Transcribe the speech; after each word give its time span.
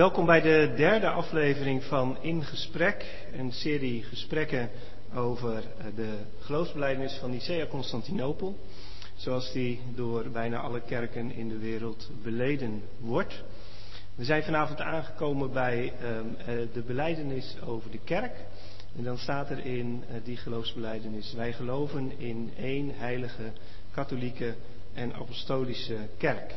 Welkom 0.00 0.26
bij 0.26 0.40
de 0.40 0.72
derde 0.76 1.08
aflevering 1.08 1.84
van 1.84 2.16
In 2.20 2.44
Gesprek, 2.44 3.26
een 3.32 3.52
serie 3.52 4.02
gesprekken 4.02 4.70
over 5.14 5.62
de 5.94 6.18
geloofsbelijdenis 6.38 7.14
van 7.14 7.30
Nicea 7.30 7.66
Constantinopel, 7.66 8.58
zoals 9.14 9.52
die 9.52 9.80
door 9.94 10.30
bijna 10.30 10.58
alle 10.58 10.80
kerken 10.80 11.32
in 11.32 11.48
de 11.48 11.58
wereld 11.58 12.10
beleden 12.22 12.82
wordt. 12.98 13.42
We 14.14 14.24
zijn 14.24 14.42
vanavond 14.42 14.80
aangekomen 14.80 15.52
bij 15.52 15.92
ehm, 16.00 16.24
eh, 16.38 16.46
de 16.72 16.82
beleidenis 16.86 17.56
over 17.66 17.90
de 17.90 18.00
kerk. 18.04 18.34
En 18.96 19.04
dan 19.04 19.18
staat 19.18 19.50
er 19.50 19.66
in 19.66 20.04
eh, 20.08 20.14
die 20.24 20.36
geloofsbeleidenis, 20.36 21.32
wij 21.32 21.52
geloven 21.52 22.12
in 22.18 22.52
één 22.56 22.92
heilige, 22.94 23.52
katholieke 23.94 24.54
en 24.94 25.14
apostolische 25.14 25.96
kerk. 26.16 26.54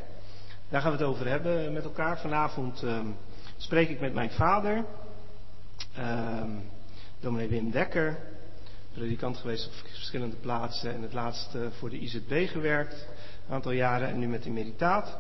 Daar 0.73 0.81
gaan 0.81 0.91
we 0.91 0.97
het 0.97 1.07
over 1.07 1.27
hebben 1.27 1.73
met 1.73 1.83
elkaar. 1.83 2.19
Vanavond 2.19 2.81
um, 2.81 3.15
spreek 3.57 3.89
ik 3.89 3.99
met 3.99 4.13
mijn 4.13 4.31
vader, 4.31 4.85
um, 5.99 6.61
dominee 7.19 7.47
Wim 7.47 7.71
Dekker, 7.71 8.17
predikant 8.93 9.37
geweest 9.37 9.67
op 9.67 9.73
verschillende 9.73 10.35
plaatsen 10.35 10.93
en 10.93 11.01
het 11.01 11.13
laatst 11.13 11.55
uh, 11.55 11.61
voor 11.71 11.89
de 11.89 11.99
IZB 11.99 12.47
gewerkt, 12.49 13.07
een 13.47 13.53
aantal 13.53 13.71
jaren 13.71 14.07
en 14.07 14.19
nu 14.19 14.27
met 14.27 14.43
de 14.43 14.49
meditaat. 14.49 15.17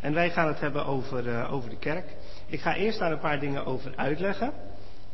En 0.00 0.14
wij 0.14 0.30
gaan 0.30 0.46
het 0.46 0.60
hebben 0.60 0.86
over, 0.86 1.26
uh, 1.26 1.52
over 1.52 1.70
de 1.70 1.78
kerk. 1.78 2.14
Ik 2.46 2.60
ga 2.60 2.74
eerst 2.74 2.98
daar 2.98 3.12
een 3.12 3.18
paar 3.18 3.40
dingen 3.40 3.66
over 3.66 3.96
uitleggen. 3.96 4.52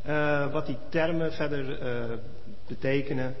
Uh, 0.05 0.51
wat 0.51 0.65
die 0.65 0.77
termen 0.89 1.33
verder 1.33 1.79
betekenen, 2.67 3.35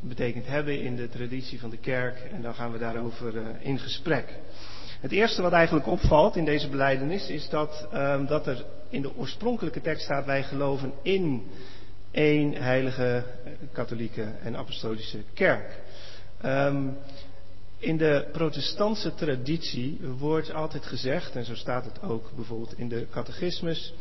betekend 0.00 0.46
hebben 0.46 0.80
in 0.80 0.96
de 0.96 1.08
traditie 1.08 1.60
van 1.60 1.70
de 1.70 1.76
kerk. 1.76 2.18
En 2.32 2.42
dan 2.42 2.54
gaan 2.54 2.72
we 2.72 2.78
daarover 2.78 3.34
in 3.60 3.78
gesprek. 3.78 4.38
Het 5.00 5.12
eerste 5.12 5.42
wat 5.42 5.52
eigenlijk 5.52 5.86
opvalt 5.86 6.36
in 6.36 6.44
deze 6.44 6.68
beleidenis 6.68 7.28
is 7.28 7.48
dat, 7.48 7.88
um, 7.94 8.26
dat 8.26 8.46
er 8.46 8.64
in 8.88 9.02
de 9.02 9.16
oorspronkelijke 9.16 9.80
tekst 9.80 10.04
staat 10.04 10.24
wij 10.24 10.42
geloven 10.42 10.92
in 11.02 11.46
één 12.10 12.52
heilige 12.52 13.24
katholieke 13.72 14.24
en 14.42 14.56
apostolische 14.56 15.22
kerk. 15.34 15.80
Um, 16.44 16.96
in 17.78 17.96
de 17.96 18.28
protestantse 18.32 19.14
traditie 19.14 20.00
wordt 20.18 20.52
altijd 20.52 20.86
gezegd, 20.86 21.36
en 21.36 21.44
zo 21.44 21.54
staat 21.54 21.84
het 21.84 22.02
ook 22.02 22.30
bijvoorbeeld 22.34 22.78
in 22.78 22.88
de 22.88 23.06
catechismus, 23.10 23.94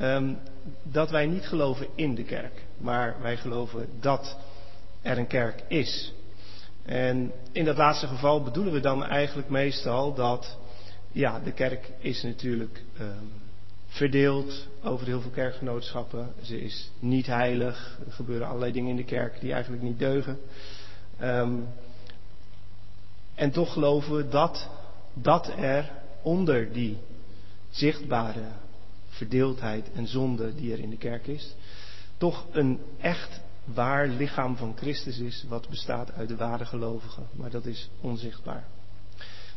um, 0.00 0.38
dat 0.82 1.10
wij 1.10 1.26
niet 1.26 1.46
geloven 1.46 1.86
in 1.94 2.14
de 2.14 2.24
kerk, 2.24 2.62
maar 2.78 3.16
wij 3.22 3.36
geloven 3.36 3.88
dat 4.00 4.36
er 5.02 5.18
een 5.18 5.26
kerk 5.26 5.62
is. 5.68 6.12
En 6.90 7.32
in 7.52 7.64
dat 7.64 7.76
laatste 7.76 8.06
geval 8.06 8.42
bedoelen 8.42 8.72
we 8.72 8.80
dan 8.80 9.04
eigenlijk 9.04 9.48
meestal 9.48 10.14
dat, 10.14 10.58
ja, 11.12 11.40
de 11.40 11.52
kerk 11.52 11.90
is 11.98 12.22
natuurlijk 12.22 12.82
um, 13.00 13.32
verdeeld 13.86 14.66
over 14.82 15.06
heel 15.06 15.20
veel 15.20 15.30
kerkgenootschappen. 15.30 16.32
Ze 16.42 16.60
is 16.60 16.90
niet 16.98 17.26
heilig. 17.26 17.98
Er 18.06 18.12
gebeuren 18.12 18.46
allerlei 18.46 18.72
dingen 18.72 18.90
in 18.90 18.96
de 18.96 19.04
kerk 19.04 19.40
die 19.40 19.52
eigenlijk 19.52 19.82
niet 19.82 19.98
deugen. 19.98 20.38
Um, 21.22 21.68
en 23.34 23.50
toch 23.50 23.72
geloven 23.72 24.16
we 24.16 24.28
dat, 24.28 24.68
dat 25.14 25.48
er 25.58 25.90
onder 26.22 26.72
die 26.72 26.98
zichtbare 27.70 28.44
verdeeldheid 29.08 29.90
en 29.94 30.06
zonde 30.06 30.54
die 30.54 30.72
er 30.72 30.78
in 30.78 30.90
de 30.90 30.96
kerk 30.96 31.26
is, 31.26 31.54
toch 32.16 32.46
een 32.50 32.80
echt 33.00 33.40
waar 33.64 34.06
lichaam 34.06 34.56
van 34.56 34.76
Christus 34.76 35.18
is, 35.18 35.44
wat 35.48 35.68
bestaat 35.68 36.12
uit 36.12 36.28
de 36.28 36.36
ware 36.36 36.64
gelovigen. 36.64 37.26
Maar 37.32 37.50
dat 37.50 37.64
is 37.64 37.90
onzichtbaar. 38.00 38.64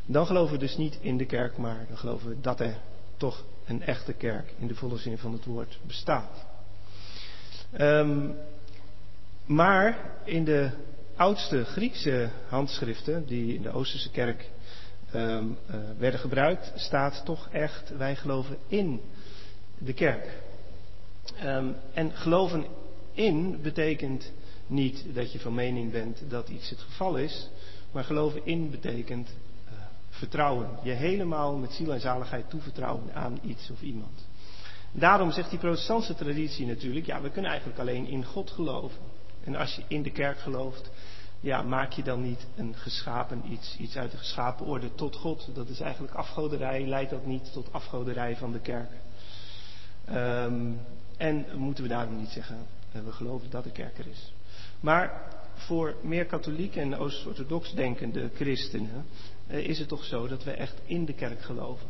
Dan 0.06 0.26
geloven 0.26 0.54
we 0.54 0.60
dus 0.60 0.78
niet 0.78 0.98
in 1.02 1.18
de 1.18 1.26
kerk, 1.26 1.58
maar 1.58 1.86
dan 1.88 1.98
geloven 1.98 2.30
we 2.30 2.42
dat 2.42 2.60
er 2.60 2.78
toch 3.18 3.44
een 3.66 3.82
echte 3.82 4.14
kerk 4.14 4.54
in 4.58 4.68
de 4.68 4.76
volle 4.76 4.98
zin 4.98 5.18
van 5.18 5.32
het 5.32 5.46
woord 5.46 5.80
bestaat. 5.82 6.46
Um, 7.80 8.36
maar 9.46 9.98
in 10.24 10.44
de 10.44 10.72
oudste 11.16 11.64
Griekse 11.64 12.30
handschriften 12.48 13.26
die 13.26 13.56
in 13.56 13.62
de 13.62 13.72
Oosterse 13.72 14.12
kerk 14.12 14.50
um, 15.16 15.58
uh, 15.70 15.76
werden 15.98 16.20
gebruikt, 16.20 16.72
staat 16.76 17.22
toch 17.26 17.50
echt 17.52 17.98
wij 17.98 18.16
geloven 18.16 18.58
in 18.68 19.02
de 19.78 19.94
kerk. 19.94 20.42
Um, 21.44 21.76
en 21.94 22.12
geloven 22.12 22.66
in 23.14 23.62
betekent 23.62 24.32
niet 24.68 25.06
dat 25.14 25.32
je 25.32 25.40
van 25.40 25.54
mening 25.54 25.92
bent 25.92 26.22
dat 26.30 26.50
iets 26.50 26.70
het 26.70 26.80
geval 26.80 27.18
is, 27.18 27.50
maar 27.92 28.04
geloven 28.04 28.46
in 28.46 28.70
betekent 28.70 29.30
uh, 29.30 29.74
vertrouwen. 30.10 30.70
Je 30.84 30.92
helemaal 30.92 31.56
met 31.56 31.72
ziel 31.72 31.94
en 31.94 32.00
zaligheid 32.00 32.50
toevertrouwen 32.50 33.14
aan 33.14 33.40
iets 33.44 33.70
of 33.70 33.82
iemand. 33.82 34.28
Daarom 34.92 35.32
zegt 35.32 35.50
die 35.50 35.60
protestantse 35.60 36.16
traditie 36.16 36.66
natuurlijk, 36.66 37.06
ja, 37.06 37.22
we 37.22 37.30
kunnen 37.30 37.52
eigenlijk 37.52 37.80
alleen 37.80 38.08
in 38.08 38.26
God 38.26 38.52
geloven. 38.52 39.02
En 39.44 39.56
als 39.56 39.76
je 39.76 39.84
in 39.88 40.04
de 40.04 40.12
kerk 40.12 40.40
gelooft, 40.40 40.90
ja, 41.40 41.62
maak 41.62 41.92
je 41.92 42.04
dan 42.04 42.22
niet 42.22 42.48
een 42.56 42.76
geschapen 42.76 43.44
iets, 43.52 43.78
iets 43.78 43.98
uit 43.98 44.12
de 44.12 44.18
geschapen 44.18 44.66
orde 44.66 44.96
tot 44.96 45.16
God. 45.16 45.50
Dat 45.54 45.70
is 45.70 45.80
eigenlijk 45.80 46.14
afgoderij, 46.14 46.88
leidt 46.88 47.10
dat 47.10 47.26
niet 47.26 47.52
tot 47.54 47.74
afgoderij 47.74 48.36
van 48.36 48.52
de 48.52 48.60
kerk. 48.60 48.92
Um, 50.10 50.80
en 51.18 51.46
moeten 51.56 51.84
we 51.84 51.90
daarom 51.90 52.18
niet 52.18 52.30
zeggen, 52.30 52.58
we 53.02 53.12
geloven 53.12 53.50
dat 53.50 53.64
de 53.64 53.72
kerk 53.72 53.98
er 53.98 54.08
is. 54.08 54.34
Maar 54.80 55.22
voor 55.54 55.96
meer 56.02 56.26
katholiek 56.26 56.76
en 56.76 56.96
oost-orthodox 56.96 57.74
denkende 57.74 58.30
christenen 58.34 59.06
eh, 59.48 59.58
is 59.58 59.80
het 59.80 59.88
toch 59.88 60.04
zo 60.04 60.28
dat 60.28 60.44
we 60.44 60.52
echt 60.52 60.76
in 60.86 61.06
de 61.06 61.14
kerk 61.14 61.42
geloven. 61.42 61.88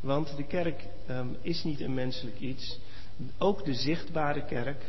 Want 0.00 0.36
de 0.36 0.46
kerk 0.46 0.84
um, 1.10 1.36
is 1.40 1.64
niet 1.64 1.80
een 1.80 1.94
menselijk 1.94 2.40
iets. 2.40 2.78
Ook 3.38 3.64
de 3.64 3.74
zichtbare 3.74 4.44
kerk 4.44 4.84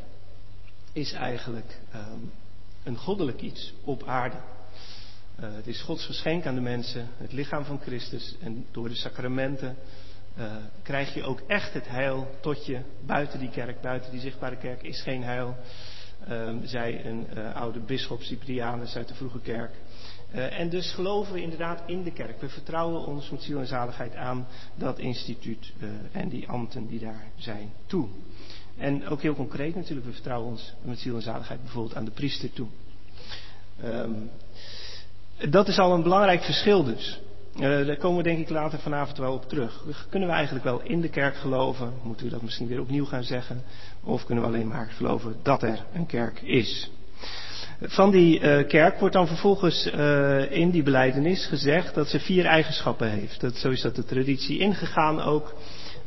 is 0.93 1.11
eigenlijk 1.11 1.79
um, 1.95 2.31
een 2.83 2.97
goddelijk 2.97 3.41
iets 3.41 3.73
op 3.83 4.03
aarde. 4.03 4.37
Uh, 5.39 5.53
het 5.53 5.67
is 5.67 5.81
Gods 5.81 6.05
geschenk 6.05 6.45
aan 6.45 6.55
de 6.55 6.61
mensen, 6.61 7.07
het 7.17 7.31
lichaam 7.31 7.65
van 7.65 7.79
Christus. 7.79 8.35
En 8.41 8.65
door 8.71 8.89
de 8.89 8.95
sacramenten 8.95 9.77
uh, 10.37 10.51
krijg 10.81 11.13
je 11.13 11.23
ook 11.23 11.41
echt 11.47 11.73
het 11.73 11.87
heil 11.87 12.27
tot 12.41 12.65
je. 12.65 12.79
Buiten 13.05 13.39
die 13.39 13.49
kerk, 13.49 13.81
buiten 13.81 14.11
die 14.11 14.19
zichtbare 14.19 14.57
kerk 14.57 14.83
is 14.83 15.01
geen 15.01 15.23
heil. 15.23 15.57
Uh, 16.29 16.49
zei 16.63 17.01
een 17.03 17.27
uh, 17.37 17.55
oude 17.55 17.79
bischop 17.79 18.21
Cyprianus 18.21 18.95
uit 18.95 19.07
de 19.07 19.15
vroege 19.15 19.39
kerk. 19.39 19.71
Uh, 20.35 20.59
en 20.59 20.69
dus 20.69 20.91
geloven 20.91 21.33
we 21.33 21.41
inderdaad 21.41 21.83
in 21.85 22.03
de 22.03 22.11
kerk. 22.11 22.41
We 22.41 22.49
vertrouwen 22.49 23.05
ons 23.05 23.29
met 23.29 23.41
ziel 23.41 23.59
en 23.59 23.67
zaligheid 23.67 24.15
aan 24.15 24.47
dat 24.75 24.99
instituut 24.99 25.73
en 26.11 26.29
die 26.29 26.47
ambten 26.47 26.87
die 26.87 26.99
daar 26.99 27.27
zijn 27.35 27.71
toe. 27.85 28.07
En 28.77 29.07
ook 29.07 29.21
heel 29.21 29.35
concreet 29.35 29.75
natuurlijk, 29.75 30.07
we 30.07 30.13
vertrouwen 30.13 30.49
ons 30.49 30.73
met 30.81 30.99
ziel 30.99 31.15
en 31.15 31.21
zaligheid 31.21 31.61
bijvoorbeeld 31.61 31.95
aan 31.95 32.05
de 32.05 32.11
priester 32.11 32.53
toe. 32.53 32.67
Um, 33.83 34.29
dat 35.49 35.67
is 35.67 35.77
al 35.77 35.93
een 35.93 36.03
belangrijk 36.03 36.43
verschil 36.43 36.83
dus. 36.83 37.19
Uh, 37.55 37.85
daar 37.85 37.97
komen 37.97 38.17
we 38.17 38.23
denk 38.23 38.39
ik 38.39 38.49
later 38.49 38.79
vanavond 38.79 39.17
wel 39.17 39.33
op 39.33 39.49
terug. 39.49 39.83
Kunnen 40.09 40.29
we 40.29 40.35
eigenlijk 40.35 40.65
wel 40.65 40.81
in 40.83 41.01
de 41.01 41.09
kerk 41.09 41.35
geloven? 41.35 41.93
Moeten 42.03 42.25
we 42.25 42.31
dat 42.31 42.41
misschien 42.41 42.67
weer 42.67 42.79
opnieuw 42.79 43.05
gaan 43.05 43.23
zeggen? 43.23 43.63
Of 44.03 44.25
kunnen 44.25 44.43
we 44.43 44.49
alleen 44.49 44.67
maar 44.67 44.91
geloven 44.95 45.35
dat 45.43 45.63
er 45.63 45.85
een 45.93 46.05
kerk 46.05 46.41
is? 46.41 46.91
Van 47.81 48.11
die 48.11 48.39
uh, 48.39 48.67
kerk 48.67 48.99
wordt 48.99 49.15
dan 49.15 49.27
vervolgens 49.27 49.91
uh, 49.93 50.51
in 50.51 50.69
die 50.69 50.83
beleidenis 50.83 51.45
gezegd 51.45 51.95
dat 51.95 52.07
ze 52.07 52.19
vier 52.19 52.45
eigenschappen 52.45 53.09
heeft. 53.09 53.41
Dat, 53.41 53.55
zo 53.55 53.69
is 53.69 53.81
dat 53.81 53.95
de 53.95 54.05
traditie 54.05 54.59
ingegaan 54.59 55.21
ook. 55.21 55.53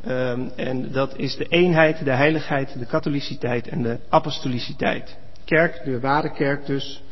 Um, 0.09 0.51
en 0.57 0.93
dat 0.93 1.19
is 1.19 1.37
de 1.37 1.47
eenheid, 1.49 2.05
de 2.05 2.13
heiligheid, 2.13 2.79
de 2.79 2.87
katholiciteit 2.87 3.69
en 3.69 3.83
de 3.83 3.99
apostoliciteit. 4.09 5.17
Kerk, 5.45 5.85
de 5.85 6.01
ware 6.01 6.33
kerk 6.33 6.67
dus, 6.67 7.03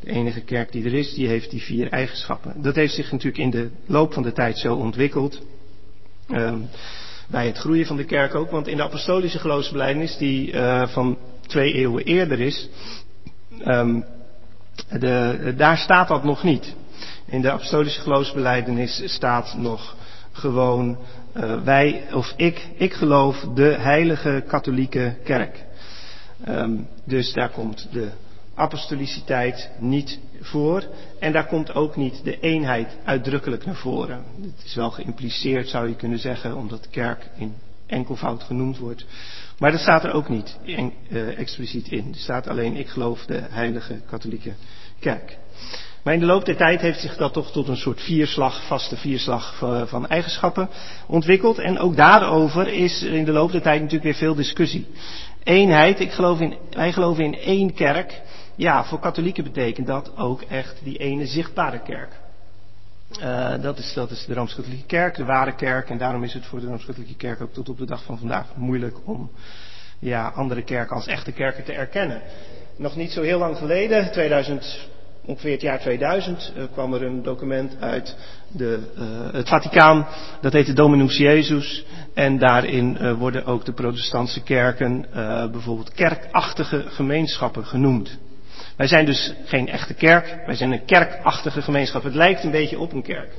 de 0.00 0.10
enige 0.10 0.40
kerk 0.40 0.72
die 0.72 0.84
er 0.84 0.94
is, 0.94 1.14
die 1.14 1.28
heeft 1.28 1.50
die 1.50 1.62
vier 1.62 1.88
eigenschappen. 1.90 2.62
Dat 2.62 2.74
heeft 2.74 2.94
zich 2.94 3.12
natuurlijk 3.12 3.42
in 3.42 3.50
de 3.50 3.70
loop 3.86 4.12
van 4.12 4.22
de 4.22 4.32
tijd 4.32 4.58
zo 4.58 4.74
ontwikkeld. 4.74 5.42
Um, 6.28 6.68
bij 7.28 7.46
het 7.46 7.58
groeien 7.58 7.86
van 7.86 7.96
de 7.96 8.04
kerk 8.04 8.34
ook, 8.34 8.50
want 8.50 8.66
in 8.66 8.76
de 8.76 8.82
apostolische 8.82 9.38
geloofsbelijdenis, 9.38 10.16
die 10.16 10.52
uh, 10.52 10.88
van 10.88 11.18
twee 11.46 11.72
eeuwen 11.72 12.04
eerder 12.04 12.40
is, 12.40 12.68
um, 13.66 14.04
de, 14.88 15.54
daar 15.56 15.76
staat 15.76 16.08
dat 16.08 16.24
nog 16.24 16.42
niet. 16.42 16.74
In 17.26 17.42
de 17.42 17.50
apostolische 17.50 18.00
geloofsbelijdenis 18.00 19.02
staat 19.04 19.54
nog 19.58 19.96
gewoon 20.32 20.98
uh, 21.36 21.62
wij, 21.62 22.04
of 22.12 22.32
ik, 22.36 22.68
ik 22.76 22.92
geloof 22.92 23.46
de 23.54 23.76
heilige 23.78 24.44
katholieke 24.46 25.16
kerk. 25.24 25.64
Um, 26.48 26.88
dus 27.04 27.32
daar 27.32 27.50
komt 27.50 27.88
de 27.92 28.08
apostoliciteit 28.56 29.70
niet 29.78 30.18
voor. 30.40 30.84
En 31.20 31.32
daar 31.32 31.46
komt 31.46 31.74
ook 31.74 31.96
niet 31.96 32.24
de 32.24 32.40
eenheid 32.40 32.96
uitdrukkelijk 33.04 33.64
naar 33.64 33.74
voren. 33.74 34.24
Het 34.42 34.64
is 34.64 34.74
wel 34.74 34.90
geïmpliceerd, 34.90 35.68
zou 35.68 35.88
je 35.88 35.96
kunnen 35.96 36.18
zeggen, 36.18 36.56
omdat 36.56 36.82
de 36.82 36.88
kerk 36.90 37.28
in 37.36 37.54
enkelvoud 37.86 38.42
genoemd 38.42 38.78
wordt. 38.78 39.06
Maar 39.58 39.70
dat 39.70 39.80
staat 39.80 40.04
er 40.04 40.12
ook 40.12 40.28
niet 40.28 40.58
uh, 40.64 41.38
expliciet 41.38 41.88
in. 41.88 42.08
Er 42.12 42.18
staat 42.18 42.48
alleen, 42.48 42.76
ik 42.76 42.88
geloof 42.88 43.24
de 43.24 43.42
heilige 43.50 44.00
katholieke 44.10 44.52
kerk. 44.98 45.38
Maar 46.02 46.14
in 46.14 46.20
de 46.20 46.26
loop 46.26 46.44
der 46.44 46.56
tijd 46.56 46.80
heeft 46.80 47.00
zich 47.00 47.16
dat 47.16 47.32
toch 47.32 47.52
tot 47.52 47.68
een 47.68 47.76
soort 47.76 48.00
vierslag, 48.00 48.66
vaste 48.66 48.96
vierslag 48.96 49.56
van 49.88 50.06
eigenschappen 50.06 50.68
ontwikkeld. 51.06 51.58
En 51.58 51.78
ook 51.78 51.96
daarover 51.96 52.68
is 52.68 53.02
in 53.02 53.24
de 53.24 53.32
loop 53.32 53.52
der 53.52 53.62
tijd 53.62 53.76
natuurlijk 53.80 54.04
weer 54.04 54.14
veel 54.14 54.34
discussie. 54.34 54.86
Eenheid, 55.42 56.00
ik 56.00 56.12
geloof 56.12 56.40
in, 56.40 56.56
wij 56.70 56.92
geloven 56.92 57.24
in 57.24 57.38
één 57.38 57.74
kerk. 57.74 58.22
Ja, 58.56 58.84
voor 58.84 58.98
katholieken 58.98 59.44
betekent 59.44 59.86
dat 59.86 60.16
ook 60.16 60.42
echt 60.42 60.80
die 60.82 60.96
ene 60.96 61.26
zichtbare 61.26 61.78
kerk. 61.82 62.10
Uh, 63.20 63.62
dat, 63.62 63.78
is, 63.78 63.92
dat 63.94 64.10
is 64.10 64.24
de 64.26 64.34
Rooms-Katholieke 64.34 64.86
Kerk, 64.86 65.16
de 65.16 65.24
ware 65.24 65.54
kerk. 65.54 65.90
En 65.90 65.98
daarom 65.98 66.24
is 66.24 66.34
het 66.34 66.46
voor 66.46 66.60
de 66.60 66.66
Rooms-Katholieke 66.66 67.16
Kerk 67.16 67.40
ook 67.40 67.52
tot 67.52 67.68
op 67.68 67.78
de 67.78 67.86
dag 67.86 68.04
van 68.04 68.18
vandaag 68.18 68.46
moeilijk 68.54 68.96
om 69.04 69.30
ja, 69.98 70.28
andere 70.28 70.62
kerken 70.62 70.96
als 70.96 71.06
echte 71.06 71.32
kerken 71.32 71.64
te 71.64 71.72
erkennen. 71.72 72.22
Nog 72.76 72.96
niet 72.96 73.10
zo 73.10 73.22
heel 73.22 73.38
lang 73.38 73.56
geleden, 73.56 74.12
2000, 74.12 74.88
ongeveer 75.24 75.52
het 75.52 75.60
jaar 75.60 75.80
2000, 75.80 76.52
uh, 76.56 76.64
kwam 76.72 76.94
er 76.94 77.02
een 77.02 77.22
document 77.22 77.76
uit 77.80 78.16
de, 78.48 78.78
uh, 78.98 79.32
het 79.32 79.48
Vaticaan. 79.48 80.06
Dat 80.40 80.52
heet 80.52 80.66
de 80.66 80.72
Dominus 80.72 81.16
Jezus. 81.16 81.84
En 82.14 82.38
daarin 82.38 83.16
worden 83.16 83.44
ook 83.44 83.64
de 83.64 83.72
protestantse 83.72 84.42
kerken 84.42 85.06
bijvoorbeeld 85.52 85.92
kerkachtige 85.92 86.84
gemeenschappen 86.86 87.64
genoemd. 87.64 88.18
Wij 88.76 88.86
zijn 88.86 89.04
dus 89.04 89.34
geen 89.44 89.68
echte 89.68 89.94
kerk, 89.94 90.42
wij 90.46 90.54
zijn 90.54 90.72
een 90.72 90.84
kerkachtige 90.84 91.62
gemeenschap. 91.62 92.02
Het 92.02 92.14
lijkt 92.14 92.44
een 92.44 92.50
beetje 92.50 92.78
op 92.78 92.92
een 92.92 93.02
kerk. 93.02 93.32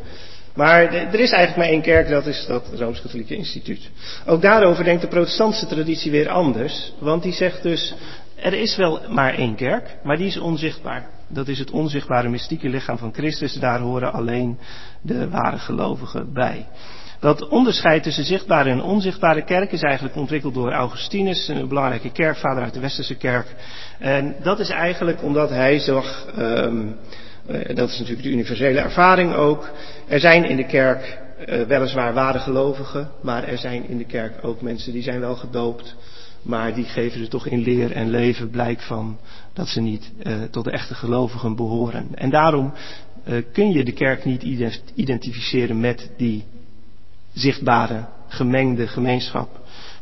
Maar 0.55 0.93
er 0.93 1.19
is 1.19 1.31
eigenlijk 1.31 1.55
maar 1.55 1.67
één 1.67 1.81
kerk, 1.81 2.09
dat 2.09 2.25
is 2.25 2.45
dat 2.45 2.69
Rooms-Katholieke 2.73 3.35
Instituut. 3.35 3.89
Ook 4.25 4.41
daarover 4.41 4.83
denkt 4.83 5.01
de 5.01 5.07
protestantse 5.07 5.67
traditie 5.67 6.11
weer 6.11 6.29
anders, 6.29 6.93
want 6.99 7.23
die 7.23 7.33
zegt 7.33 7.63
dus, 7.63 7.93
er 8.35 8.53
is 8.53 8.75
wel 8.75 9.01
maar 9.09 9.33
één 9.33 9.55
kerk, 9.55 9.97
maar 10.03 10.17
die 10.17 10.27
is 10.27 10.37
onzichtbaar. 10.37 11.09
Dat 11.27 11.47
is 11.47 11.59
het 11.59 11.71
onzichtbare 11.71 12.29
mystieke 12.29 12.69
lichaam 12.69 12.97
van 12.97 13.13
Christus, 13.13 13.53
daar 13.53 13.79
horen 13.79 14.13
alleen 14.13 14.59
de 15.01 15.29
ware 15.29 15.57
gelovigen 15.57 16.33
bij. 16.33 16.67
Dat 17.19 17.47
onderscheid 17.47 18.03
tussen 18.03 18.23
zichtbare 18.23 18.69
en 18.69 18.81
onzichtbare 18.81 19.43
kerk 19.43 19.71
is 19.71 19.81
eigenlijk 19.81 20.15
ontwikkeld 20.15 20.53
door 20.53 20.71
Augustinus, 20.71 21.47
een 21.47 21.67
belangrijke 21.67 22.11
kerkvader 22.11 22.63
uit 22.63 22.73
de 22.73 22.79
Westerse 22.79 23.15
kerk. 23.15 23.55
En 23.99 24.35
dat 24.43 24.59
is 24.59 24.69
eigenlijk 24.69 25.23
omdat 25.23 25.49
hij 25.49 25.79
zag, 25.79 26.25
um, 26.39 26.95
dat 27.73 27.89
is 27.89 27.99
natuurlijk 27.99 28.23
de 28.23 28.31
universele 28.31 28.79
ervaring 28.79 29.33
ook, 29.33 29.69
er 30.07 30.19
zijn 30.19 30.43
in 30.43 30.55
de 30.55 30.65
kerk 30.65 31.19
uh, 31.45 31.61
weliswaar 31.61 32.13
ware 32.13 32.39
gelovigen, 32.39 33.09
maar 33.21 33.43
er 33.43 33.57
zijn 33.57 33.89
in 33.89 33.97
de 33.97 34.05
kerk 34.05 34.33
ook 34.41 34.61
mensen 34.61 34.93
die 34.93 35.03
zijn 35.03 35.19
wel 35.19 35.35
gedoopt, 35.35 35.95
maar 36.41 36.73
die 36.73 36.85
geven 36.85 37.21
er 37.21 37.29
toch 37.29 37.47
in 37.47 37.61
leer 37.61 37.91
en 37.91 38.09
leven 38.09 38.49
blijk 38.49 38.81
van 38.81 39.17
dat 39.53 39.67
ze 39.67 39.81
niet 39.81 40.11
uh, 40.23 40.33
tot 40.51 40.63
de 40.63 40.71
echte 40.71 40.95
gelovigen 40.95 41.55
behoren. 41.55 42.07
En 42.13 42.29
daarom 42.29 42.73
kun 43.51 43.71
je 43.71 43.83
de 43.83 43.91
kerk 43.91 44.25
niet 44.25 44.43
identificeren 44.95 45.79
met 45.79 46.09
die 46.17 46.45
zichtbare, 47.37 48.05
gemengde 48.27 48.87
gemeenschap. 48.87 49.49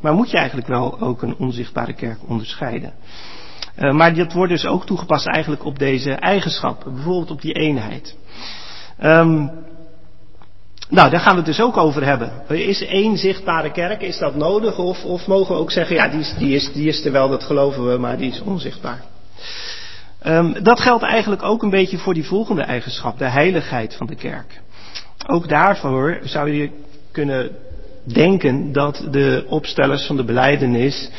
Maar 0.01 0.13
moet 0.13 0.31
je 0.31 0.37
eigenlijk 0.37 0.67
wel 0.67 0.99
ook 0.99 1.21
een 1.21 1.35
onzichtbare 1.37 1.93
kerk 1.93 2.17
onderscheiden. 2.27 2.93
Uh, 3.79 3.91
maar 3.91 4.13
dat 4.13 4.33
wordt 4.33 4.51
dus 4.51 4.65
ook 4.65 4.85
toegepast 4.85 5.27
eigenlijk 5.27 5.65
op 5.65 5.79
deze 5.79 6.11
eigenschappen, 6.11 6.93
bijvoorbeeld 6.93 7.31
op 7.31 7.41
die 7.41 7.53
eenheid. 7.53 8.15
Um, 9.03 9.51
nou, 10.89 11.09
daar 11.09 11.19
gaan 11.19 11.31
we 11.31 11.37
het 11.37 11.45
dus 11.45 11.61
ook 11.61 11.77
over 11.77 12.05
hebben. 12.05 12.31
Is 12.47 12.85
één 12.85 13.17
zichtbare 13.17 13.71
kerk, 13.71 14.01
is 14.01 14.17
dat 14.17 14.35
nodig? 14.35 14.77
Of, 14.77 15.03
of 15.03 15.27
mogen 15.27 15.55
we 15.55 15.61
ook 15.61 15.71
zeggen, 15.71 15.95
ja, 15.95 16.07
die 16.07 16.19
is, 16.19 16.35
die, 16.37 16.55
is, 16.55 16.71
die 16.73 16.87
is 16.87 17.05
er 17.05 17.11
wel, 17.11 17.29
dat 17.29 17.43
geloven 17.43 17.91
we, 17.91 17.97
maar 17.97 18.17
die 18.17 18.31
is 18.31 18.41
onzichtbaar. 18.41 19.03
Um, 20.25 20.63
dat 20.63 20.79
geldt 20.79 21.03
eigenlijk 21.03 21.43
ook 21.43 21.63
een 21.63 21.69
beetje 21.69 21.97
voor 21.97 22.13
die 22.13 22.25
volgende 22.25 22.61
eigenschap, 22.61 23.17
de 23.17 23.29
heiligheid 23.29 23.95
van 23.95 24.07
de 24.07 24.15
kerk. 24.15 24.61
Ook 25.27 25.49
daarvoor 25.49 26.19
zou 26.23 26.51
je 26.51 26.69
kunnen 27.15 27.51
denken 28.03 28.71
dat 28.71 29.07
de 29.11 29.45
opstellers 29.47 30.05
van 30.05 30.15
de 30.15 30.23
beleidenis 30.23 31.09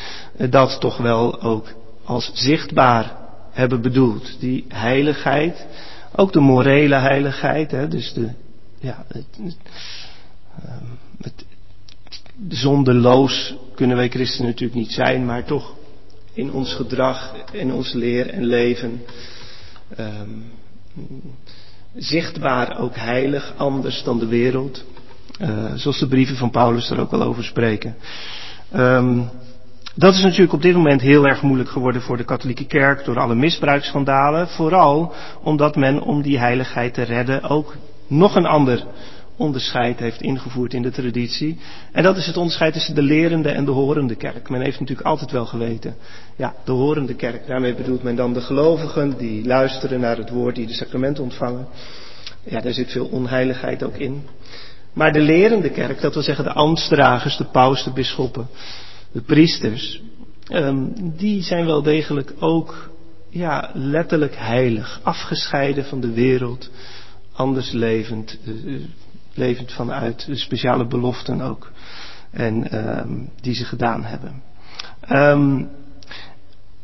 dat 0.49 0.79
toch 0.79 0.97
wel 0.97 1.41
ook 1.41 1.73
als 2.03 2.31
zichtbaar 2.33 3.15
hebben 3.51 3.81
bedoeld. 3.81 4.39
Die 4.39 4.65
heiligheid, 4.67 5.65
ook 6.15 6.33
de 6.33 6.39
morele 6.39 6.95
heiligheid, 6.95 7.71
hè, 7.71 7.87
dus 7.87 8.13
de, 8.13 8.29
ja, 8.79 9.05
ehm, 9.11 10.83
zondeloos 12.49 13.55
kunnen 13.75 13.97
wij 13.97 14.09
christenen 14.09 14.49
natuurlijk 14.49 14.79
niet 14.79 14.91
zijn, 14.91 15.25
maar 15.25 15.43
toch 15.43 15.75
in 16.33 16.51
ons 16.51 16.73
gedrag, 16.73 17.33
in 17.51 17.73
ons 17.73 17.93
leer 17.93 18.29
en 18.29 18.45
leven, 18.45 19.01
um, 19.99 20.51
zichtbaar 21.95 22.79
ook 22.79 22.95
heilig, 22.95 23.53
anders 23.57 24.03
dan 24.03 24.19
de 24.19 24.27
wereld. 24.27 24.83
Uh, 25.41 25.71
zoals 25.75 25.99
de 25.99 26.07
brieven 26.07 26.35
van 26.35 26.49
Paulus 26.49 26.89
er 26.89 26.99
ook 26.99 27.11
al 27.11 27.21
over 27.21 27.43
spreken. 27.43 27.95
Um, 28.75 29.29
dat 29.95 30.13
is 30.13 30.21
natuurlijk 30.21 30.53
op 30.53 30.61
dit 30.61 30.75
moment 30.75 31.01
heel 31.01 31.27
erg 31.27 31.41
moeilijk 31.41 31.69
geworden 31.69 32.01
voor 32.01 32.17
de 32.17 32.23
katholieke 32.23 32.65
kerk 32.65 33.05
door 33.05 33.19
alle 33.19 33.35
misbruiksschandalen. 33.35 34.47
Vooral 34.47 35.13
omdat 35.41 35.75
men 35.75 36.01
om 36.01 36.21
die 36.21 36.39
heiligheid 36.39 36.93
te 36.93 37.01
redden 37.01 37.43
ook 37.43 37.75
nog 38.07 38.35
een 38.35 38.45
ander 38.45 38.85
onderscheid 39.37 39.99
heeft 39.99 40.21
ingevoerd 40.21 40.73
in 40.73 40.81
de 40.81 40.91
traditie. 40.91 41.57
En 41.91 42.03
dat 42.03 42.17
is 42.17 42.25
het 42.25 42.37
onderscheid 42.37 42.73
tussen 42.73 42.95
de 42.95 43.01
lerende 43.01 43.49
en 43.49 43.65
de 43.65 43.71
horende 43.71 44.15
kerk. 44.15 44.49
Men 44.49 44.61
heeft 44.61 44.79
natuurlijk 44.79 45.07
altijd 45.07 45.31
wel 45.31 45.45
geweten, 45.45 45.95
ja, 46.35 46.53
de 46.65 46.71
horende 46.71 47.15
kerk. 47.15 47.47
Daarmee 47.47 47.75
bedoelt 47.75 48.03
men 48.03 48.15
dan 48.15 48.33
de 48.33 48.41
gelovigen 48.41 49.17
die 49.17 49.45
luisteren 49.45 49.99
naar 49.99 50.17
het 50.17 50.29
woord, 50.29 50.55
die 50.55 50.67
de 50.67 50.73
sacramenten 50.73 51.23
ontvangen. 51.23 51.67
Ja, 52.43 52.61
daar 52.61 52.73
zit 52.73 52.91
veel 52.91 53.05
onheiligheid 53.05 53.83
ook 53.83 53.97
in. 53.97 54.23
Maar 54.97 55.11
de 55.11 55.19
lerende 55.19 55.69
kerk, 55.69 56.01
dat 56.01 56.13
wil 56.13 56.23
zeggen 56.23 56.43
de 56.43 56.53
ambtsdragers, 56.53 57.37
de 57.37 57.45
paus, 57.45 57.83
de 57.83 57.91
bisschoppen, 57.91 58.47
de 59.11 59.21
priesters, 59.21 60.01
um, 60.49 60.93
die 61.17 61.43
zijn 61.43 61.65
wel 61.65 61.81
degelijk 61.81 62.33
ook 62.39 62.89
ja, 63.29 63.69
letterlijk 63.73 64.35
heilig, 64.37 64.99
afgescheiden 65.03 65.85
van 65.85 65.99
de 66.01 66.11
wereld, 66.13 66.69
anders 67.33 67.71
levend, 67.71 68.37
uh, 68.45 68.81
levend 69.33 69.71
vanuit 69.73 70.27
speciale 70.31 70.87
beloften 70.87 71.41
ook, 71.41 71.71
en 72.31 72.77
um, 72.99 73.29
die 73.41 73.55
ze 73.55 73.65
gedaan 73.65 74.03
hebben. 74.03 74.41
Um, 75.09 75.69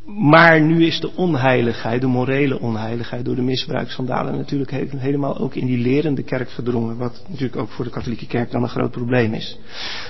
maar 0.05 0.61
nu 0.61 0.85
is 0.85 0.99
de 0.99 1.11
onheiligheid, 1.15 2.01
de 2.01 2.07
morele 2.07 2.59
onheiligheid 2.59 3.25
door 3.25 3.35
de 3.35 3.41
misbruiksschandalen 3.41 4.37
natuurlijk 4.37 4.71
helemaal 4.97 5.37
ook 5.37 5.55
in 5.55 5.65
die 5.65 5.77
lerende 5.77 6.23
kerk 6.23 6.49
gedrongen. 6.49 6.97
Wat 6.97 7.23
natuurlijk 7.27 7.57
ook 7.57 7.69
voor 7.69 7.85
de 7.85 7.91
katholieke 7.91 8.27
kerk 8.27 8.51
dan 8.51 8.63
een 8.63 8.69
groot 8.69 8.91
probleem 8.91 9.33
is. 9.33 9.59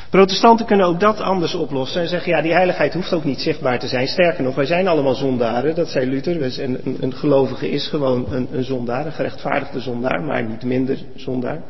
Protestanten 0.10 0.66
kunnen 0.66 0.86
ook 0.86 1.00
dat 1.00 1.20
anders 1.20 1.56
oplossen 1.56 2.02
en 2.02 2.08
zeggen 2.08 2.32
ja 2.32 2.42
die 2.42 2.54
heiligheid 2.54 2.94
hoeft 2.94 3.14
ook 3.14 3.24
niet 3.24 3.40
zichtbaar 3.40 3.80
te 3.80 3.88
zijn. 3.88 4.08
Sterker 4.08 4.44
nog, 4.44 4.56
wij 4.56 4.66
zijn 4.66 4.88
allemaal 4.88 5.16
zondaren, 5.16 5.76
dat 5.76 5.90
zei 5.90 6.10
Luther. 6.10 6.62
Een, 6.64 6.80
een, 6.84 6.98
een 7.00 7.14
gelovige 7.14 7.70
is 7.70 7.88
gewoon 7.88 8.26
een, 8.30 8.48
een 8.52 8.64
zondaar, 8.64 9.06
een 9.06 9.12
gerechtvaardigde 9.12 9.80
zondaar, 9.80 10.22
maar 10.22 10.44
niet 10.44 10.64
minder 10.64 10.98
zondaar. 11.16 11.62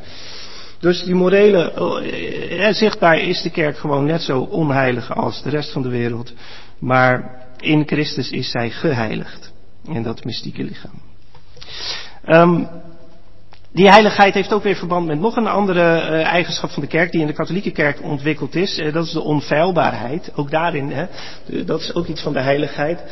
Dus 0.80 1.04
die 1.04 1.16
morele, 1.16 1.72
eh, 1.72 2.74
zichtbaar 2.74 3.18
is 3.18 3.42
de 3.42 3.50
kerk 3.50 3.78
gewoon 3.78 4.06
net 4.06 4.22
zo 4.22 4.40
onheilig 4.40 5.16
als 5.16 5.44
de 5.44 5.50
rest 5.50 5.72
van 5.72 5.82
de 5.82 5.90
wereld. 5.90 6.34
Maar 6.80 7.43
in 7.64 7.88
Christus 7.88 8.30
is 8.30 8.52
zij 8.52 8.70
geheiligd. 8.70 9.54
In 9.88 10.04
dat 10.04 10.24
mystieke 10.24 10.64
lichaam. 10.64 11.02
Um, 12.28 12.68
die 13.72 13.90
heiligheid 13.90 14.34
heeft 14.34 14.54
ook 14.54 14.64
weer 14.64 14.76
verband 14.76 15.08
met 15.08 15.20
nog 15.20 15.36
een 15.36 15.48
andere 15.48 15.82
uh, 15.82 16.26
eigenschap 16.26 16.70
van 16.70 16.82
de 16.82 16.90
kerk 16.90 17.12
die 17.12 17.22
in 17.22 17.28
de 17.28 17.34
katholieke 17.34 17.72
kerk 17.72 18.04
ontwikkeld 18.04 18.56
is. 18.56 18.78
Uh, 18.78 18.94
dat 18.94 19.06
is 19.06 19.12
de 19.12 19.22
onfeilbaarheid. 19.22 20.32
Ook 20.36 20.52
daarin, 20.52 20.92
hè, 20.92 21.06
dat 21.66 21.80
is 21.80 21.96
ook 21.96 22.08
iets 22.08 22.22
van 22.22 22.34
de 22.34 22.42
heiligheid. 22.42 23.04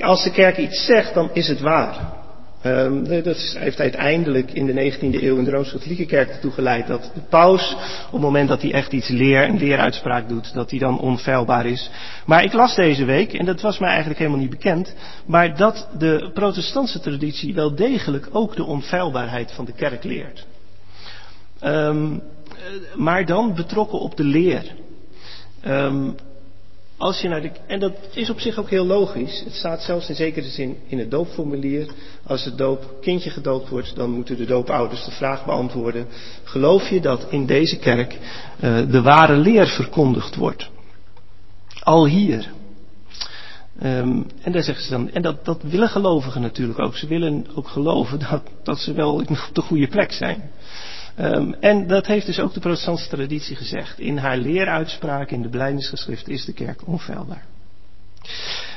Als 0.00 0.24
de 0.24 0.30
kerk 0.30 0.56
iets 0.56 0.84
zegt, 0.84 1.14
dan 1.14 1.30
is 1.32 1.48
het 1.48 1.60
waar. 1.60 2.22
Um, 2.66 3.22
dat 3.22 3.54
heeft 3.58 3.80
uiteindelijk 3.80 4.52
in 4.52 4.66
de 4.66 4.92
19e 4.92 5.22
eeuw 5.22 5.36
in 5.36 5.44
de 5.44 5.50
Rooms-Katholieke 5.50 6.06
Kerk 6.06 6.28
ertoe 6.28 6.50
geleid 6.50 6.86
dat 6.86 7.10
de 7.14 7.20
paus, 7.28 7.74
op 8.06 8.12
het 8.12 8.20
moment 8.20 8.48
dat 8.48 8.62
hij 8.62 8.72
echt 8.72 8.92
iets 8.92 9.08
leer, 9.08 9.48
een 9.48 9.58
leeruitspraak 9.58 10.28
doet, 10.28 10.54
dat 10.54 10.70
hij 10.70 10.78
dan 10.78 11.00
onfeilbaar 11.00 11.66
is. 11.66 11.90
Maar 12.26 12.44
ik 12.44 12.52
las 12.52 12.74
deze 12.74 13.04
week, 13.04 13.32
en 13.32 13.44
dat 13.44 13.60
was 13.60 13.78
mij 13.78 13.88
eigenlijk 13.88 14.18
helemaal 14.18 14.40
niet 14.40 14.50
bekend, 14.50 14.94
maar 15.26 15.56
dat 15.56 15.88
de 15.98 16.30
protestantse 16.34 17.00
traditie 17.00 17.54
wel 17.54 17.74
degelijk 17.74 18.28
ook 18.32 18.56
de 18.56 18.64
onfeilbaarheid 18.64 19.52
van 19.52 19.64
de 19.64 19.72
kerk 19.72 20.04
leert. 20.04 20.46
Um, 21.62 22.22
maar 22.94 23.26
dan 23.26 23.54
betrokken 23.54 24.00
op 24.00 24.16
de 24.16 24.24
leer. 24.24 24.74
Um, 25.66 26.14
als 26.96 27.20
je 27.20 27.28
naar 27.28 27.42
de, 27.42 27.50
en 27.66 27.80
dat 27.80 27.92
is 28.12 28.30
op 28.30 28.40
zich 28.40 28.58
ook 28.58 28.70
heel 28.70 28.86
logisch. 28.86 29.42
Het 29.44 29.54
staat 29.54 29.82
zelfs 29.82 30.08
in 30.08 30.14
zekere 30.14 30.48
zin 30.48 30.76
in 30.86 30.98
het 30.98 31.10
doopformulier. 31.10 31.86
Als 32.26 32.44
het 32.44 32.58
doop, 32.58 32.96
kindje 33.00 33.30
gedoopt 33.30 33.68
wordt, 33.68 33.96
dan 33.96 34.10
moeten 34.10 34.36
de 34.36 34.44
doopouders 34.44 35.04
de 35.04 35.10
vraag 35.10 35.44
beantwoorden. 35.44 36.06
Geloof 36.44 36.88
je 36.88 37.00
dat 37.00 37.26
in 37.30 37.46
deze 37.46 37.78
kerk 37.78 38.18
uh, 38.60 38.90
de 38.90 39.02
ware 39.02 39.36
leer 39.36 39.66
verkondigd 39.66 40.36
wordt? 40.36 40.70
Al 41.82 42.06
hier. 42.06 42.52
Ehm, 43.78 44.22
en 44.42 44.52
daar 44.52 44.62
zeggen 44.62 44.84
ze 44.84 44.90
dan, 44.90 45.10
en 45.10 45.22
dat, 45.22 45.44
dat 45.44 45.62
willen 45.62 45.88
gelovigen 45.88 46.40
natuurlijk 46.40 46.78
ook. 46.78 46.96
Ze 46.96 47.06
willen 47.06 47.46
ook 47.54 47.68
geloven 47.68 48.18
dat, 48.18 48.42
dat 48.62 48.78
ze 48.78 48.92
wel 48.92 49.14
op 49.14 49.50
de 49.52 49.60
goede 49.60 49.88
plek 49.88 50.12
zijn. 50.12 50.50
Ehm, 51.16 51.52
en 51.60 51.86
dat 51.86 52.06
heeft 52.06 52.26
dus 52.26 52.40
ook 52.40 52.54
de 52.54 52.60
protestantse 52.60 53.08
traditie 53.08 53.56
gezegd. 53.56 53.98
In 53.98 54.16
haar 54.16 54.36
leeruitspraak 54.36 55.30
in 55.30 55.42
de 55.42 55.48
blijdenisgeschrift 55.48 56.28
is 56.28 56.44
de 56.44 56.52
kerk 56.52 56.86
onfeilbaar. 56.86 57.44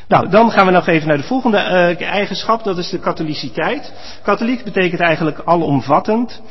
Nou, 0.08 0.29
dan 0.29 0.51
gaan 0.51 0.65
we 0.65 0.72
nog 0.72 0.88
even 0.88 1.08
naar 1.08 1.17
de 1.17 1.24
volgende 1.24 1.58
uh, 1.58 2.01
eigenschap, 2.01 2.63
dat 2.63 2.77
is 2.77 2.89
de 2.89 3.00
katholiciteit. 3.00 3.94
Katholiek 4.24 4.63
betekent 4.63 5.01
eigenlijk 5.01 5.41
alomvattend. 5.46 6.41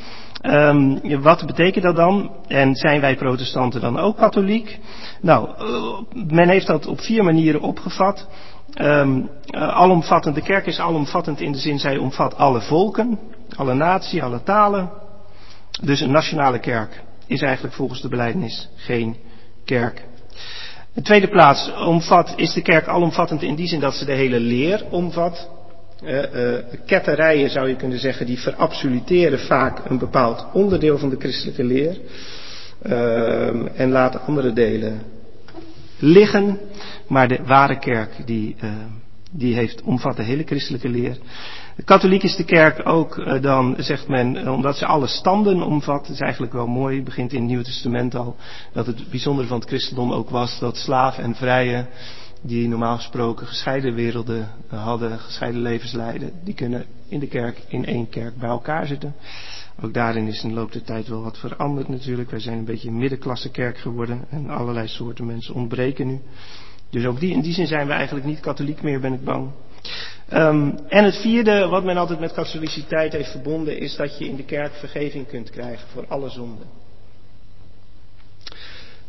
Um, 0.42 1.20
wat 1.22 1.46
betekent 1.46 1.84
dat 1.84 1.96
dan? 1.96 2.30
En 2.48 2.74
zijn 2.74 3.00
wij 3.00 3.16
protestanten 3.16 3.80
dan 3.80 3.98
ook 3.98 4.16
katholiek? 4.16 4.78
Nou, 5.20 5.48
uh, 5.48 6.24
men 6.26 6.48
heeft 6.48 6.66
dat 6.66 6.86
op 6.86 7.00
vier 7.00 7.24
manieren 7.24 7.60
opgevat. 7.60 8.28
Um, 8.80 9.30
uh, 9.50 9.68
alomvattend, 9.68 10.34
de 10.34 10.42
kerk 10.42 10.66
is 10.66 10.80
alomvattend 10.80 11.40
in 11.40 11.52
de 11.52 11.58
zin, 11.58 11.78
zij 11.78 11.96
omvat 11.96 12.36
alle 12.36 12.60
volken, 12.60 13.18
alle 13.56 13.74
naties, 13.74 14.20
alle 14.20 14.42
talen. 14.42 14.90
Dus 15.82 16.00
een 16.00 16.10
nationale 16.10 16.58
kerk 16.58 17.02
is 17.26 17.40
eigenlijk 17.42 17.74
volgens 17.74 18.00
de 18.00 18.08
belijdenis 18.08 18.68
geen 18.76 19.16
kerk. 19.64 20.04
In 20.94 21.02
tweede 21.02 21.28
plaats 21.28 21.72
omvat, 21.72 22.32
is 22.36 22.52
de 22.52 22.62
kerk 22.62 22.86
alomvattend 22.86 23.42
in 23.42 23.54
die 23.54 23.66
zin 23.66 23.80
dat 23.80 23.94
ze 23.94 24.04
de 24.04 24.12
hele 24.12 24.40
leer 24.40 24.84
omvat. 24.90 25.48
Uh, 26.04 26.34
uh, 26.34 26.58
ketterijen 26.86 27.50
zou 27.50 27.68
je 27.68 27.76
kunnen 27.76 27.98
zeggen, 27.98 28.26
die 28.26 28.38
verabsoluteren 28.38 29.38
vaak 29.38 29.78
een 29.84 29.98
bepaald 29.98 30.46
onderdeel 30.52 30.98
van 30.98 31.10
de 31.10 31.16
christelijke 31.18 31.64
leer. 31.64 31.98
Uh, 32.82 33.80
en 33.80 33.90
laten 33.90 34.20
andere 34.20 34.52
delen 34.52 35.02
liggen. 35.98 36.60
Maar 37.08 37.28
de 37.28 37.38
ware 37.44 37.78
kerk 37.78 38.26
die, 38.26 38.56
die 39.30 39.54
heeft, 39.54 39.82
omvat 39.82 40.16
de 40.16 40.22
hele 40.22 40.42
christelijke 40.42 40.88
leer. 40.88 41.18
Katholiek 41.84 42.22
is 42.22 42.36
de 42.36 42.44
kerk 42.44 42.88
ook 42.88 43.16
uh, 43.16 43.42
dan, 43.42 43.74
zegt 43.78 44.08
men, 44.08 44.36
uh, 44.36 44.52
omdat 44.52 44.76
ze 44.76 44.86
alle 44.86 45.06
standen 45.06 45.62
omvat. 45.62 46.08
Is 46.08 46.20
eigenlijk 46.20 46.52
wel 46.52 46.66
mooi, 46.66 47.02
begint 47.02 47.32
in 47.32 47.38
het 47.38 47.48
Nieuwe 47.48 47.64
Testament 47.64 48.14
al. 48.14 48.36
Dat 48.72 48.86
het 48.86 49.10
bijzondere 49.10 49.48
van 49.48 49.58
het 49.58 49.68
christendom 49.68 50.12
ook 50.12 50.30
was 50.30 50.58
dat 50.58 50.76
slaaf 50.76 51.18
en 51.18 51.34
vrije, 51.34 51.86
die 52.42 52.68
normaal 52.68 52.96
gesproken 52.96 53.46
gescheiden 53.46 53.94
werelden 53.94 54.50
uh, 54.72 54.84
hadden, 54.84 55.18
gescheiden 55.18 55.60
levens 55.60 55.92
leiden, 55.92 56.32
die 56.44 56.54
kunnen 56.54 56.84
in 57.08 57.20
de 57.20 57.26
kerk, 57.26 57.62
in 57.68 57.84
één 57.84 58.08
kerk 58.08 58.36
bij 58.36 58.48
elkaar 58.48 58.86
zitten. 58.86 59.14
Ook 59.82 59.94
daarin 59.94 60.26
is 60.26 60.42
in 60.42 60.48
de 60.48 60.54
loop 60.54 60.72
der 60.72 60.82
tijd 60.82 61.08
wel 61.08 61.22
wat 61.22 61.38
veranderd 61.38 61.88
natuurlijk. 61.88 62.30
Wij 62.30 62.40
zijn 62.40 62.58
een 62.58 62.64
beetje 62.64 62.88
een 62.88 62.98
middenklasse 62.98 63.50
kerk 63.50 63.78
geworden 63.78 64.24
en 64.30 64.50
allerlei 64.50 64.88
soorten 64.88 65.26
mensen 65.26 65.54
ontbreken 65.54 66.06
nu. 66.06 66.20
Dus 66.90 67.04
ook 67.04 67.20
die, 67.20 67.32
in 67.32 67.40
die 67.40 67.52
zin 67.52 67.66
zijn 67.66 67.86
we 67.86 67.92
eigenlijk 67.92 68.26
niet 68.26 68.40
katholiek 68.40 68.82
meer, 68.82 69.00
ben 69.00 69.12
ik 69.12 69.24
bang. 69.24 69.50
Um, 70.32 70.78
en 70.88 71.04
het 71.04 71.16
vierde, 71.16 71.66
wat 71.66 71.84
men 71.84 71.96
altijd 71.96 72.20
met 72.20 72.32
katholiciteit 72.32 73.12
heeft 73.12 73.30
verbonden, 73.30 73.78
is 73.78 73.96
dat 73.96 74.18
je 74.18 74.28
in 74.28 74.36
de 74.36 74.44
kerk 74.44 74.72
vergeving 74.72 75.28
kunt 75.28 75.50
krijgen 75.50 75.88
voor 75.88 76.04
alle 76.08 76.30
zonden. 76.30 76.66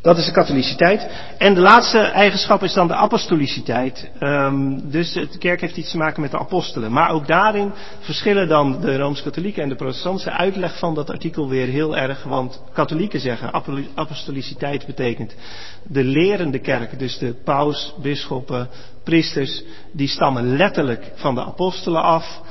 Dat 0.07 0.17
is 0.17 0.25
de 0.25 0.31
katholiciteit. 0.31 1.07
En 1.37 1.53
de 1.53 1.61
laatste 1.61 1.99
eigenschap 1.99 2.63
is 2.63 2.73
dan 2.73 2.87
de 2.87 2.93
apostoliciteit. 2.93 4.09
Um, 4.19 4.91
dus 4.91 5.13
de 5.13 5.37
kerk 5.39 5.61
heeft 5.61 5.77
iets 5.77 5.91
te 5.91 5.97
maken 5.97 6.21
met 6.21 6.31
de 6.31 6.39
apostelen. 6.39 6.91
Maar 6.91 7.09
ook 7.09 7.27
daarin 7.27 7.71
verschillen 7.99 8.47
dan 8.47 8.81
de 8.81 8.97
Rooms-Katholieken 8.97 9.63
en 9.63 9.69
de 9.69 9.75
protestantse 9.75 10.31
uitleg 10.31 10.79
van 10.79 10.95
dat 10.95 11.09
artikel 11.09 11.49
weer 11.49 11.67
heel 11.67 11.97
erg. 11.97 12.23
Want 12.23 12.63
katholieken 12.73 13.19
zeggen 13.19 13.51
apostoliciteit 13.95 14.85
betekent 14.85 15.35
de 15.83 16.03
lerende 16.03 16.59
kerk. 16.59 16.99
Dus 16.99 17.17
de 17.17 17.33
paus, 17.43 17.93
bisschoppen, 18.01 18.69
priesters, 19.03 19.63
die 19.91 20.07
stammen 20.07 20.57
letterlijk 20.57 21.11
van 21.15 21.35
de 21.35 21.45
apostelen 21.45 22.01
af. 22.01 22.41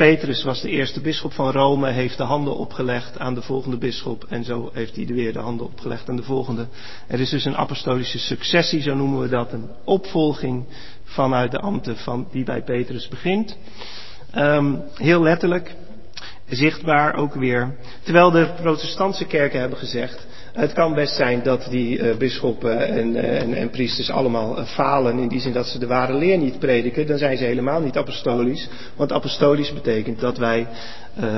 Petrus 0.00 0.42
was 0.42 0.60
de 0.60 0.68
eerste 0.68 1.00
bisschop 1.00 1.32
van 1.32 1.50
Rome, 1.50 1.90
heeft 1.90 2.16
de 2.16 2.22
handen 2.22 2.56
opgelegd 2.56 3.18
aan 3.18 3.34
de 3.34 3.42
volgende 3.42 3.76
bisschop 3.76 4.24
en 4.28 4.44
zo 4.44 4.70
heeft 4.72 4.96
hij 4.96 5.06
weer 5.06 5.32
de 5.32 5.38
handen 5.38 5.66
opgelegd 5.66 6.08
aan 6.08 6.16
de 6.16 6.22
volgende. 6.22 6.66
Er 7.06 7.20
is 7.20 7.30
dus 7.30 7.44
een 7.44 7.56
apostolische 7.56 8.18
successie, 8.18 8.82
zo 8.82 8.94
noemen 8.94 9.20
we 9.20 9.28
dat, 9.28 9.52
een 9.52 9.70
opvolging 9.84 10.64
vanuit 11.04 11.50
de 11.50 11.58
ambten 11.58 11.96
van 11.96 12.28
die 12.32 12.44
bij 12.44 12.62
Petrus 12.62 13.08
begint. 13.08 13.56
Um, 14.36 14.82
heel 14.94 15.22
letterlijk, 15.22 15.74
zichtbaar 16.48 17.14
ook 17.14 17.34
weer. 17.34 17.76
Terwijl 18.02 18.30
de 18.30 18.54
protestantse 18.60 19.26
kerken 19.26 19.60
hebben 19.60 19.78
gezegd, 19.78 20.26
het 20.52 20.72
kan 20.72 20.94
best 20.94 21.14
zijn 21.14 21.42
dat 21.42 21.66
die 21.70 21.98
uh, 21.98 22.16
bisschoppen 22.16 22.88
en, 22.88 23.08
uh, 23.08 23.40
en, 23.40 23.54
en, 23.54 23.70
priesters 23.70 24.10
allemaal 24.10 24.58
uh, 24.58 24.64
falen 24.64 25.18
in 25.18 25.28
die 25.28 25.40
zin 25.40 25.52
dat 25.52 25.66
ze 25.66 25.78
de 25.78 25.86
ware 25.86 26.14
leer 26.14 26.38
niet 26.38 26.58
prediken. 26.58 27.06
Dan 27.06 27.18
zijn 27.18 27.36
ze 27.36 27.44
helemaal 27.44 27.80
niet 27.80 27.96
apostolisch. 27.96 28.68
Want 28.96 29.12
apostolisch 29.12 29.72
betekent 29.72 30.20
dat 30.20 30.38
wij 30.38 30.66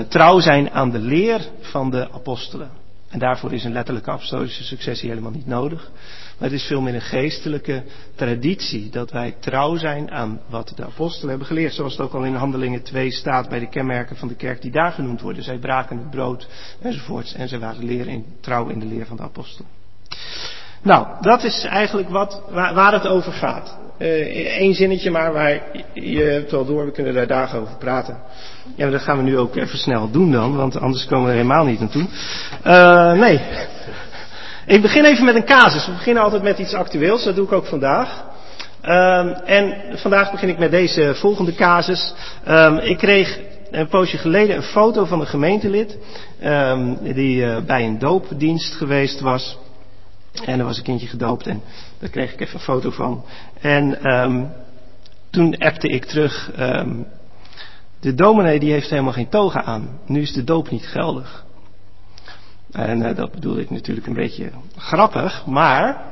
trouw 0.09 0.41
zijn 0.41 0.71
aan 0.71 0.91
de 0.91 0.99
leer 0.99 1.41
van 1.61 1.91
de 1.91 2.09
apostelen. 2.13 2.71
En 3.09 3.19
daarvoor 3.19 3.53
is 3.53 3.65
een 3.65 3.73
letterlijke 3.73 4.11
apostolische 4.11 4.65
successie 4.65 5.09
helemaal 5.09 5.31
niet 5.31 5.47
nodig. 5.47 5.91
Maar 6.39 6.51
het 6.51 6.61
is 6.61 6.67
veel 6.67 6.81
meer 6.81 6.95
een 6.95 7.01
geestelijke 7.01 7.83
traditie 8.15 8.91
dat 8.91 9.11
wij 9.11 9.35
trouw 9.41 9.77
zijn 9.77 10.11
aan 10.11 10.41
wat 10.49 10.73
de 10.77 10.85
apostelen 10.85 11.29
hebben 11.29 11.47
geleerd. 11.47 11.75
Zoals 11.75 11.93
het 11.93 12.07
ook 12.07 12.15
al 12.15 12.25
in 12.25 12.35
Handelingen 12.35 12.83
2 12.83 13.11
staat 13.11 13.49
bij 13.49 13.59
de 13.59 13.69
kenmerken 13.69 14.17
van 14.17 14.29
de 14.29 14.37
kerk 14.37 14.63
die 14.63 14.71
daar 14.71 14.93
genoemd 14.93 15.21
worden. 15.21 15.43
Zij 15.43 15.59
braken 15.59 15.99
het 15.99 16.11
brood 16.11 16.49
enzovoorts 16.81 17.35
en 17.35 17.49
zij 17.49 17.59
waren 17.59 17.85
leren 17.85 18.13
in, 18.13 18.25
trouw 18.41 18.69
in 18.69 18.79
de 18.79 18.87
leer 18.87 19.07
van 19.07 19.17
de 19.17 19.23
apostelen. 19.23 19.71
Nou, 20.83 21.07
dat 21.21 21.45
is 21.45 21.65
eigenlijk 21.65 22.09
wat, 22.09 22.43
waar, 22.51 22.93
het 22.93 23.07
over 23.07 23.33
gaat. 23.33 23.77
Eén 23.99 24.71
uh, 24.71 24.77
zinnetje 24.77 25.11
maar, 25.11 25.33
waar 25.33 25.61
je 25.93 26.23
hebt 26.23 26.51
wel 26.51 26.65
door, 26.65 26.85
we 26.85 26.93
kunnen 26.93 27.15
daar 27.15 27.27
dagen 27.27 27.61
over 27.61 27.77
praten. 27.77 28.17
Ja, 28.77 28.83
maar 28.83 28.91
dat 28.91 29.03
gaan 29.03 29.17
we 29.17 29.23
nu 29.23 29.39
ook 29.39 29.57
even 29.57 29.79
snel 29.79 30.11
doen 30.11 30.33
dan, 30.33 30.57
want 30.57 30.77
anders 30.77 31.07
komen 31.07 31.25
we 31.25 31.31
er 31.31 31.37
helemaal 31.37 31.65
niet 31.65 31.81
naartoe. 31.81 32.07
Uh, 32.67 33.13
nee. 33.13 33.41
Ik 34.67 34.83
begin 34.83 35.05
even 35.05 35.25
met 35.25 35.35
een 35.35 35.45
casus. 35.45 35.87
We 35.87 35.93
beginnen 35.93 36.23
altijd 36.23 36.43
met 36.43 36.59
iets 36.59 36.75
actueels, 36.75 37.25
dat 37.25 37.37
doe 37.37 37.45
ik 37.45 37.53
ook 37.53 37.67
vandaag. 37.67 38.25
Um, 38.85 39.29
en 39.29 39.99
vandaag 39.99 40.31
begin 40.31 40.49
ik 40.49 40.59
met 40.59 40.71
deze 40.71 41.15
volgende 41.15 41.55
casus. 41.55 42.15
Um, 42.49 42.79
ik 42.79 42.99
kreeg 42.99 43.41
een 43.71 43.89
poosje 43.89 44.19
geleden 44.19 44.57
een 44.57 44.63
foto 44.63 45.05
van 45.05 45.21
een 45.21 45.27
gemeentelid 45.27 45.99
um, 46.45 46.99
die 47.15 47.45
uh, 47.45 47.59
bij 47.59 47.85
een 47.85 47.99
doopdienst 47.99 48.75
geweest 48.75 49.21
was. 49.21 49.59
En 50.45 50.59
er 50.59 50.65
was 50.65 50.77
een 50.77 50.83
kindje 50.83 51.07
gedoopt 51.07 51.47
en 51.47 51.63
daar 51.99 52.11
kreeg 52.11 52.33
ik 52.33 52.41
even 52.41 52.55
een 52.55 52.61
foto 52.61 52.91
van. 52.91 53.25
En 53.61 53.99
toen 55.31 55.59
appte 55.59 55.89
ik 55.89 56.05
terug, 56.05 56.51
de 58.01 58.15
dominee 58.15 58.59
die 58.59 58.73
heeft 58.73 58.91
helemaal 58.91 59.13
geen 59.13 59.29
toga 59.29 59.63
aan. 59.63 60.01
Nu 60.07 60.21
is 60.21 60.33
de 60.33 60.45
doop 60.45 60.71
niet 60.71 60.87
geldig. 60.87 61.45
En 62.73 63.01
uh, 63.01 63.17
dat 63.17 63.33
bedoelde 63.33 63.61
ik 63.61 63.71
natuurlijk 63.71 64.07
een 64.07 64.15
beetje 64.15 64.51
grappig, 64.77 65.47
maar 65.47 66.05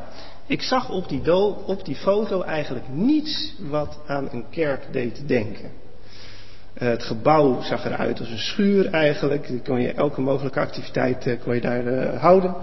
ik 0.46 0.62
zag 0.62 0.90
op 0.90 1.08
die, 1.08 1.32
op 1.66 1.84
die 1.84 1.96
foto 1.96 2.42
eigenlijk 2.42 2.84
niets 2.88 3.54
wat 3.58 3.98
aan 4.06 4.28
een 4.32 4.44
kerk 4.50 4.86
deed 4.92 5.28
denken. 5.28 5.70
Uh, 6.78 6.88
het 6.88 7.02
gebouw 7.02 7.62
zag 7.62 7.84
eruit 7.84 8.18
als 8.18 8.28
een 8.28 8.38
schuur 8.38 8.86
eigenlijk. 8.90 9.50
Kon 9.64 9.80
je, 9.80 9.92
elke 9.92 10.20
mogelijke 10.20 10.60
activiteit 10.60 11.26
uh, 11.26 11.40
kon 11.42 11.54
je 11.54 11.60
daar 11.60 12.14
houden. 12.16 12.54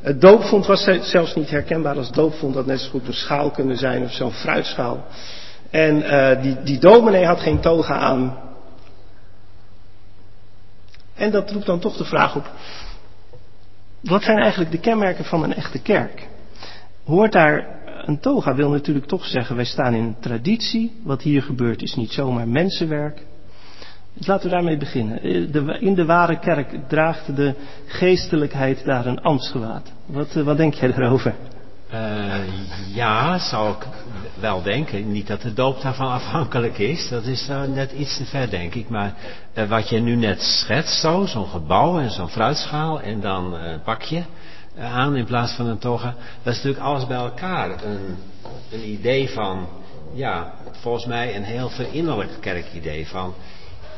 Het 0.00 0.20
doopvond 0.20 0.66
was 0.66 0.88
zelfs 1.00 1.34
niet 1.34 1.50
herkenbaar 1.50 1.96
als 1.96 2.12
doopvond. 2.12 2.54
Dat 2.54 2.66
net 2.66 2.80
zo 2.80 2.90
goed 2.90 3.06
een 3.06 3.12
schaal 3.12 3.50
kunnen 3.50 3.76
zijn 3.76 4.02
of 4.02 4.12
zo'n 4.12 4.32
fruitschaal. 4.32 5.04
En 5.70 6.02
die, 6.42 6.62
die 6.62 6.78
dominee 6.78 7.24
had 7.24 7.40
geen 7.40 7.60
toga 7.60 7.98
aan. 7.98 8.38
En 11.14 11.30
dat 11.30 11.50
roept 11.50 11.66
dan 11.66 11.78
toch 11.78 11.96
de 11.96 12.04
vraag 12.04 12.36
op. 12.36 12.50
Wat 14.08 14.22
zijn 14.22 14.38
eigenlijk 14.38 14.70
de 14.70 14.78
kenmerken 14.78 15.24
van 15.24 15.42
een 15.42 15.54
echte 15.54 15.78
kerk? 15.78 16.28
Hoort 17.04 17.32
daar 17.32 17.66
een 18.04 18.20
toga 18.20 18.54
wil 18.54 18.70
natuurlijk 18.70 19.06
toch 19.06 19.24
zeggen, 19.24 19.56
wij 19.56 19.64
staan 19.64 19.94
in 19.94 20.02
een 20.02 20.16
traditie. 20.20 21.00
Wat 21.02 21.22
hier 21.22 21.42
gebeurt 21.42 21.82
is 21.82 21.94
niet 21.94 22.12
zomaar 22.12 22.48
mensenwerk. 22.48 23.22
Dus 24.14 24.26
laten 24.26 24.48
we 24.48 24.54
daarmee 24.54 24.76
beginnen. 24.76 25.22
In 25.80 25.94
de 25.94 26.04
ware 26.04 26.38
kerk 26.38 26.88
draagt 26.88 27.36
de 27.36 27.54
geestelijkheid 27.86 28.84
daar 28.84 29.06
een 29.06 29.20
ambtsgewaad. 29.20 29.92
Wat, 30.06 30.32
wat 30.32 30.56
denk 30.56 30.74
jij 30.74 30.92
daarover? 30.92 31.34
Uh, 31.92 32.36
ja, 32.94 33.38
zou 33.38 33.72
ik 33.72 33.86
wel 34.40 34.62
denken. 34.62 35.12
Niet 35.12 35.26
dat 35.26 35.42
de 35.42 35.52
doop 35.52 35.80
daarvan 35.82 36.10
afhankelijk 36.20 36.78
is. 36.78 37.08
Dat 37.08 37.24
is 37.24 37.48
uh, 37.48 37.62
net 37.62 37.92
iets 37.92 38.16
te 38.16 38.24
ver, 38.24 38.50
denk 38.50 38.74
ik. 38.74 38.88
Maar 38.88 39.14
uh, 39.54 39.68
wat 39.68 39.88
je 39.88 39.98
nu 39.98 40.16
net 40.16 40.42
schetst, 40.42 41.00
zo, 41.00 41.26
zo'n 41.26 41.48
gebouw 41.48 41.98
en 41.98 42.10
zo'n 42.10 42.28
fruitschaal 42.28 43.00
en 43.00 43.20
dan 43.20 43.54
een 43.54 43.82
pakje 43.82 44.22
aan 44.78 45.16
in 45.16 45.24
plaats 45.24 45.52
van 45.52 45.66
een 45.66 45.78
toga. 45.78 46.14
Dat 46.42 46.52
is 46.54 46.62
natuurlijk 46.62 46.84
alles 46.84 47.06
bij 47.06 47.16
elkaar. 47.16 47.84
Een, 47.84 48.16
een 48.70 48.88
idee 48.88 49.30
van, 49.30 49.68
ja, 50.14 50.52
volgens 50.70 51.06
mij 51.06 51.36
een 51.36 51.44
heel 51.44 51.68
verinnerlijk 51.68 52.40
kerkidee 52.40 53.06
van 53.06 53.34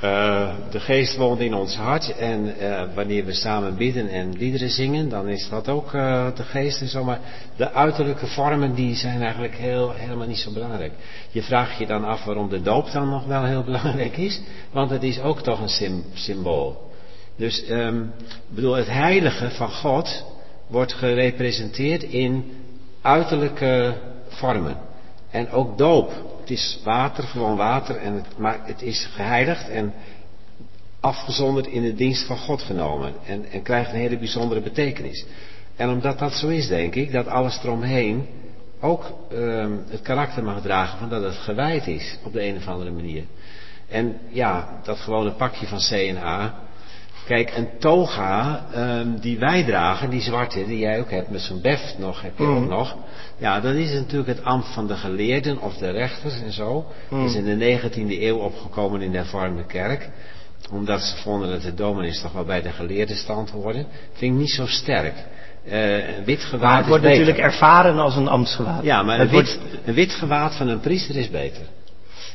Uh, 0.05 0.53
de 0.71 0.81
geest 0.81 1.17
woont 1.17 1.41
in 1.41 1.55
ons 1.55 1.75
hart 1.77 2.17
en 2.17 2.55
uh, 2.61 2.83
wanneer 2.95 3.25
we 3.25 3.33
samen 3.33 3.77
bidden 3.77 4.09
en 4.09 4.33
liederen 4.33 4.71
zingen, 4.71 5.09
dan 5.09 5.29
is 5.29 5.49
dat 5.49 5.69
ook 5.69 5.93
uh, 5.93 6.27
de 6.35 6.43
geest 6.43 6.81
en 6.81 6.89
zo. 6.89 7.05
Maar 7.05 7.21
de 7.57 7.73
uiterlijke 7.73 8.27
vormen 8.27 8.75
die 8.75 8.95
zijn 8.95 9.23
eigenlijk 9.23 9.55
heel, 9.55 9.93
helemaal 9.93 10.27
niet 10.27 10.39
zo 10.39 10.53
belangrijk. 10.53 10.93
Je 11.31 11.43
vraagt 11.43 11.79
je 11.79 11.87
dan 11.87 12.05
af 12.05 12.25
waarom 12.25 12.49
de 12.49 12.63
doop 12.63 12.91
dan 12.93 13.09
nog 13.09 13.27
wel 13.27 13.45
heel 13.45 13.65
belangrijk 13.73 14.17
is, 14.17 14.41
want 14.73 14.91
het 14.91 15.03
is 15.03 15.21
ook 15.21 15.41
toch 15.41 15.61
een 15.61 16.05
symbool. 16.15 16.91
Dus 17.37 17.71
um, 17.71 18.13
bedoel, 18.49 18.75
het 18.75 18.89
heilige 18.89 19.51
van 19.51 19.71
God 19.71 20.25
wordt 20.67 20.93
gerepresenteerd 20.93 22.03
in 22.03 22.53
uiterlijke 23.03 23.95
vormen. 24.29 24.77
En 25.31 25.51
ook 25.51 25.79
doop. 25.79 26.13
Het 26.51 26.59
is 26.59 26.79
water, 26.85 27.25
gewoon 27.25 27.57
water, 27.57 27.97
en 27.97 28.13
het, 28.13 28.39
maar 28.39 28.61
het 28.63 28.83
is 28.83 29.09
geheiligd 29.15 29.69
en 29.69 29.93
afgezonderd 31.01 31.67
in 31.67 31.83
de 31.83 31.95
dienst 31.95 32.27
van 32.27 32.37
God 32.37 32.63
genomen. 32.63 33.13
En, 33.27 33.45
en 33.51 33.63
krijgt 33.63 33.93
een 33.93 33.99
hele 33.99 34.19
bijzondere 34.19 34.61
betekenis. 34.61 35.27
En 35.77 35.91
omdat 35.91 36.19
dat 36.19 36.33
zo 36.33 36.49
is, 36.49 36.69
denk 36.69 36.95
ik, 36.95 37.13
dat 37.13 37.27
alles 37.27 37.59
eromheen 37.63 38.27
ook 38.81 39.05
um, 39.33 39.85
het 39.89 40.03
karakter 40.03 40.45
mag 40.45 40.63
dragen 40.63 40.99
van 40.99 41.09
dat 41.09 41.23
het 41.23 41.35
gewijd 41.35 41.87
is 41.87 42.19
op 42.25 42.33
de 42.33 42.43
een 42.43 42.57
of 42.57 42.67
andere 42.67 42.91
manier. 42.91 43.25
En 43.89 44.19
ja, 44.29 44.81
dat 44.85 44.99
gewone 44.99 45.31
pakje 45.31 45.67
van 45.67 45.79
C 45.79 45.91
en 45.91 46.17
A. 46.17 46.55
Kijk, 47.31 47.57
een 47.57 47.69
toga 47.79 48.65
um, 48.77 49.21
die 49.21 49.39
wij 49.39 49.65
dragen, 49.65 50.11
die 50.11 50.21
zwarte, 50.21 50.67
die 50.67 50.79
jij 50.79 51.01
ook 51.01 51.11
hebt 51.11 51.31
met 51.31 51.41
zo'n 51.41 51.61
beft 51.61 51.99
nog, 51.99 52.23
heb 52.23 52.39
je 52.39 52.45
ook 52.45 52.69
nog. 52.69 52.97
Ja, 53.39 53.61
dat 53.61 53.75
is 53.75 53.93
natuurlijk 53.93 54.29
het 54.29 54.45
ambt 54.45 54.69
van 54.69 54.87
de 54.87 54.95
geleerden 54.95 55.61
of 55.61 55.77
de 55.77 55.91
rechters 55.91 56.41
en 56.43 56.53
zo. 56.53 56.87
Dat 57.11 57.25
is 57.25 57.35
in 57.35 57.59
de 57.59 57.81
19e 57.81 58.23
eeuw 58.23 58.37
opgekomen 58.37 59.01
in 59.01 59.11
de 59.11 59.17
hervormde 59.17 59.67
kerk. 59.67 60.09
Omdat 60.73 61.03
ze 61.03 61.17
vonden 61.17 61.51
dat 61.51 61.63
de 61.63 61.75
dominees 61.75 62.21
toch 62.21 62.33
wel 62.33 62.45
bij 62.45 62.63
de 62.63 62.71
geleerde 62.71 63.15
stand 63.15 63.51
hoorden. 63.51 63.87
Vind 64.13 64.33
ik 64.35 64.41
niet 64.41 64.51
zo 64.51 64.67
sterk. 64.67 65.15
Uh, 65.67 66.17
een 66.17 66.25
wit 66.25 66.41
gewaad 66.41 66.63
maar 66.63 66.79
het 66.79 66.89
wordt 66.89 67.05
is 67.05 67.11
natuurlijk 67.11 67.39
ervaren 67.39 67.99
als 67.99 68.17
een 68.17 68.29
ambtsgewaad. 68.29 68.85
Ja, 68.85 69.03
maar 69.03 69.21
een 69.21 69.29
wit, 69.29 69.33
wordt... 69.33 69.59
een 69.85 69.95
wit 69.95 70.13
gewaad 70.13 70.57
van 70.57 70.69
een 70.69 70.81
priester 70.81 71.17
is 71.17 71.31
beter. 71.31 71.63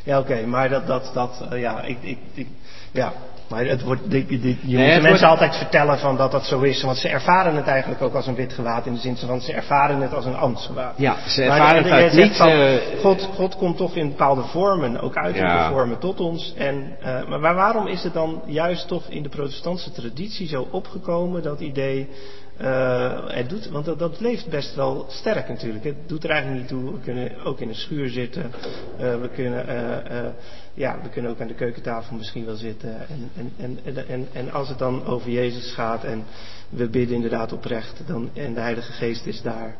Ja, 0.03 0.19
oké, 0.19 0.31
okay, 0.31 0.43
maar 0.43 0.69
dat, 0.69 0.87
dat, 0.87 1.11
dat, 1.13 1.45
uh, 1.53 1.61
ja, 1.61 1.81
ik, 1.81 1.97
ik, 2.01 2.17
ik, 2.33 2.47
ja, 2.91 3.13
maar 3.49 3.65
het 3.65 3.83
wordt, 3.83 4.01
je 4.09 4.17
Nee, 4.17 4.27
moet 4.29 4.55
het 4.61 4.67
de 4.67 4.77
mensen 4.77 5.07
wordt- 5.07 5.23
altijd 5.23 5.55
vertellen 5.55 5.99
van 5.99 6.17
dat 6.17 6.31
dat 6.31 6.45
zo 6.45 6.61
is, 6.61 6.83
want 6.83 6.97
ze 6.97 7.07
ervaren 7.07 7.55
het 7.55 7.67
eigenlijk 7.67 8.01
ook 8.01 8.13
als 8.13 8.27
een 8.27 8.35
wit 8.35 8.53
gewaad 8.53 8.85
in 8.85 8.93
de 8.93 8.99
zin 8.99 9.17
van 9.17 9.41
ze 9.41 9.53
ervaren 9.53 10.01
het 10.01 10.13
als 10.13 10.25
een 10.25 10.35
ambtsgewaad. 10.35 10.93
Ja, 10.97 11.15
ze 11.27 11.43
ervaren 11.43 11.83
de- 11.83 11.89
het 11.89 11.97
uit 12.01 12.13
niet... 12.13 12.35
van, 12.37 12.49
eh, 12.49 12.75
God, 13.01 13.29
God 13.33 13.55
komt 13.57 13.77
toch 13.77 13.95
in 13.95 14.07
bepaalde 14.09 14.41
vormen, 14.43 15.01
ook 15.01 15.15
uiterlijke 15.15 15.57
Ja. 15.57 15.69
vormen, 15.69 15.99
tot 15.99 16.19
ons. 16.19 16.53
En, 16.57 16.97
eh, 17.01 17.27
maar 17.27 17.39
waar- 17.39 17.55
waarom 17.55 17.87
is 17.87 18.03
het 18.03 18.13
dan 18.13 18.41
juist 18.45 18.87
toch 18.87 19.03
in 19.09 19.23
de 19.23 19.29
protestantse 19.29 19.91
traditie 19.91 20.47
zo 20.47 20.67
opgekomen, 20.71 21.43
dat 21.43 21.59
idee, 21.59 22.09
eh, 22.57 23.19
het 23.27 23.49
doet, 23.49 23.69
want 23.69 23.85
dat, 23.85 23.99
dat 23.99 24.19
leeft 24.19 24.49
best 24.49 24.75
wel 24.75 25.05
sterk 25.09 25.47
natuurlijk. 25.47 25.83
Het 25.83 25.95
doet 26.07 26.23
er 26.23 26.29
eigenlijk 26.29 26.61
niet 26.61 26.69
toe. 26.69 26.93
We 26.93 26.99
kunnen 26.99 27.43
ook 27.43 27.59
in 27.59 27.69
een 27.69 27.75
schuur 27.75 28.09
zitten. 28.09 28.51
Eh, 28.97 29.21
we, 29.21 29.29
kunnen, 29.35 29.67
eh, 29.67 30.19
eh, 30.19 30.31
ja, 30.73 30.99
we 31.03 31.09
kunnen 31.09 31.31
ook 31.31 31.41
aan 31.41 31.47
de 31.47 31.53
keukentafel 31.53 32.15
misschien 32.15 32.45
wel 32.45 32.55
zitten. 32.55 33.07
En, 33.07 33.31
en, 33.37 33.51
en, 33.57 33.79
en, 33.95 34.07
en, 34.07 34.27
en 34.33 34.51
als 34.51 34.69
het 34.69 34.77
dan 34.79 35.05
over 35.05 35.31
Jezus 35.31 35.73
gaat 35.73 36.03
en 36.03 36.23
we 36.69 36.89
bidden 36.89 37.15
inderdaad 37.15 37.53
oprecht 37.53 38.01
dan, 38.07 38.29
en 38.33 38.53
de 38.53 38.59
Heilige 38.59 38.91
Geest 38.91 39.25
is 39.25 39.41
daar, 39.41 39.75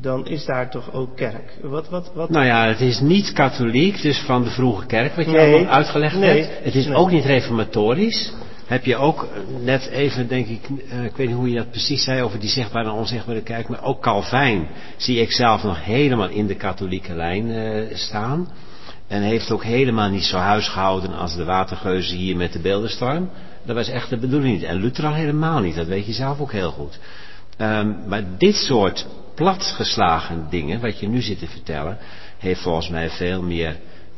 dan 0.00 0.26
is 0.26 0.44
daar 0.44 0.70
toch 0.70 0.92
ook 0.92 1.16
kerk. 1.16 1.58
Wat, 1.62 1.88
wat, 1.88 2.10
wat, 2.14 2.30
Nou 2.30 2.46
ja, 2.46 2.66
het 2.66 2.80
is 2.80 3.00
niet 3.00 3.32
katholiek, 3.32 4.02
dus 4.02 4.18
van 4.18 4.42
de 4.42 4.50
vroege 4.50 4.86
kerk, 4.86 5.14
wat 5.14 5.24
je 5.24 5.30
Nee. 5.30 5.54
allemaal 5.54 5.72
uitgelegd 5.72 6.16
Nee. 6.16 6.42
hebt. 6.42 6.64
Het 6.64 6.74
is 6.74 6.86
Nee. 6.86 6.96
ook 6.96 7.10
niet 7.10 7.24
reformatorisch. 7.24 8.32
Heb 8.66 8.84
je 8.84 8.96
ook 8.96 9.22
eh, 9.22 9.64
net 9.64 9.86
even, 9.86 10.28
denk 10.28 10.46
ik, 10.46 10.60
eh, 10.90 11.04
ik 11.04 11.16
weet 11.16 11.26
niet 11.26 11.36
hoe 11.36 11.50
je 11.50 11.56
dat 11.56 11.70
precies 11.70 12.04
zei 12.04 12.22
over 12.22 12.40
die 12.40 12.48
zichtbare 12.48 12.88
en 12.88 12.94
onzichtbare 12.94 13.42
kerk, 13.42 13.68
maar 13.68 13.84
ook 13.84 14.02
Calvijn 14.02 14.68
zie 14.96 15.20
ik 15.20 15.32
zelf 15.32 15.62
nog 15.62 15.84
helemaal 15.84 16.28
in 16.28 16.46
de 16.46 16.54
katholieke 16.54 17.14
lijn 17.14 17.50
eh, 17.50 17.96
staan. 17.96 18.48
En 19.06 19.22
heeft 19.22 19.50
ook 19.50 19.64
helemaal 19.64 20.08
niet 20.08 20.24
zo 20.24 20.36
huisgehouden 20.36 21.16
als 21.16 21.36
de 21.36 21.44
watergeuzen 21.44 22.16
hier 22.16 22.36
met 22.36 22.52
de 22.52 22.58
beeldenstorm. 22.58 23.30
Dat 23.64 23.76
was 23.76 23.88
echt 23.88 24.10
de 24.10 24.18
bedoeling 24.18 24.54
niet. 24.54 24.64
En 24.64 24.76
Luther 24.76 25.06
al 25.06 25.14
helemaal 25.14 25.60
niet, 25.60 25.74
dat 25.74 25.86
weet 25.86 26.06
je 26.06 26.12
zelf 26.12 26.40
ook 26.40 26.52
heel 26.52 26.70
goed. 26.70 26.98
Ehm, 27.56 28.08
maar 28.08 28.22
dit 28.38 28.54
soort 28.54 29.06
platgeslagen 29.34 30.46
dingen, 30.50 30.80
wat 30.80 30.98
je 30.98 31.08
nu 31.08 31.20
zit 31.20 31.38
te 31.38 31.46
vertellen, 31.46 31.98
heeft 32.38 32.62
volgens 32.62 32.88
mij 32.88 33.10
veel 33.10 33.42
meer 33.42 33.76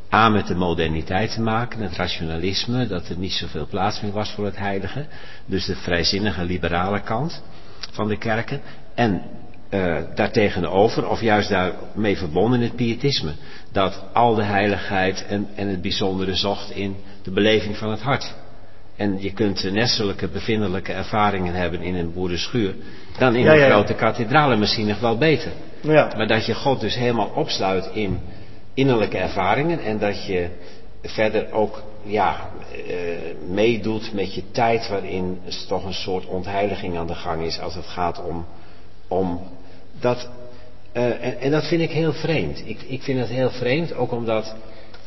aan 0.09 0.33
met 0.33 0.47
de 0.47 0.55
moderniteit 0.55 1.33
te 1.33 1.41
maken, 1.41 1.81
het 1.81 1.97
rationalisme, 1.97 2.87
dat 2.87 3.09
er 3.09 3.19
niet 3.19 3.33
zoveel 3.33 3.67
plaats 3.67 4.01
meer 4.01 4.13
was 4.13 4.31
voor 4.31 4.45
het 4.45 4.57
heilige. 4.59 5.07
Dus 5.47 5.67
de 5.67 5.77
vrijzinnige 5.77 6.45
liberale 6.45 7.01
kant 7.01 7.43
van 7.93 8.09
de 8.09 8.17
kerken. 8.19 8.61
En 8.95 9.23
eh 9.69 9.97
daartegenover, 10.15 11.09
of 11.09 11.21
juist 11.21 11.49
daarmee 11.49 12.17
verbonden, 12.17 12.61
het 12.61 12.77
pietisme. 12.77 13.33
Dat 13.73 14.05
al 14.13 14.35
de 14.35 14.43
heiligheid 14.43 15.27
en, 15.27 15.49
en 15.55 15.69
het 15.69 15.83
bijzondere 15.83 16.35
zocht 16.35 16.71
in 16.71 16.97
de 17.23 17.31
beleving 17.31 17.77
van 17.77 17.91
het 17.91 18.01
hart. 18.01 18.35
En 18.97 19.23
je 19.23 19.33
kunt 19.33 19.71
nestelijke, 19.73 20.29
bevindelijke 20.29 20.93
ervaringen 20.93 21.55
hebben 21.55 21.81
in 21.83 21.95
een 21.95 22.13
boerenschuur, 22.13 22.75
dan 23.19 23.35
in 23.35 23.43
Ja, 23.45 23.53
een 23.53 23.59
ja, 23.59 23.69
grote 23.71 23.95
kathedraal 23.95 24.53
en 24.53 24.59
misschien 24.59 24.87
nog 24.87 25.01
wel 25.01 25.19
beter. 25.19 25.51
ja. 25.81 26.13
Maar 26.17 26.27
dat 26.27 26.47
je 26.47 26.55
God 26.55 26.81
dus 26.81 26.95
helemaal 26.95 27.33
opsluit 27.35 27.91
in 27.93 28.21
innerlijke 28.79 29.19
ervaringen 29.19 29.81
en 29.81 29.99
dat 29.99 30.27
je 30.27 30.49
verder 31.03 31.53
ook 31.53 31.83
ja, 32.05 32.51
eh, 32.87 32.95
meedoet 33.49 34.13
met 34.13 34.35
je 34.35 34.43
tijd 34.51 34.89
waarin 34.89 35.39
er 35.47 35.67
toch 35.69 35.85
een 35.85 35.95
soort 35.95 36.27
ontheiliging 36.27 36.97
aan 36.97 37.07
de 37.07 37.15
gang 37.15 37.43
is 37.43 37.61
als 37.61 37.75
het 37.75 37.87
gaat 37.87 38.23
om, 38.25 38.47
om 39.09 39.41
dat. 40.01 40.29
eh, 40.93 41.25
en, 41.25 41.41
en 41.41 41.51
dat 41.51 41.67
vind 41.67 41.81
ik 41.83 41.91
heel 41.91 42.13
vreemd. 42.13 42.63
Ik, 42.65 42.83
ik 42.83 43.03
vind 43.03 43.19
het 43.19 43.29
heel 43.29 43.51
vreemd, 43.51 43.95
ook 43.95 44.13
omdat 44.13 44.55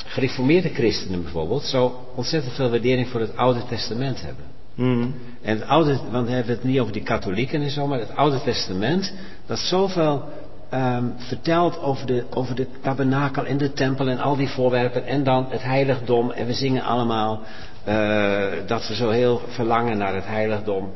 gereformeerde 0.06 0.70
christenen 0.70 1.24
bijvoorbeeld 1.24 1.64
zo 1.64 2.00
ontzettend 2.16 2.54
veel 2.54 2.70
waardering 2.70 3.08
voor 3.08 3.20
het 3.20 3.38
Oude 3.38 3.66
Testament 3.66 4.22
hebben. 4.22 4.46
Hmm. 4.76 5.16
En 5.42 5.60
het 5.60 5.68
Oude, 5.68 6.00
want 6.12 6.28
we 6.28 6.34
hebben 6.34 6.56
het 6.56 6.64
niet 6.64 6.80
over 6.80 6.94
die 6.94 7.04
katholieken 7.04 7.62
en 7.62 7.70
zo, 7.70 7.88
maar 7.88 8.00
het 8.00 8.16
Oude 8.16 8.42
Testament, 8.42 9.14
dat 9.46 9.60
zoveel 9.60 10.24
ehm, 10.72 11.04
vertelt 11.18 11.80
over 11.82 12.06
de, 12.06 12.24
over 12.34 12.56
de 12.56 12.68
tabernakel 12.82 13.46
en 13.46 13.58
de 13.58 13.74
tempel 13.74 14.08
en 14.08 14.20
al 14.20 14.36
die 14.36 14.50
voorwerpen 14.50 15.06
en 15.06 15.24
dan 15.24 15.46
het 15.50 15.64
heiligdom. 15.64 16.32
En 16.32 16.46
we 16.46 16.54
zingen 16.54 16.84
allemaal 16.84 17.42
eh, 17.84 18.44
dat 18.68 18.88
we 18.88 18.96
zo 18.96 19.10
heel 19.10 19.42
verlangen 19.48 19.98
naar 19.98 20.16
het 20.16 20.28
heiligdom, 20.28 20.92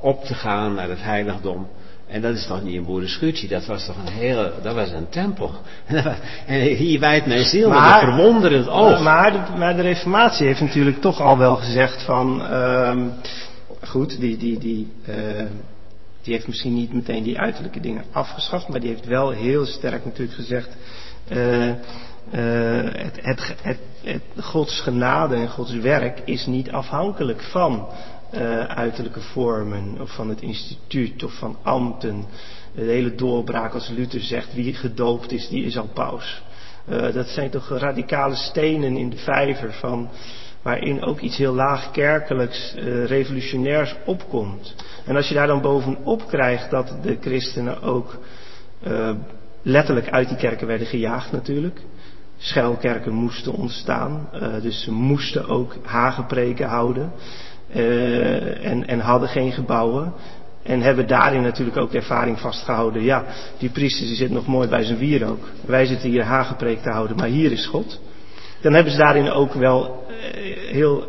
op 0.00 0.24
te 0.24 0.34
gaan 0.34 0.74
naar 0.74 0.88
het 0.88 1.02
heiligdom. 1.02 1.66
En 2.06 2.20
dat 2.20 2.34
is 2.34 2.46
toch 2.46 2.62
niet 2.62 2.76
een 2.76 2.84
boerenschuurtje, 2.84 3.48
dat 3.48 3.66
was 3.66 3.86
toch 3.86 3.96
een 3.96 4.12
hele, 4.12 4.52
dat 4.62 4.74
was 4.74 4.90
een 4.90 5.08
tempel. 5.08 5.50
en 6.46 6.60
hier 6.60 7.00
wijdt 7.00 7.26
mijn 7.26 7.44
ziel 7.44 7.68
met 7.68 7.78
Maar- 7.78 8.02
een 8.02 8.14
verwonderend 8.14 8.68
oog. 8.68 9.00
Maar 9.00 9.32
de, 9.32 9.58
maar 9.58 9.76
de 9.76 9.82
Reformatie 9.82 10.46
heeft 10.46 10.60
natuurlijk 10.60 11.00
toch 11.00 11.20
al 11.20 11.38
wel 11.38 11.56
gezegd 11.56 12.02
van, 12.02 12.46
ehm, 12.46 13.08
goed, 13.86 14.20
die, 14.20 14.36
die, 14.36 14.58
die, 14.58 14.92
ehm, 15.06 15.46
die 16.26 16.34
heeft 16.34 16.46
misschien 16.46 16.74
niet 16.74 16.92
meteen 16.92 17.22
die 17.22 17.38
uiterlijke 17.38 17.80
dingen 17.80 18.04
afgeschaft, 18.10 18.68
maar 18.68 18.80
die 18.80 18.88
heeft 18.88 19.06
wel 19.06 19.30
heel 19.30 19.66
sterk 19.66 20.04
natuurlijk 20.04 20.36
gezegd, 20.36 20.76
eh, 21.28 21.68
eh, 21.68 21.76
het, 22.92 23.20
het, 23.62 23.78
het, 24.02 24.20
Gods 24.40 24.80
genade 24.80 25.34
en 25.34 25.48
Gods 25.48 25.72
werk 25.72 26.22
is 26.24 26.46
niet 26.46 26.70
afhankelijk 26.70 27.42
van 27.42 27.88
eh, 28.30 28.64
uiterlijke 28.64 29.20
vormen 29.20 30.00
of 30.00 30.14
van 30.14 30.28
het 30.28 30.40
instituut 30.42 31.22
of 31.22 31.38
van 31.38 31.56
ambten. 31.62 32.24
De 32.74 32.82
hele 32.82 33.14
doorbraak 33.14 33.74
als 33.74 33.88
Luther 33.88 34.20
zegt, 34.20 34.54
wie 34.54 34.74
gedoopt 34.74 35.32
is, 35.32 35.48
die 35.48 35.64
is 35.64 35.76
al 35.78 35.90
paus. 35.94 36.42
Dat 37.12 37.28
zijn 37.28 37.50
toch 37.50 37.68
radicale 37.68 38.34
stenen 38.34 38.96
in 38.96 39.10
de 39.10 39.16
vijver 39.16 39.72
van 39.72 40.10
waarin 40.66 41.02
ook 41.02 41.20
iets 41.20 41.36
heel 41.36 41.54
laagkerkelijks, 41.54 42.74
eh, 42.74 43.04
revolutionairs 43.04 43.96
opkomt. 44.04 44.74
En 45.04 45.16
als 45.16 45.28
je 45.28 45.34
daar 45.34 45.46
dan 45.46 45.60
bovenop 45.60 46.26
krijgt 46.28 46.70
dat 46.70 46.96
de 47.02 47.16
christenen 47.20 47.82
ook 47.82 48.18
eh, 48.82 49.10
letterlijk 49.62 50.10
uit 50.10 50.28
die 50.28 50.36
kerken 50.36 50.66
werden 50.66 50.86
gejaagd 50.86 51.32
natuurlijk. 51.32 51.80
Schuilkerken 52.38 53.12
moesten 53.12 53.52
ontstaan, 53.52 54.28
eh, 54.32 54.60
dus 54.62 54.82
ze 54.82 54.92
moesten 54.92 55.48
ook 55.48 55.76
hagepreken 55.82 56.68
houden 56.68 57.12
eh, 57.72 58.66
en, 58.66 58.86
en 58.86 59.00
hadden 59.00 59.28
geen 59.28 59.52
gebouwen. 59.52 60.12
En 60.62 60.80
hebben 60.80 61.06
daarin 61.06 61.42
natuurlijk 61.42 61.76
ook 61.76 61.92
ervaring 61.92 62.40
vastgehouden. 62.40 63.02
Ja, 63.02 63.24
die 63.58 63.70
priester 63.70 64.06
die 64.06 64.16
zit 64.16 64.30
nog 64.30 64.46
mooi 64.46 64.68
bij 64.68 64.84
zijn 64.84 64.98
wierook. 64.98 65.48
Wij 65.66 65.86
zitten 65.86 66.10
hier 66.10 66.24
hagepreek 66.24 66.82
te 66.82 66.90
houden, 66.90 67.16
maar 67.16 67.28
hier 67.28 67.52
is 67.52 67.66
God. 67.66 68.00
Dan 68.60 68.72
hebben 68.72 68.92
ze 68.92 68.98
daarin 68.98 69.30
ook 69.30 69.52
wel 69.52 70.04
eh, 70.08 70.72
heel 70.72 71.04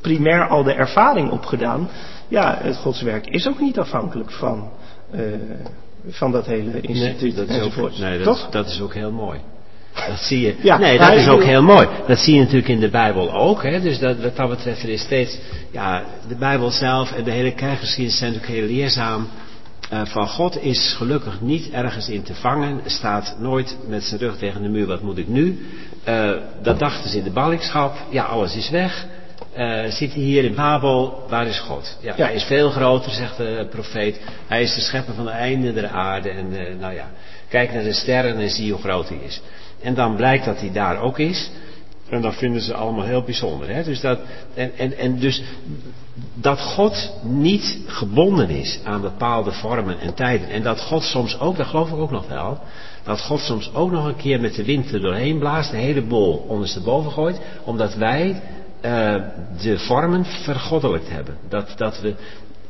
primair 0.00 0.48
al 0.48 0.62
de 0.62 0.72
ervaring 0.72 1.30
opgedaan. 1.30 1.88
Ja, 2.28 2.58
het 2.62 2.76
godswerk 2.76 3.26
is 3.26 3.48
ook 3.48 3.60
niet 3.60 3.78
afhankelijk 3.78 4.30
van, 4.30 4.70
eh, 5.10 5.22
van 6.08 6.32
dat 6.32 6.46
hele 6.46 6.80
instituut 6.80 7.36
dat 7.36 7.44
ook, 7.44 7.50
enzovoort. 7.50 7.98
nee, 7.98 8.18
dat, 8.18 8.26
Toch? 8.26 8.50
dat 8.50 8.66
is 8.66 8.80
ook 8.80 8.94
heel 8.94 9.12
mooi. 9.12 9.40
Dat 9.94 10.18
zie 10.18 10.40
je. 10.40 10.54
Ja, 10.62 10.78
nee, 10.78 10.98
dat 10.98 11.12
is 11.12 11.28
ook 11.28 11.42
heel 11.42 11.62
mooi. 11.62 11.88
Dat 12.06 12.18
zie 12.18 12.34
je 12.34 12.40
natuurlijk 12.40 12.68
in 12.68 12.80
de 12.80 12.90
Bijbel 12.90 13.32
ook. 13.32 13.62
Hè? 13.62 13.80
Dus 13.80 13.98
dat, 13.98 14.20
wat 14.20 14.36
dat 14.36 14.48
betreft 14.48 14.82
er 14.82 14.88
is 14.88 15.02
steeds. 15.02 15.38
Ja, 15.70 16.04
de 16.28 16.34
Bijbel 16.34 16.70
zelf 16.70 17.12
en 17.12 17.24
de 17.24 17.30
hele 17.30 17.52
kerkgeschiedenis 17.54 18.18
zijn 18.18 18.32
natuurlijk 18.32 18.60
heel 18.60 18.76
leerzaam. 18.76 19.28
Eh, 19.92 20.00
van 20.04 20.28
God 20.28 20.62
is 20.62 20.94
gelukkig 20.96 21.40
niet 21.40 21.70
ergens 21.70 22.08
in 22.08 22.22
te 22.22 22.34
vangen. 22.34 22.80
Staat 22.84 23.36
nooit 23.38 23.76
met 23.86 24.02
zijn 24.02 24.20
rug 24.20 24.36
tegen 24.36 24.62
de 24.62 24.68
muur. 24.68 24.86
Wat 24.86 25.02
moet 25.02 25.18
ik 25.18 25.28
nu? 25.28 25.66
Eh, 26.04 26.30
dat 26.62 26.78
dachten 26.78 27.10
ze 27.10 27.18
in 27.18 27.24
de 27.24 27.30
ballingschap. 27.30 27.96
Ja, 28.10 28.24
alles 28.24 28.56
is 28.56 28.70
weg. 28.70 29.06
Eh, 29.52 29.84
zit 29.84 30.12
hij 30.12 30.22
hier 30.22 30.44
in 30.44 30.54
Babel, 30.54 31.24
waar 31.28 31.46
is 31.46 31.58
God? 31.58 31.98
Ja, 32.00 32.14
Ja. 32.16 32.24
Hij 32.24 32.34
is 32.34 32.44
veel 32.44 32.70
groter, 32.70 33.12
zegt 33.12 33.36
de 33.36 33.66
profeet. 33.70 34.20
Hij 34.46 34.62
is 34.62 34.74
de 34.74 34.80
schepper 34.80 35.14
van 35.14 35.24
de 35.24 35.30
einde 35.30 35.72
der 35.72 35.88
aarde. 35.88 36.30
En 36.30 36.78
nou 36.78 36.94
ja, 36.94 37.10
kijk 37.48 37.72
naar 37.72 37.84
de 37.84 37.92
sterren 37.92 38.38
en 38.38 38.50
zie 38.50 38.72
hoe 38.72 38.80
groot 38.80 39.08
hij 39.08 39.18
is. 39.18 39.40
En 39.82 39.94
dan 39.94 40.16
blijkt 40.16 40.44
dat 40.44 40.60
hij 40.60 40.72
daar 40.72 41.00
ook 41.00 41.18
is. 41.18 41.50
En 42.12 42.20
dat 42.20 42.34
vinden 42.34 42.62
ze 42.62 42.74
allemaal 42.74 43.04
heel 43.04 43.22
bijzonder. 43.22 43.74
Hè? 43.74 43.82
Dus 43.84 44.00
dat, 44.00 44.18
en, 44.54 44.76
en, 44.76 44.96
en 44.96 45.18
dus 45.18 45.42
dat 46.34 46.60
God 46.60 47.12
niet 47.22 47.78
gebonden 47.86 48.48
is 48.48 48.80
aan 48.84 49.00
bepaalde 49.00 49.52
vormen 49.52 50.00
en 50.00 50.14
tijden. 50.14 50.48
En 50.48 50.62
dat 50.62 50.80
God 50.80 51.02
soms 51.02 51.40
ook, 51.40 51.56
dat 51.56 51.66
geloof 51.66 51.88
ik 51.88 51.96
ook 51.96 52.10
nog 52.10 52.28
wel, 52.28 52.58
dat 53.02 53.20
God 53.20 53.40
soms 53.40 53.74
ook 53.74 53.90
nog 53.90 54.06
een 54.06 54.16
keer 54.16 54.40
met 54.40 54.54
de 54.54 54.64
wind 54.64 54.92
er 54.92 55.00
doorheen 55.00 55.38
blaast, 55.38 55.70
de 55.70 55.76
hele 55.76 56.02
bol 56.02 56.44
ondersteboven 56.48 57.10
gooit, 57.10 57.40
omdat 57.64 57.94
wij 57.94 58.42
eh, 58.80 59.14
de 59.62 59.78
vormen 59.78 60.24
vergoddelijkt 60.24 61.10
hebben. 61.10 61.36
Dat, 61.48 61.72
dat 61.76 62.00
we, 62.00 62.14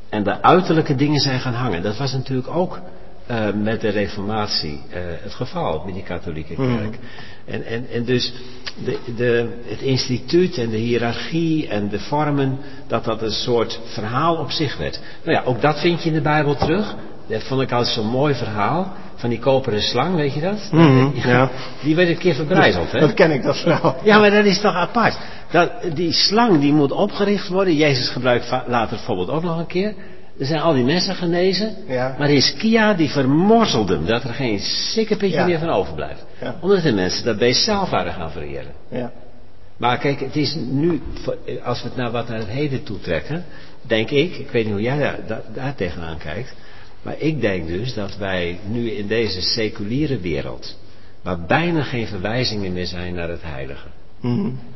en 0.09 0.23
de 0.25 0.43
uiterlijke 0.43 0.95
dingen 0.95 1.21
zijn 1.21 1.41
gaan 1.41 1.55
hangen. 1.55 1.83
Dat 1.83 1.97
was 1.97 2.13
natuurlijk 2.13 2.49
ook 2.49 2.81
eh, 3.27 3.53
met 3.55 3.81
de 3.81 3.89
reformatie 3.89 4.81
eh, 4.91 5.01
het 5.23 5.35
geval, 5.35 5.83
met 5.85 5.95
die 5.95 6.03
katholieke 6.03 6.55
Mhm. 6.57 6.77
kerk. 6.77 6.99
En, 7.47 7.65
en, 7.65 7.87
en 7.93 8.05
dus 8.05 8.33
de, 8.85 8.99
de, 9.17 9.49
het 9.67 9.81
instituut 9.81 10.59
en 10.59 10.71
de 10.71 10.77
hiërarchie 10.77 11.69
en 11.69 11.89
de 11.89 11.99
vormen, 11.99 12.59
dat 12.87 13.05
dat 13.05 13.23
een 13.23 13.31
soort 13.31 13.81
verhaal 13.85 14.37
op 14.37 14.51
zich 14.51 14.77
werd. 14.77 15.01
Nou 15.25 15.37
ja, 15.37 15.43
ook 15.45 15.61
dat 15.61 15.81
vind 15.81 16.03
je 16.03 16.09
in 16.09 16.15
de 16.15 16.21
Bijbel 16.21 16.57
terug. 16.57 16.95
Dat 17.29 17.43
vond 17.43 17.61
ik 17.61 17.73
altijd 17.73 17.95
zo'n 17.95 18.07
mooi 18.07 18.35
verhaal. 18.35 18.93
Van 19.15 19.31
die 19.31 19.39
koperen 19.39 19.83
slang, 19.83 20.15
weet 20.15 20.35
je 20.35 20.41
dat? 20.41 20.69
Mhm, 20.71 21.29
ja. 21.29 21.51
Die 21.85 21.95
werd 21.95 22.09
een 22.09 22.19
keer 22.19 22.35
verbrijzeld, 22.35 22.93
hè? 22.93 23.01
Dat 23.01 23.15
ken 23.15 23.31
ik, 23.31 23.43
dat 23.43 23.57
verhaal. 23.57 23.97
Ja, 24.05 24.19
maar 24.19 24.31
dat 24.31 24.45
is 24.45 24.61
toch 24.61 24.75
apart. 24.75 25.19
Dat, 25.51 25.71
die 25.95 26.13
slang 26.13 26.61
die 26.61 26.73
moet 26.73 26.93
opgericht 26.93 27.49
worden. 27.49 27.75
Jezus 27.75 28.09
gebruikt 28.09 28.51
later 28.67 28.97
bijvoorbeeld 28.97 29.31
ook 29.31 29.43
nog 29.43 29.59
een 29.59 29.67
keer. 29.67 29.95
Er 30.39 30.47
zijn 30.47 30.61
al 30.61 30.73
die 30.75 30.85
mensen 30.85 31.15
genezen. 31.15 31.75
Ja. 31.87 32.15
Maar 32.19 32.29
Hiskia 32.29 32.95
die 32.95 33.11
vermorzelde 33.11 33.95
hem. 33.95 34.07
Dat 34.07 34.25
er 34.25 34.35
geen 34.35 34.59
sikkepitje 34.61 35.37
Ja. 35.37 35.47
meer 35.47 35.59
van 35.59 35.69
overblijft. 35.71 36.25
Ja. 36.41 36.57
Omdat 36.61 36.83
de 36.83 36.93
mensen 36.93 37.25
dat 37.25 37.39
beest 37.39 37.65
zelf 37.65 37.91
waren 37.91 38.13
gaan 38.13 38.31
vereren. 38.31 38.73
Ja. 38.91 39.13
Maar 39.77 39.99
kijk, 39.99 40.21
het 40.21 40.37
is 40.37 40.55
nu, 40.55 41.01
als 41.65 41.83
we 41.83 41.89
het 41.89 41.97
naar 41.97 42.11
wat 42.11 42.29
naar 42.29 42.39
het 42.39 42.49
heden 42.49 42.83
toetrekken, 42.83 43.45
denk 43.83 44.11
ik, 44.11 44.37
ik 44.37 44.51
weet 44.51 44.65
niet 44.65 44.73
hoe 44.73 44.83
jij 44.83 44.99
daar, 44.99 45.19
daar, 45.27 45.43
daar 45.55 45.75
tegenaan 45.75 46.19
kijkt, 46.19 46.55
maar 47.03 47.15
ik 47.19 47.41
denk 47.41 47.67
dus 47.67 47.95
dat 47.95 48.17
wij 48.17 48.59
nu 48.67 48.91
in 48.91 49.07
deze 49.07 49.41
seculiere 49.41 50.19
wereld, 50.19 50.79
waar 51.23 51.41
bijna 51.47 51.83
geen 51.83 52.07
verwijzingen 52.07 52.73
meer 52.73 52.87
zijn 52.87 53.15
naar 53.15 53.29
het 53.29 53.43
heilige. 53.43 53.87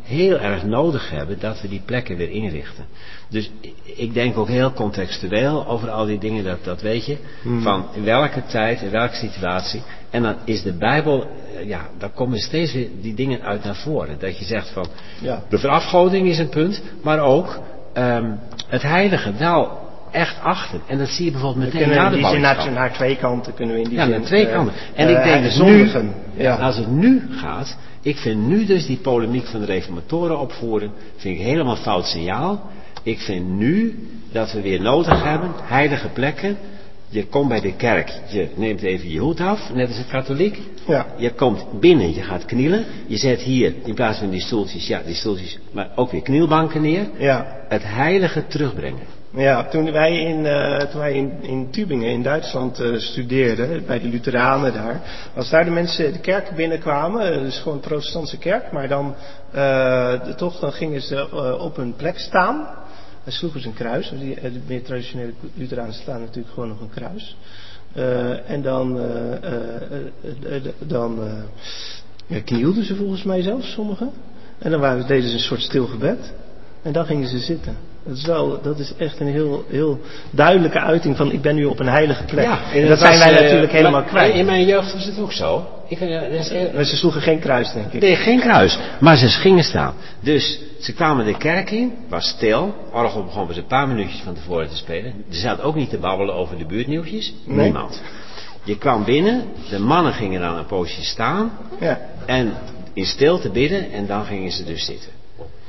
Heel 0.02 0.38
erg 0.38 0.64
nodig 0.64 1.10
hebben 1.10 1.36
dat 1.40 1.60
we 1.60 1.68
die 1.68 1.82
plekken 1.84 2.16
weer 2.16 2.30
inrichten. 2.30 2.84
Dus 3.28 3.50
ik 3.84 4.14
denk 4.14 4.36
ook 4.38 4.48
heel 4.48 4.72
contextueel 4.72 5.66
over 5.66 5.90
al 5.90 6.04
die 6.06 6.18
dingen, 6.18 6.44
dat, 6.44 6.64
dat 6.64 6.80
weet 6.82 7.06
je, 7.06 7.16
Hmm. 7.42 7.62
van 7.62 7.84
in 7.94 8.04
welke 8.04 8.42
tijd, 8.46 8.82
in 8.82 8.90
welke 8.90 9.14
situatie. 9.14 9.82
En 10.10 10.22
dan 10.22 10.34
is 10.44 10.62
de 10.62 10.72
Bijbel, 10.72 11.26
eh, 11.58 11.68
ja, 11.68 11.80
daar 11.98 12.10
komen 12.10 12.38
steeds 12.38 12.72
weer 12.72 12.88
die 13.00 13.14
dingen 13.14 13.42
uit 13.42 13.64
naar 13.64 13.76
voren. 13.76 14.16
Dat 14.18 14.38
je 14.38 14.44
zegt 14.44 14.68
van, 14.70 14.86
Ja. 15.20 15.42
de 15.48 15.58
verafgoding 15.58 16.28
is 16.28 16.38
een 16.38 16.48
punt, 16.48 16.82
maar 17.02 17.20
ook 17.20 17.58
ehm, 17.92 18.30
het 18.68 18.82
heilige 18.82 19.32
wel 19.32 19.78
echt 20.10 20.36
achter. 20.42 20.80
En 20.86 20.98
dat 20.98 21.08
zie 21.08 21.24
je 21.24 21.30
bijvoorbeeld 21.30 21.72
meteen 21.72 21.88
na 21.88 22.08
de 22.08 22.16
die 22.16 22.26
zin 22.26 22.40
naar, 22.40 22.72
naar 22.72 22.92
twee 22.92 23.16
kanten 23.16 23.54
kunnen 23.54 23.74
we 23.74 23.80
in 23.82 23.88
die 23.88 23.98
Ja, 23.98 24.02
zin. 24.04 24.10
naar 24.12 24.20
twee 24.22 24.46
eh, 24.46 24.52
kanten. 24.54 24.74
En 24.94 25.06
eh, 25.08 25.16
ik 25.16 25.22
denk 25.24 25.42
dus 25.42 25.58
nu, 25.58 25.90
Ja. 26.36 26.54
als 26.56 26.76
het 26.76 26.90
nu 26.90 27.22
gaat, 27.30 27.76
ik 28.06 28.16
vind 28.16 28.46
nu 28.46 28.64
dus 28.64 28.86
die 28.86 28.96
polemiek 28.96 29.46
van 29.46 29.60
de 29.60 29.66
reformatoren 29.66 30.38
opvoeren, 30.38 30.92
vind 31.16 31.38
ik 31.38 31.44
helemaal 31.44 31.76
fout 31.76 32.06
signaal. 32.06 32.70
Ik 33.02 33.18
vind 33.18 33.48
nu 33.48 33.98
dat 34.32 34.52
we 34.52 34.60
weer 34.60 34.80
nodig 34.80 35.24
hebben, 35.24 35.50
heilige 35.54 36.08
plekken. 36.08 36.56
Je 37.08 37.26
komt 37.26 37.48
bij 37.48 37.60
de 37.60 37.72
kerk, 37.72 38.20
je 38.28 38.48
neemt 38.54 38.82
even 38.82 39.10
je 39.10 39.18
hoed 39.18 39.40
af, 39.40 39.72
net 39.74 39.88
als 39.88 39.98
een 39.98 40.08
katholiek. 40.08 40.58
Ja. 40.86 41.06
Je 41.18 41.30
komt 41.30 41.80
binnen, 41.80 42.14
je 42.14 42.22
gaat 42.22 42.44
knielen. 42.44 42.84
Je 43.06 43.16
zet 43.16 43.40
hier, 43.40 43.74
in 43.84 43.94
plaats 43.94 44.18
van 44.18 44.30
die 44.30 44.40
stoeltjes, 44.40 44.86
ja, 44.86 45.02
die 45.06 45.14
stoeltjes, 45.14 45.58
maar 45.72 45.90
ook 45.94 46.10
weer 46.10 46.22
knielbanken 46.22 46.82
neer. 46.82 47.06
Ja. 47.18 47.64
Het 47.68 47.82
heilige 47.84 48.46
terugbrengen. 48.46 49.06
Ja, 49.36 49.68
toen 49.68 49.92
wij 49.92 50.20
in, 50.20 50.46
eh, 50.46 50.76
toen 50.78 51.00
wij 51.00 51.12
in, 51.12 51.42
in 51.42 51.70
Tübingen 51.70 52.08
in 52.10 52.22
Duitsland 52.22 52.80
eh, 52.80 52.96
studeerden, 52.98 53.86
bij 53.86 54.00
de 54.00 54.08
Lutheranen 54.08 54.72
daar, 54.72 55.00
als 55.34 55.50
daar 55.50 55.64
de 55.64 55.70
mensen 55.70 56.12
de 56.12 56.18
kerk 56.20 56.50
binnenkwamen, 56.54 57.32
eh, 57.32 57.40
dus 57.40 57.58
gewoon 57.58 57.74
een 57.74 57.80
protestantse 57.80 58.38
kerk, 58.38 58.72
maar 58.72 58.88
dan 58.88 59.14
eh, 59.52 60.24
de- 60.24 60.34
toch, 60.36 60.58
dan 60.60 60.72
gingen 60.72 61.00
ze 61.00 61.28
op 61.60 61.76
hun 61.76 61.94
plek 61.96 62.18
staan. 62.18 62.56
Dan 63.24 63.32
sloegen 63.32 63.60
ze 63.60 63.66
een 63.68 63.74
kruis, 63.74 64.08
de 64.10 64.60
meer 64.66 64.82
traditionele 64.82 65.32
Lutheranen 65.54 65.94
staan 65.94 66.20
natuurlijk 66.20 66.54
gewoon 66.54 66.68
nog 66.68 66.80
een 66.80 66.90
kruis. 66.90 67.36
En 68.46 68.62
dan, 68.62 69.00
dan 70.78 71.18
ja, 72.26 72.40
knielden 72.44 72.84
ze 72.84 72.96
volgens 72.96 73.22
mij 73.22 73.42
zelfs, 73.42 73.72
sommigen. 73.72 74.10
En 74.58 74.70
dan 74.70 74.80
waren, 74.80 75.06
deden 75.06 75.28
ze 75.28 75.34
een 75.34 75.40
soort 75.40 75.60
stil 75.60 75.86
gebed. 75.86 76.32
En 76.82 76.92
dan 76.92 77.06
gingen 77.06 77.28
ze 77.28 77.38
zitten. 77.38 77.76
Dat 78.06 78.16
is, 78.16 78.24
wel, 78.26 78.60
dat 78.62 78.78
is 78.78 78.92
echt 78.98 79.20
een 79.20 79.26
heel, 79.26 79.64
heel 79.68 80.00
duidelijke 80.30 80.80
uiting 80.80 81.16
van 81.16 81.32
ik 81.32 81.40
ben 81.42 81.54
nu 81.54 81.64
op 81.64 81.78
een 81.80 81.88
heilige 81.88 82.24
plek. 82.24 82.46
en 82.72 82.88
dat 82.88 82.98
zijn 82.98 83.12
was, 83.12 83.24
wij 83.24 83.34
eh, 83.36 83.42
natuurlijk 83.42 83.72
helemaal 83.72 84.02
kwijt. 84.02 84.34
In 84.34 84.46
mijn 84.46 84.66
jeugd 84.66 84.92
was 84.92 85.04
het 85.04 85.18
ook 85.18 85.32
zo. 85.32 85.66
Ik, 85.88 86.00
eh, 86.00 86.20
dat 86.20 86.30
is 86.30 86.48
heel- 86.48 86.70
Maar 86.74 86.84
ze 86.84 86.96
sloegen 86.96 87.20
geen 87.22 87.38
kruis, 87.38 87.72
denk 87.72 87.92
ik. 87.92 88.00
Nee, 88.00 88.16
geen 88.16 88.40
kruis. 88.40 88.78
Maar 89.00 89.16
ze 89.16 89.28
gingen 89.28 89.64
staan. 89.64 89.94
Dus 90.20 90.58
ze 90.80 90.92
kwamen 90.94 91.24
de 91.24 91.36
kerk 91.36 91.70
in, 91.70 91.92
was 92.08 92.26
stil. 92.28 92.74
Orgel 92.92 93.24
begon 93.24 93.46
pas 93.46 93.56
een 93.56 93.66
paar 93.66 93.88
minuutjes 93.88 94.20
van 94.20 94.34
tevoren 94.34 94.68
te 94.68 94.76
spelen. 94.76 95.12
Er 95.28 95.34
zat 95.36 95.62
ook 95.62 95.74
niet 95.74 95.90
te 95.90 95.98
babbelen 95.98 96.34
over 96.34 96.58
de 96.58 96.66
buurtnieuwtjes. 96.66 97.34
Nee. 97.44 97.56
Niemand. 97.64 98.02
Je 98.64 98.78
kwam 98.78 99.04
binnen, 99.04 99.44
de 99.70 99.78
mannen 99.78 100.12
gingen 100.12 100.40
dan 100.40 100.56
een 100.56 100.66
poosje 100.66 101.04
staan. 101.04 101.52
Ja, 101.80 102.00
En 102.26 102.52
in 102.92 103.06
stilte 103.06 103.50
bidden 103.50 103.92
en 103.92 104.06
dan 104.06 104.24
gingen 104.24 104.52
ze 104.52 104.64
dus 104.64 104.84
zitten. 104.84 105.10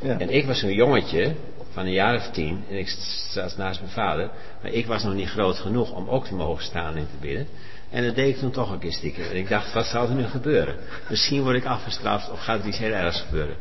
ja. 0.01 0.17
En 0.19 0.29
ik 0.29 0.45
was 0.45 0.59
zo'n 0.59 0.73
jongetje 0.73 1.31
van 1.77 1.85
een 1.85 1.91
jaar 1.91 2.15
of 2.15 2.29
tien. 2.29 2.63
En 2.69 2.77
ik 2.77 2.95
zat 3.29 3.57
naast 3.57 3.79
mijn 3.79 3.91
vader. 3.91 4.29
Maar 4.61 4.71
ik 4.71 4.85
was 4.85 5.03
nog 5.03 5.13
niet 5.13 5.29
groot 5.29 5.59
genoeg 5.59 5.91
om 5.91 6.09
ook 6.09 6.25
te 6.25 6.35
mogen 6.35 6.63
staan 6.63 6.95
en 6.95 7.07
te 7.11 7.17
bidden. 7.27 7.47
En 7.89 8.05
dat 8.05 8.15
deed 8.15 8.35
ik 8.35 8.39
toen 8.39 8.51
toch 8.51 8.71
een 8.71 8.79
keer 8.79 8.91
stiekem. 8.93 9.23
En 9.23 9.35
ik 9.35 9.49
dacht, 9.49 9.73
wat 9.73 9.85
zal 9.85 10.07
er 10.07 10.15
nu 10.15 10.23
gebeuren? 10.23 10.75
Misschien 11.09 11.43
word 11.43 11.55
ik 11.55 11.65
afgestraft 11.65 12.31
of 12.31 12.39
gaat 12.39 12.59
er 12.59 12.67
iets 12.67 12.77
heel 12.77 12.91
ergs 12.91 13.21
gebeuren. 13.21 13.55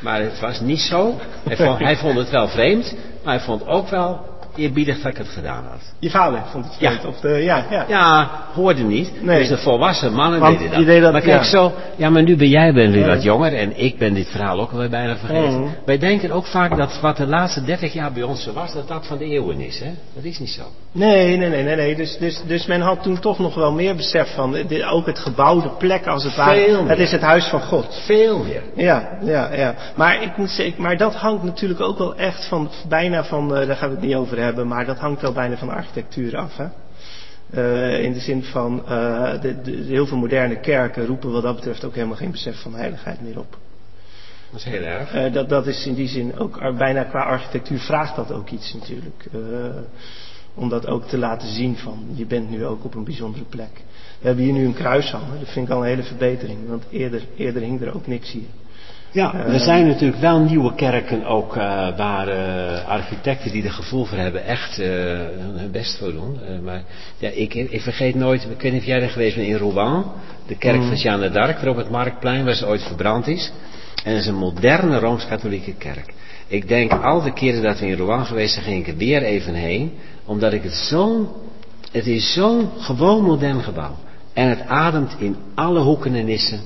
Maar 0.00 0.20
het 0.20 0.40
was 0.40 0.60
niet 0.60 0.80
zo. 0.80 1.20
Hij 1.44 1.56
vond, 1.56 1.78
hij 1.78 1.96
vond 1.96 2.18
het 2.18 2.30
wel 2.30 2.48
vreemd. 2.48 2.94
Maar 3.24 3.34
hij 3.34 3.44
vond 3.44 3.66
ook 3.66 3.88
wel 3.88 4.31
eerbiedig 4.56 4.96
dat 5.02 5.12
ik 5.12 5.18
het 5.18 5.28
gedaan 5.28 5.64
had. 5.70 5.80
Je 5.98 6.10
vader 6.10 6.40
vond 6.50 6.64
het 6.64 6.76
Ja. 6.78 6.90
vreemd. 6.90 7.04
Of 7.14 7.20
de, 7.20 7.28
ja, 7.28 7.64
ja. 7.70 7.84
Ja, 7.88 8.30
hoorde 8.54 8.82
niet. 8.82 9.22
Nee. 9.22 9.38
Dus 9.38 9.48
de 9.48 9.56
volwassen 9.58 10.12
mannen 10.12 10.40
Want 10.40 10.58
deden 10.58 10.86
dat. 10.86 11.02
dat, 11.02 11.12
maar 11.12 11.20
kijk 11.20 11.42
ja. 11.42 11.48
zo, 11.48 11.72
ja 11.96 12.10
maar 12.10 12.22
nu 12.22 12.36
ben 12.36 12.48
jij 12.48 12.72
ben 12.72 12.90
weer 12.92 13.00
Ja. 13.06 13.14
wat 13.14 13.22
jonger 13.22 13.54
en 13.54 13.78
ik 13.80 13.98
ben 13.98 14.14
dit 14.14 14.28
verhaal 14.28 14.60
ook 14.60 14.72
alweer 14.72 14.90
bijna 14.90 15.16
vergeten. 15.16 15.60
Mhm. 15.60 15.68
Wij 15.84 15.98
denken 15.98 16.30
ook 16.30 16.46
vaak 16.46 16.76
dat 16.76 17.00
wat 17.00 17.16
de 17.16 17.26
laatste 17.26 17.64
30 17.64 17.92
jaar 17.92 18.12
bij 18.12 18.22
ons 18.22 18.42
zo 18.42 18.52
was, 18.52 18.72
dat 18.74 18.88
dat 18.88 19.06
van 19.06 19.18
de 19.18 19.24
eeuwen 19.24 19.60
is. 19.60 19.78
Hè? 19.80 19.90
Dat 20.14 20.24
is 20.24 20.38
niet 20.38 20.50
zo. 20.50 20.62
Nee, 20.92 21.36
nee, 21.36 21.48
nee, 21.48 21.62
nee. 21.62 21.76
nee. 21.76 21.96
Dus, 21.96 22.16
dus, 22.18 22.42
dus 22.46 22.66
men 22.66 22.80
had 22.80 23.02
toen 23.02 23.18
toch 23.18 23.38
nog 23.38 23.54
wel 23.54 23.72
meer 23.72 23.96
besef 23.96 24.34
van, 24.34 24.52
dit- 24.52 24.82
ook 24.84 25.06
het 25.06 25.18
gebouwde 25.18 25.68
plek 25.78 26.06
als 26.06 26.24
het 26.24 26.36
ware. 26.36 26.64
Veel 26.64 26.86
Het 26.86 26.98
is 26.98 27.12
het 27.12 27.20
huis 27.20 27.44
van 27.46 27.60
God. 27.60 28.02
Veel 28.06 28.38
meer. 28.38 28.62
Ja, 28.76 29.08
ja, 29.22 29.54
ja. 29.54 29.74
Maar 29.96 30.22
ik 30.22 30.36
moet 30.36 30.50
zeggen, 30.50 30.82
maar 30.82 30.96
dat 30.96 31.14
hangt 31.14 31.42
natuurlijk 31.42 31.80
ook 31.80 31.98
wel 31.98 32.14
echt 32.16 32.48
van, 32.48 32.70
bijna 32.88 33.24
van, 33.24 33.56
eh, 33.56 33.66
daar 33.66 33.76
gaan 33.76 33.88
we 33.88 33.94
het 33.94 34.04
niet 34.04 34.14
over 34.14 34.36
hebben, 34.36 34.40
maar 34.66 34.86
dat 34.86 34.98
hangt 34.98 35.20
wel 35.20 35.32
bijna 35.32 35.56
van 35.56 35.68
de 35.68 35.74
architectuur 35.74 36.36
af, 36.36 36.56
hè. 36.56 36.66
Eh, 37.52 38.02
in 38.04 38.12
de 38.12 38.20
zin 38.20 38.42
van, 38.42 38.86
eh, 38.86 39.40
de, 39.40 39.60
de, 39.62 39.70
heel 39.70 40.06
veel 40.06 40.16
moderne 40.16 40.60
kerken 40.60 41.06
roepen 41.06 41.32
wat 41.32 41.42
dat 41.42 41.54
betreft 41.54 41.84
ook 41.84 41.94
helemaal 41.94 42.16
geen 42.16 42.30
besef 42.30 42.62
van 42.62 42.74
heiligheid 42.74 43.22
meer 43.22 43.38
op. 43.38 43.58
Dat 44.50 44.60
is 44.60 44.64
heel 44.64 44.82
erg. 44.82 45.12
Eh, 45.14 45.32
dat, 45.32 45.48
dat 45.48 45.66
is 45.66 45.86
in 45.86 45.94
die 45.94 46.08
zin 46.08 46.38
ook 46.38 46.76
bijna 46.78 47.04
qua 47.04 47.22
architectuur 47.22 47.78
vraagt 47.78 48.16
dat 48.16 48.32
ook 48.32 48.50
iets 48.50 48.74
natuurlijk. 48.74 49.26
Om 50.54 50.68
dat 50.68 50.86
ook 50.86 51.04
te 51.06 51.18
laten 51.18 51.48
zien 51.48 51.76
van 51.76 52.06
je 52.14 52.26
bent 52.26 52.50
nu 52.50 52.66
ook 52.66 52.84
op 52.84 52.94
een 52.94 53.04
bijzondere 53.04 53.44
plek. 53.44 53.82
We 54.20 54.26
hebben 54.26 54.44
hier 54.44 54.52
nu 54.52 54.64
een 54.64 54.74
kruis 54.74 55.10
hangen, 55.10 55.38
dat 55.38 55.48
vind 55.48 55.66
ik 55.68 55.72
al 55.74 55.80
een 55.80 55.88
hele 55.88 56.02
verbetering, 56.02 56.68
want 56.68 56.84
eerder, 56.90 57.22
eerder 57.36 57.62
hing 57.62 57.82
er 57.82 57.94
ook 57.94 58.06
niks 58.06 58.30
hier. 58.30 58.48
Ja, 59.12 59.34
er 59.34 59.60
zijn 59.60 59.86
natuurlijk 59.86 60.20
wel 60.20 60.38
nieuwe 60.38 60.74
kerken 60.74 61.24
ook 61.24 61.56
uh, 61.56 61.62
waar 61.96 62.28
uh, 62.28 62.88
architecten 62.88 63.52
die 63.52 63.64
er 63.64 63.72
gevoel 63.72 64.04
voor 64.04 64.18
hebben 64.18 64.44
echt 64.44 64.78
uh, 64.78 64.86
hun 64.86 65.70
best 65.70 65.98
voor 65.98 66.12
doen. 66.12 66.38
maar 66.62 66.82
ja, 67.18 67.28
ik, 67.28 67.54
ik, 67.54 67.80
vergeet 67.80 68.14
nooit, 68.14 68.42
ik 68.50 68.60
weet 68.60 68.72
niet 68.72 68.80
of 68.80 68.86
jij 68.86 69.02
er 69.02 69.10
geweest 69.10 69.36
bent 69.36 69.48
in 69.48 69.56
Rouen, 69.56 70.04
de 70.46 70.56
kerk 70.56 70.80
mm. 70.80 70.86
van 70.86 70.96
Jeanne 70.96 71.30
d'Arc, 71.30 71.66
op 71.66 71.76
het 71.76 71.90
Marktplein, 71.90 72.44
waar 72.44 72.54
ze 72.54 72.66
ooit 72.66 72.82
verbrand 72.82 73.26
is. 73.26 73.52
En 74.04 74.12
dat 74.12 74.20
is 74.20 74.26
een 74.26 74.34
moderne 74.34 74.98
Rooms-Katholieke 74.98 75.74
kerk. 75.74 76.12
Ik 76.46 76.68
denk 76.68 76.92
al 76.92 77.22
de 77.22 77.32
keren 77.32 77.62
dat 77.62 77.78
we 77.78 77.86
in 77.86 77.96
Rouen 77.96 78.26
geweest 78.26 78.52
zijn, 78.52 78.64
ging 78.64 78.86
ik 78.86 78.92
er 78.92 78.96
weer 78.96 79.22
even 79.22 79.54
heen, 79.54 79.92
omdat 80.24 80.52
ik 80.52 80.62
het 80.62 80.74
zo'n, 80.74 81.28
het 81.90 82.06
is 82.06 82.32
zo'n 82.32 82.68
gewoon 82.78 83.24
modern 83.24 83.62
gebouw. 83.62 83.96
En 84.32 84.48
het 84.48 84.66
ademt 84.66 85.16
in 85.18 85.36
alle 85.54 85.80
hoeken 85.80 86.14
en 86.14 86.24
nissen 86.24 86.60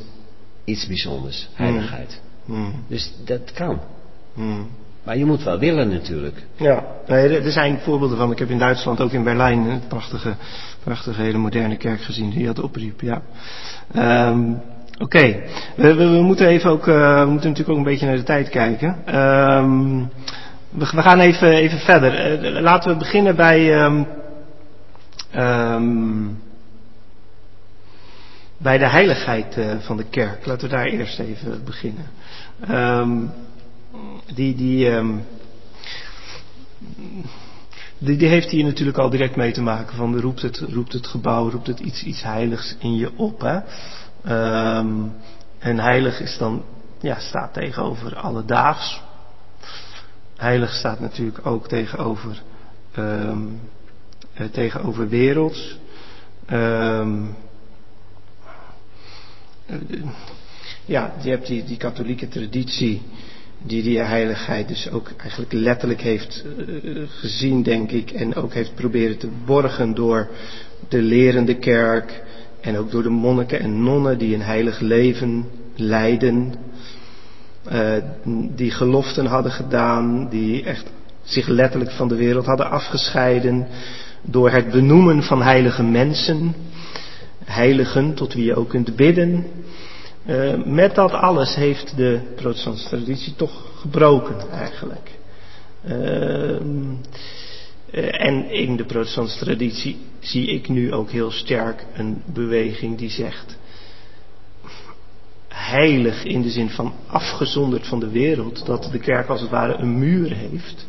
iets 0.65 0.87
bijzonders, 0.87 1.49
heiligheid. 1.53 2.21
Hmm. 2.47 2.73
Dus 2.89 3.15
dat 3.25 3.53
kan. 3.53 3.81
Hmm. 4.35 4.69
Maar 5.05 5.17
je 5.17 5.25
moet 5.25 5.43
wel 5.43 5.59
willen 5.59 5.89
natuurlijk. 5.89 6.47
Ja, 6.57 6.85
er 7.07 7.53
zijn 7.53 7.79
voorbeelden 7.79 8.19
van. 8.19 8.31
Ik 8.31 8.39
heb 8.39 8.51
in 8.51 8.59
Duitsland, 8.59 9.01
ook 9.01 9.13
in 9.13 9.25
Berlijn, 9.25 9.59
een 9.59 9.87
prachtige, 9.89 10.35
prachtige 10.85 11.23
hele 11.23 11.39
moderne 11.39 11.77
kerk 11.77 12.01
gezien 12.01 12.31
die 12.31 12.47
dat 12.47 12.61
opriep. 12.61 13.01
Ja. 13.01 13.23
Um, 14.29 14.61
Oké, 14.99 15.43
we, 15.77 15.95
we, 15.95 16.09
we, 16.09 16.23
moeten 16.23 16.47
even 16.47 16.71
ook, 16.71 16.87
uh, 16.87 17.21
we 17.21 17.31
moeten 17.31 17.49
natuurlijk 17.49 17.69
ook 17.69 17.77
een 17.77 17.93
beetje 17.93 18.07
naar 18.07 18.17
de 18.17 18.23
tijd 18.23 18.49
kijken. 18.49 19.17
Um, 19.19 20.11
we, 20.71 20.91
we, 20.95 21.03
gaan 21.03 21.21
even, 21.21 21.53
even 21.53 21.79
verder. 21.79 22.43
Uh, 22.45 22.61
laten 22.61 22.91
we 22.91 22.97
beginnen 22.97 23.37
bij. 23.37 23.85
Um, 23.85 24.07
bij 28.59 28.79
de 28.79 28.89
heiligheid 28.89 29.57
uh, 29.57 29.79
van 29.79 29.97
de 29.97 30.05
kerk. 30.05 30.47
Laten 30.47 30.69
we 30.69 30.75
daar 30.75 30.87
eerst 30.87 31.19
even 31.19 31.65
beginnen. 31.65 32.07
Um, 32.71 33.33
die, 34.35 34.55
die, 34.55 34.91
um, 34.91 35.25
die, 37.99 38.29
heeft 38.29 38.51
hier 38.51 38.65
natuurlijk 38.65 38.99
al 38.99 39.11
direct 39.11 39.37
mee 39.37 39.53
te 39.53 39.63
maken. 39.63 39.97
Van 39.97 40.21
roept 40.21 40.43
het, 40.43 40.59
roept 40.59 40.93
het 40.93 41.07
gebouw, 41.07 41.51
roept 41.51 41.67
het 41.67 41.81
iets, 41.81 42.03
iets 42.03 42.23
heiligs 42.23 42.77
in 42.79 42.97
je 42.97 43.11
op. 43.17 43.41
Hè? 43.41 43.59
Um, 44.79 45.13
en 45.59 45.79
heilig 45.79 46.21
is 46.21 46.39
dan, 46.39 46.63
ja, 47.01 47.19
staat 47.19 47.53
tegenover 47.53 48.17
alledaags. 48.17 49.03
Heilig 50.37 50.73
staat 50.75 51.01
natuurlijk 51.01 51.47
ook 51.47 51.69
tegenover, 51.69 52.43
um, 52.99 53.61
tegenover 54.53 55.09
werelds. 55.09 55.79
Um, 56.51 57.37
ja, 60.85 61.15
je 61.23 61.31
hebt 61.31 61.47
die, 61.47 61.77
katholieke 61.77 62.29
traditie 62.29 63.03
die 63.63 63.83
die 63.83 63.99
heiligheid 63.99 64.69
dus 64.69 64.91
ook 64.91 65.11
eigenlijk 65.17 65.53
letterlijk 65.53 66.01
heeft 66.01 66.45
uh, 66.59 67.03
gezien, 67.09 67.63
denk 67.63 67.91
ik, 67.91 68.11
en 68.11 68.35
ook 68.35 68.55
heeft 68.55 68.75
proberen 68.75 69.19
te 69.19 69.29
borgen 69.45 69.95
door 69.95 70.29
de 70.89 71.03
lerende 71.03 71.59
kerk 71.59 72.23
en 72.61 72.77
ook 72.77 72.91
door 72.91 73.03
de 73.03 73.09
monniken 73.09 73.61
en 73.61 73.83
nonnen 73.83 74.19
die 74.19 74.35
een 74.35 74.43
heilig 74.43 74.81
leven 74.81 75.45
leiden, 75.75 76.55
uh, 77.73 77.97
die 78.55 78.71
geloften 78.71 79.27
hadden 79.27 79.53
gedaan, 79.53 80.29
die 80.29 80.65
echt 80.65 80.91
zich 81.23 81.49
letterlijk 81.49 81.91
van 81.91 82.09
de 82.09 82.17
wereld 82.17 82.47
hadden 82.47 82.71
afgescheiden 82.71 83.67
door 84.23 84.51
het 84.51 84.71
benoemen 84.71 85.23
van 85.23 85.43
heilige 85.43 85.83
mensen, 85.83 86.55
heiligen 87.47 88.15
tot 88.15 88.35
wie 88.35 88.45
je 88.45 88.55
ook 88.55 88.69
kunt 88.69 88.97
bidden, 88.97 89.47
uh, 90.27 90.65
met 90.65 90.95
dat 90.95 91.13
alles 91.13 91.55
heeft 91.55 91.97
de 91.97 92.21
protestantse 92.35 92.89
traditie 92.89 93.35
toch 93.37 93.81
gebroken 93.81 94.51
eigenlijk. 94.51 95.11
Uh, 95.89 96.61
en 98.21 98.51
in 98.51 98.77
de 98.77 98.85
protestantse 98.85 99.39
traditie 99.39 99.97
zie 100.21 100.47
ik 100.47 100.69
nu 100.69 100.93
ook 100.93 101.11
heel 101.11 101.31
sterk 101.31 101.87
een 101.95 102.23
beweging 102.33 102.99
die 102.99 103.11
zegt 103.11 103.57
heilig 105.57 106.25
in 106.25 106.43
de 106.43 106.51
zin 106.51 106.71
van 106.71 106.93
afgezonderd 107.07 107.87
van 107.87 108.01
de 108.01 108.11
wereld, 108.11 108.67
dat 108.67 108.89
de 108.93 108.99
kerk 108.99 109.29
als 109.29 109.41
het 109.41 109.51
ware 109.51 109.75
een 109.75 109.99
muur 109.99 110.33
heeft. 110.33 110.87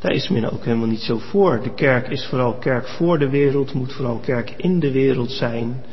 Daar 0.00 0.12
is 0.12 0.28
men 0.28 0.50
ook 0.50 0.64
helemaal 0.64 0.86
niet 0.86 1.02
zo 1.02 1.18
voor. 1.18 1.60
De 1.62 1.74
kerk 1.74 2.08
is 2.08 2.26
vooral 2.26 2.54
kerk 2.54 2.88
voor 2.88 3.18
de 3.18 3.28
wereld, 3.28 3.74
moet 3.74 3.92
vooral 3.92 4.18
kerk 4.18 4.54
in 4.56 4.80
de 4.80 4.90
wereld 4.92 5.30
zijn. 5.30 5.84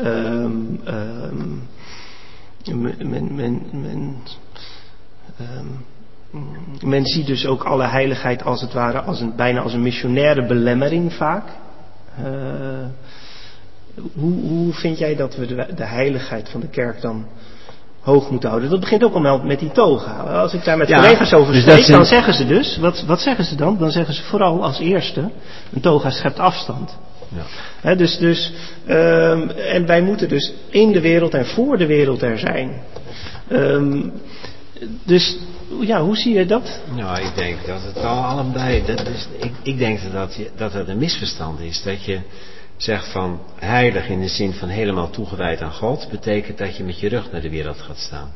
Um, 0.00 0.80
men, 2.64 3.34
men, 3.34 3.34
men, 3.72 4.16
um, 5.40 5.84
men 6.84 7.04
ziet 7.06 7.26
dus 7.26 7.46
ook 7.46 7.64
alle 7.64 7.86
heiligheid 7.86 8.44
als 8.44 8.60
het 8.60 8.72
ware 8.72 9.00
als 9.00 9.20
een, 9.20 9.36
bijna 9.36 9.60
als 9.60 9.72
een 9.72 9.82
missionaire 9.82 10.46
belemmering 10.46 11.12
vaak. 11.12 11.44
Uh, 12.20 12.86
hoe, 14.12 14.40
hoe 14.40 14.72
vind 14.72 14.98
jij 14.98 15.16
dat 15.16 15.36
we 15.36 15.46
de, 15.46 15.68
de, 15.74 15.84
heiligheid 15.84 16.48
van 16.48 16.60
de 16.60 16.68
kerk 16.68 17.00
dan 17.00 17.26
hoog 18.02 18.30
moeten 18.30 18.48
houden? 18.48 18.70
Dat 18.70 18.80
begint 18.80 19.04
ook 19.04 19.14
al 19.14 19.38
met 19.38 19.58
die 19.58 19.72
toga. 19.72 20.12
Als 20.12 20.52
ik 20.52 20.64
daar 20.64 20.76
met 20.76 20.92
collega's 20.92 21.32
over 21.32 21.52
dus 21.52 21.62
spreek, 21.62 21.86
dan 21.86 22.04
zeggen 22.04 22.34
ze 22.34 22.46
dus, 22.46 22.76
wat, 22.76 23.04
wat 23.06 23.20
zeggen 23.20 23.44
ze 23.44 23.54
dan? 23.54 23.78
Dan 23.78 23.90
zeggen 23.90 24.14
ze 24.14 24.22
vooral 24.22 24.62
als 24.62 24.78
eerste, 24.78 25.30
een 25.72 25.80
toga 25.80 26.10
schept 26.10 26.38
afstand. 26.38 26.96
Ja. 27.82 27.94
dus, 27.94 28.18
dus, 28.18 28.52
um, 28.88 29.50
en 29.50 29.86
wij 29.86 30.02
moeten 30.02 30.28
dus 30.28 30.52
in 30.68 30.92
de 30.92 31.00
wereld 31.00 31.34
en 31.34 31.46
voor 31.46 31.78
de 31.78 31.86
wereld 31.86 32.22
er 32.22 32.38
zijn. 32.38 32.82
Um, 33.50 34.12
dus 35.04 35.36
ja, 35.80 36.02
hoe 36.02 36.16
zie 36.16 36.34
je 36.34 36.46
dat? 36.46 36.80
Nou, 36.94 37.20
ik 37.20 37.34
denk 37.34 37.66
dat 37.66 37.82
het 37.82 37.96
al 37.96 38.24
allebei. 38.24 38.82
Dat 38.86 39.06
is, 39.06 39.28
ik, 39.38 39.52
ik 39.62 39.78
denk 39.78 40.00
dat, 40.12 40.34
je, 40.34 40.50
dat 40.56 40.72
het 40.72 40.88
een 40.88 40.98
misverstand 40.98 41.60
is. 41.60 41.82
Dat 41.82 42.04
je 42.04 42.20
zegt 42.82 43.12
van 43.12 43.40
heilig 43.58 44.08
in 44.08 44.20
de 44.20 44.28
zin 44.28 44.52
van 44.52 44.68
helemaal 44.68 45.10
toegewijd 45.10 45.60
aan 45.60 45.72
God, 45.72 46.08
betekent 46.10 46.58
dat 46.58 46.76
je 46.76 46.84
met 46.84 47.00
je 47.00 47.08
rug 47.08 47.32
naar 47.32 47.40
de 47.40 47.50
wereld 47.50 47.80
gaat 47.80 47.98
staan. 47.98 48.32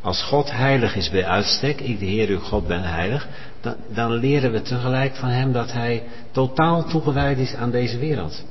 Als 0.00 0.22
God 0.22 0.50
heilig 0.50 0.96
is 0.96 1.10
bij 1.10 1.24
uitstek, 1.24 1.80
ik 1.80 1.98
de 1.98 2.06
Heer 2.06 2.28
uw 2.28 2.38
God 2.38 2.66
ben 2.66 2.82
heilig, 2.82 3.28
dan, 3.60 3.74
dan 3.94 4.12
leren 4.12 4.52
we 4.52 4.62
tegelijk 4.62 5.14
van 5.14 5.28
Hem 5.28 5.52
dat 5.52 5.72
Hij 5.72 6.02
totaal 6.30 6.84
toegewijd 6.84 7.38
is 7.38 7.54
aan 7.54 7.70
deze 7.70 7.98
wereld. 7.98 8.44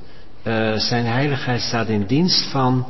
Uh, 0.43 0.77
zijn 0.77 1.05
heiligheid 1.05 1.61
staat 1.61 1.87
in 1.87 2.05
dienst 2.05 2.51
van 2.51 2.85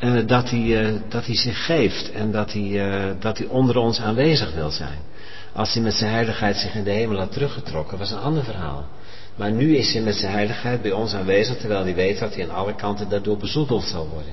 uh, 0.00 0.26
dat, 0.26 0.50
hij, 0.50 0.60
uh, 0.60 1.00
dat 1.08 1.26
hij 1.26 1.36
zich 1.36 1.64
geeft 1.64 2.12
en 2.12 2.30
dat 2.30 2.52
hij, 2.52 3.16
dat 3.20 3.38
hij 3.38 3.46
onder 3.46 3.76
ons 3.76 4.00
aanwezig 4.00 4.54
wil 4.54 4.70
zijn. 4.70 4.98
Als 5.52 5.74
hij 5.74 5.82
met 5.82 5.94
zijn 5.94 6.10
heiligheid 6.10 6.56
zich 6.56 6.74
in 6.74 6.84
de 6.84 6.90
hemel 6.90 7.18
had 7.18 7.32
teruggetrokken, 7.32 7.98
was 7.98 8.10
een 8.10 8.18
ander 8.18 8.44
verhaal. 8.44 8.86
Maar 9.36 9.50
nu 9.50 9.76
is 9.76 9.92
hij 9.92 10.02
met 10.02 10.14
zijn 10.14 10.32
heiligheid 10.32 10.82
bij 10.82 10.92
ons 10.92 11.14
aanwezig, 11.14 11.56
terwijl 11.56 11.82
hij 11.82 11.94
weet 11.94 12.18
dat 12.18 12.34
hij 12.34 12.44
aan 12.44 12.54
alle 12.54 12.74
kanten 12.74 13.08
daardoor 13.08 13.36
bezoedeld 13.36 13.84
zal 13.84 14.08
worden. 14.12 14.32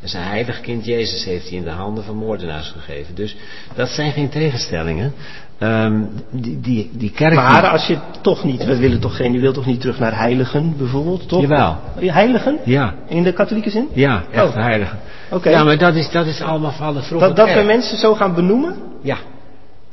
En 0.00 0.08
zijn 0.08 0.24
heilig 0.24 0.60
kind 0.60 0.84
Jezus 0.84 1.24
heeft 1.24 1.48
hij 1.48 1.58
in 1.58 1.64
de 1.64 1.70
handen 1.70 2.04
van 2.04 2.16
moordenaars 2.16 2.68
gegeven. 2.68 3.14
Dus 3.14 3.36
dat 3.74 3.88
zijn 3.88 4.12
geen 4.12 4.28
tegenstellingen. 4.28 5.12
Um, 5.60 6.10
die, 6.30 6.60
die, 6.60 6.90
die 6.92 7.10
kerk... 7.10 7.34
Maar 7.34 7.66
als 7.66 7.86
je 7.86 7.98
toch 8.20 8.44
niet, 8.44 8.64
we 8.64 8.76
willen 8.76 9.00
toch 9.00 9.16
geen, 9.16 9.34
u 9.34 9.40
wilt 9.40 9.54
toch 9.54 9.66
niet 9.66 9.80
terug 9.80 9.98
naar 9.98 10.18
heiligen 10.18 10.74
bijvoorbeeld, 10.76 11.28
toch? 11.28 11.40
Jawel. 11.40 11.76
Heiligen? 11.94 12.58
Ja. 12.64 12.94
In 13.08 13.22
de 13.22 13.32
katholieke 13.32 13.70
zin? 13.70 13.88
Ja, 13.92 14.24
echt 14.30 14.44
oh. 14.44 14.54
heiligen. 14.54 14.98
Oké. 15.30 15.50
Ja, 15.50 15.64
maar 15.64 15.78
dat 15.78 15.94
is, 15.94 16.10
dat 16.10 16.26
is 16.26 16.40
allemaal 16.40 16.72
van 16.72 16.94
de 16.94 17.02
vroege 17.02 17.26
Dat, 17.26 17.36
dat 17.36 17.54
we 17.54 17.62
mensen 17.62 17.98
zo 17.98 18.14
gaan 18.14 18.34
benoemen? 18.34 18.76
Ja. 19.02 19.16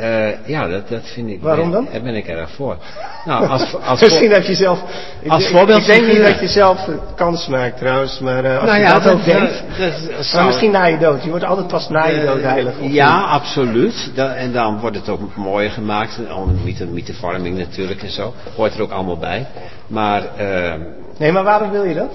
Uh, 0.04 0.46
ja, 0.46 0.68
dat, 0.68 0.89
dat 0.89 1.02
vind 1.04 1.30
ik. 1.30 1.42
Waarom 1.42 1.72
dan? 1.72 1.88
Daar 1.92 2.02
ben 2.02 2.16
ik 2.16 2.28
erg 2.28 2.52
voor. 2.52 2.78
Nou, 3.26 3.48
als, 3.48 3.76
als 3.84 4.02
Misschien 4.02 4.30
dat 4.30 4.48
je 4.48 4.56
zelf. 4.56 4.84
Als 5.28 5.44
ik, 5.44 5.56
voorbeeld. 5.56 5.80
Ik 5.80 5.86
denk 5.86 6.08
niet 6.08 6.22
dat 6.22 6.39
je 6.39 6.48
zelf 6.48 6.89
kans 7.16 7.48
maakt 7.48 7.78
trouwens, 7.78 8.20
maar 8.20 8.46
uh, 8.46 8.60
als 8.60 8.66
nou 8.66 8.78
je 8.78 8.84
ja, 8.84 9.00
dat, 9.00 9.13
ook 9.13 9.24
denkt. 9.24 9.63
Dat, 9.78 10.34
maar 10.34 10.46
misschien 10.46 10.72
na 10.72 10.86
je 10.86 10.98
dood. 10.98 11.24
Je 11.24 11.30
wordt 11.30 11.46
altijd 11.46 11.68
pas 11.68 11.89
na 11.89 12.06
je 12.06 12.26
dood 12.26 12.42
heilig. 12.42 12.74
Ja, 12.80 13.18
niet? 13.18 13.28
absoluut. 13.28 14.12
Da, 14.16 14.34
en 14.34 14.52
dan 14.52 14.80
wordt 14.80 14.96
het 14.96 15.10
ook 15.10 15.36
mooier 15.36 15.72
gemaakt. 15.72 16.20
Mythe, 16.63 16.86
mythevorming 16.86 17.58
natuurlijk 17.58 18.04
en 18.04 18.12
zo. 18.12 18.34
Hoort 18.56 18.74
er 18.74 18.82
ook 18.82 18.92
allemaal 18.92 19.18
bij. 19.18 19.48
Maar. 19.88 20.22
Uh, 20.39 20.74
nee, 21.18 21.32
maar 21.32 21.44
waarom 21.44 21.72
wil 21.72 21.84
je 21.84 21.94
dat? 21.94 22.12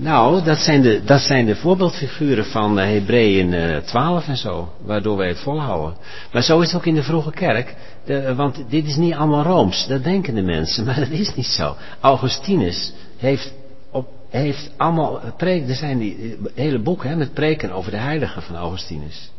Nou, 0.00 0.44
dat 0.44 0.58
zijn 0.58 0.82
de, 0.82 1.00
dat 1.04 1.20
zijn 1.20 1.46
de 1.46 1.56
voorbeeldfiguren 1.56 2.44
van 2.44 2.78
uh, 2.78 2.84
Hebreeën 2.84 3.52
uh, 3.52 3.76
12 3.76 4.28
en 4.28 4.36
zo, 4.36 4.68
waardoor 4.84 5.16
wij 5.16 5.28
het 5.28 5.40
volhouden. 5.40 5.96
Maar 6.32 6.42
zo 6.42 6.60
is 6.60 6.66
het 6.66 6.76
ook 6.76 6.86
in 6.86 6.94
de 6.94 7.02
vroege 7.02 7.30
kerk, 7.30 7.74
de, 8.04 8.34
want 8.34 8.64
dit 8.68 8.86
is 8.86 8.96
niet 8.96 9.14
allemaal 9.14 9.42
Rooms, 9.42 9.86
dat 9.86 10.04
denken 10.04 10.34
de 10.34 10.42
mensen, 10.42 10.84
maar 10.86 11.00
dat 11.00 11.10
is 11.10 11.34
niet 11.34 11.46
zo. 11.46 11.76
Augustinus 12.00 12.92
heeft, 13.16 13.52
op, 13.90 14.08
heeft 14.30 14.70
allemaal 14.76 15.20
preken, 15.36 15.68
er 15.68 15.74
zijn 15.74 15.98
die 15.98 16.16
eh, 16.16 16.50
hele 16.54 16.82
boeken 16.82 17.08
hè, 17.08 17.16
met 17.16 17.34
preken 17.34 17.70
over 17.70 17.90
de 17.90 17.96
heiligen 17.96 18.42
van 18.42 18.56
Augustinus. 18.56 19.30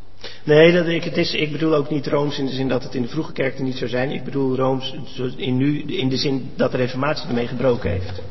Nee, 0.44 0.72
dat, 0.72 0.88
ik, 0.88 1.04
het 1.04 1.18
is, 1.18 1.34
ik 1.34 1.52
bedoel 1.52 1.76
ook 1.76 1.90
niet 1.90 2.08
Rooms 2.08 2.40
in 2.40 2.46
de 2.46 2.54
zin 2.54 2.68
dat 2.68 2.84
het 2.84 2.96
in 2.96 3.02
de 3.02 3.08
vroege 3.08 3.32
kerk 3.32 3.58
er 3.58 3.64
niet 3.64 3.78
zou 3.78 3.90
zijn. 3.90 4.12
Ik 4.12 4.24
bedoel 4.24 4.56
Rooms 4.56 4.96
in, 5.36 5.58
nu, 5.58 5.82
in 5.82 6.10
de 6.10 6.18
zin 6.18 6.50
dat 6.56 6.72
de 6.72 6.78
reformatie 6.78 7.28
ermee 7.28 7.48
gebroken 7.48 7.90
heeft. 7.90 8.22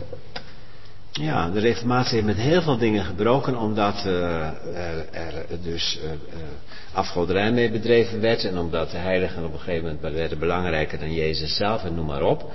Ja, 1.12 1.50
de 1.50 1.60
reformatie 1.60 2.14
heeft 2.14 2.26
met 2.26 2.36
heel 2.36 2.62
veel 2.62 2.78
dingen 2.78 3.04
gebroken 3.04 3.56
omdat 3.56 4.04
uh, 4.06 4.12
er, 4.12 5.04
er, 5.12 5.62
dus 5.62 5.98
uh, 6.04 6.10
afgoderij 6.92 7.52
mee 7.52 7.70
bedreven 7.70 8.20
werd 8.20 8.44
en 8.44 8.58
omdat 8.58 8.90
de 8.90 8.96
heiligen 8.96 9.44
op 9.44 9.52
een 9.52 9.58
gegeven 9.58 9.84
moment 9.84 10.14
werden 10.14 10.38
belangrijker 10.38 10.98
dan 10.98 11.12
Jezus 11.12 11.56
zelf 11.56 11.84
en 11.84 11.94
noem 11.94 12.06
maar 12.06 12.22
op. 12.22 12.52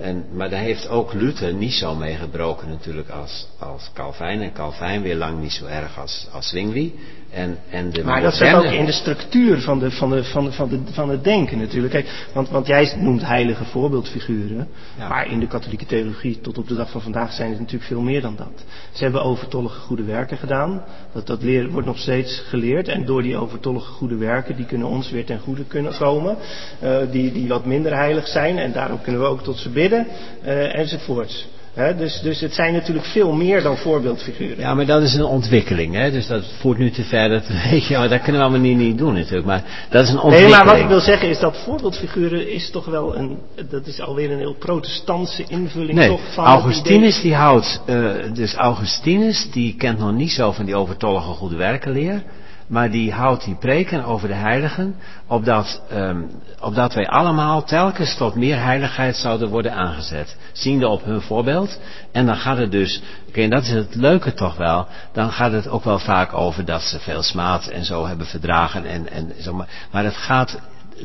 En, 0.00 0.24
maar 0.32 0.50
daar 0.50 0.60
heeft 0.60 0.88
ook 0.88 1.12
Luther 1.12 1.54
niet 1.54 1.72
zo 1.72 1.94
mee 1.94 2.14
gebroken 2.14 2.68
natuurlijk 2.68 3.08
als, 3.08 3.48
als 3.58 3.90
Calvijn. 3.94 4.42
En 4.42 4.52
Calvijn 4.52 5.02
weer 5.02 5.16
lang 5.16 5.40
niet 5.40 5.52
zo 5.52 5.66
erg 5.66 5.98
als, 5.98 6.26
als 6.32 6.48
Zwingli. 6.48 6.94
En, 7.30 7.58
en 7.70 7.90
de 7.90 8.04
maar 8.04 8.22
dat 8.22 8.34
zit 8.34 8.54
ook 8.54 8.64
in 8.64 8.84
de 8.84 8.92
structuur 8.92 9.60
van, 9.60 9.78
de, 9.78 9.90
van, 9.90 10.10
de, 10.10 10.24
van, 10.24 10.44
de, 10.44 10.52
van, 10.52 10.68
de, 10.68 10.80
van 10.92 11.08
het 11.08 11.24
denken 11.24 11.58
natuurlijk. 11.58 11.92
Kijk, 11.92 12.26
want, 12.32 12.48
want 12.48 12.66
jij 12.66 12.96
noemt 12.98 13.26
heilige 13.26 13.64
voorbeeldfiguren. 13.64 14.68
Ja. 14.98 15.08
Maar 15.08 15.30
in 15.30 15.40
de 15.40 15.46
katholieke 15.46 15.86
theologie 15.86 16.40
tot 16.40 16.58
op 16.58 16.68
de 16.68 16.74
dag 16.74 16.90
van 16.90 17.00
vandaag 17.00 17.32
zijn 17.32 17.50
het 17.50 17.58
natuurlijk 17.58 17.90
veel 17.90 18.00
meer 18.00 18.20
dan 18.20 18.36
dat. 18.36 18.64
Ze 18.92 19.02
hebben 19.02 19.22
overtollige 19.22 19.80
goede 19.80 20.04
werken 20.04 20.38
gedaan. 20.38 20.84
Dat, 21.12 21.26
dat 21.26 21.42
leer, 21.42 21.70
wordt 21.70 21.86
nog 21.86 21.98
steeds 21.98 22.42
geleerd. 22.46 22.88
En 22.88 23.04
door 23.04 23.22
die 23.22 23.36
overtollige 23.36 23.92
goede 23.92 24.16
werken, 24.16 24.56
die 24.56 24.66
kunnen 24.66 24.86
ons 24.86 25.10
weer 25.10 25.24
ten 25.24 25.40
goede 25.40 25.64
kunnen 25.64 25.96
komen. 25.98 26.36
Uh, 26.82 26.98
die, 27.10 27.32
die 27.32 27.48
wat 27.48 27.64
minder 27.64 27.94
heilig 27.94 28.26
zijn. 28.26 28.58
En 28.58 28.72
daarom 28.72 29.00
kunnen 29.02 29.20
we 29.20 29.26
ook 29.26 29.42
tot 29.42 29.58
ze 29.58 29.68
bidden. 29.68 30.06
Uh, 30.44 30.78
enzovoorts. 30.78 31.48
He, 31.74 31.96
dus, 31.96 32.20
dus 32.20 32.40
het 32.40 32.54
zijn 32.54 32.72
natuurlijk 32.72 33.06
veel 33.06 33.32
meer 33.32 33.62
dan 33.62 33.76
voorbeeldfiguren. 33.76 34.58
Ja, 34.58 34.74
maar 34.74 34.86
dat 34.86 35.02
is 35.02 35.14
een 35.14 35.24
ontwikkeling. 35.24 35.94
Hè? 35.94 36.10
Dus 36.10 36.26
dat 36.26 36.44
voert 36.60 36.78
nu 36.78 36.90
te 36.90 37.02
ver. 37.02 37.28
Dat, 37.28 37.46
weet 37.70 37.86
je, 37.86 37.94
dat 38.08 38.22
kunnen 38.22 38.40
we 38.40 38.46
allemaal 38.46 38.60
niet, 38.60 38.76
niet 38.76 38.98
doen 38.98 39.14
natuurlijk. 39.14 39.46
Maar 39.46 39.86
dat 39.88 40.02
is 40.02 40.10
een 40.10 40.20
ontwikkeling. 40.20 40.56
Nee, 40.56 40.64
maar 40.64 40.74
wat 40.74 40.82
ik 40.82 40.88
wil 40.88 41.00
zeggen 41.00 41.28
is 41.28 41.38
dat 41.38 41.56
voorbeeldfiguren 41.56 42.52
is 42.52 42.70
toch 42.70 42.84
wel 42.84 43.16
een... 43.16 43.38
Dat 43.70 43.86
is 43.86 44.00
alweer 44.00 44.30
een 44.30 44.38
heel 44.38 44.56
protestantse 44.58 45.44
invulling 45.48 45.98
nee, 45.98 46.08
toch 46.08 46.32
van 46.32 46.44
Augustinus 46.44 47.20
die 47.20 47.34
houdt... 47.34 47.80
Uh, 47.86 48.10
dus 48.32 48.54
Augustinus 48.54 49.48
die 49.50 49.74
kent 49.76 49.98
nog 49.98 50.12
niet 50.12 50.30
zo 50.30 50.52
van 50.52 50.64
die 50.64 50.76
overtollige 50.76 51.30
goede 51.30 51.56
werkenleer 51.56 52.22
maar 52.68 52.90
die 52.90 53.12
houdt 53.12 53.44
die 53.44 53.54
preken 53.54 54.04
over 54.04 54.28
de 54.28 54.34
heiligen, 54.34 54.94
opdat, 55.26 55.82
um, 55.92 56.30
opdat 56.60 56.94
wij 56.94 57.08
allemaal 57.08 57.64
telkens 57.64 58.16
tot 58.16 58.34
meer 58.34 58.62
heiligheid 58.62 59.16
zouden 59.16 59.48
worden 59.48 59.72
aangezet. 59.72 60.36
Ziende 60.52 60.88
op 60.88 61.04
hun 61.04 61.20
voorbeeld. 61.20 61.80
En 62.12 62.26
dan 62.26 62.36
gaat 62.36 62.58
het 62.58 62.70
dus, 62.70 63.02
en 63.32 63.50
dat 63.50 63.62
is 63.62 63.70
het 63.70 63.94
leuke 63.94 64.34
toch 64.34 64.56
wel, 64.56 64.86
dan 65.12 65.32
gaat 65.32 65.52
het 65.52 65.68
ook 65.68 65.84
wel 65.84 65.98
vaak 65.98 66.32
over 66.32 66.64
dat 66.64 66.82
ze 66.82 66.98
veel 66.98 67.22
smaad 67.22 67.66
en 67.66 67.84
zo 67.84 68.06
hebben 68.06 68.26
verdragen. 68.26 68.84
En, 68.84 69.10
en 69.10 69.32
zo, 69.40 69.64
maar, 69.92 70.04
het 70.04 70.16
gaat 70.16 70.60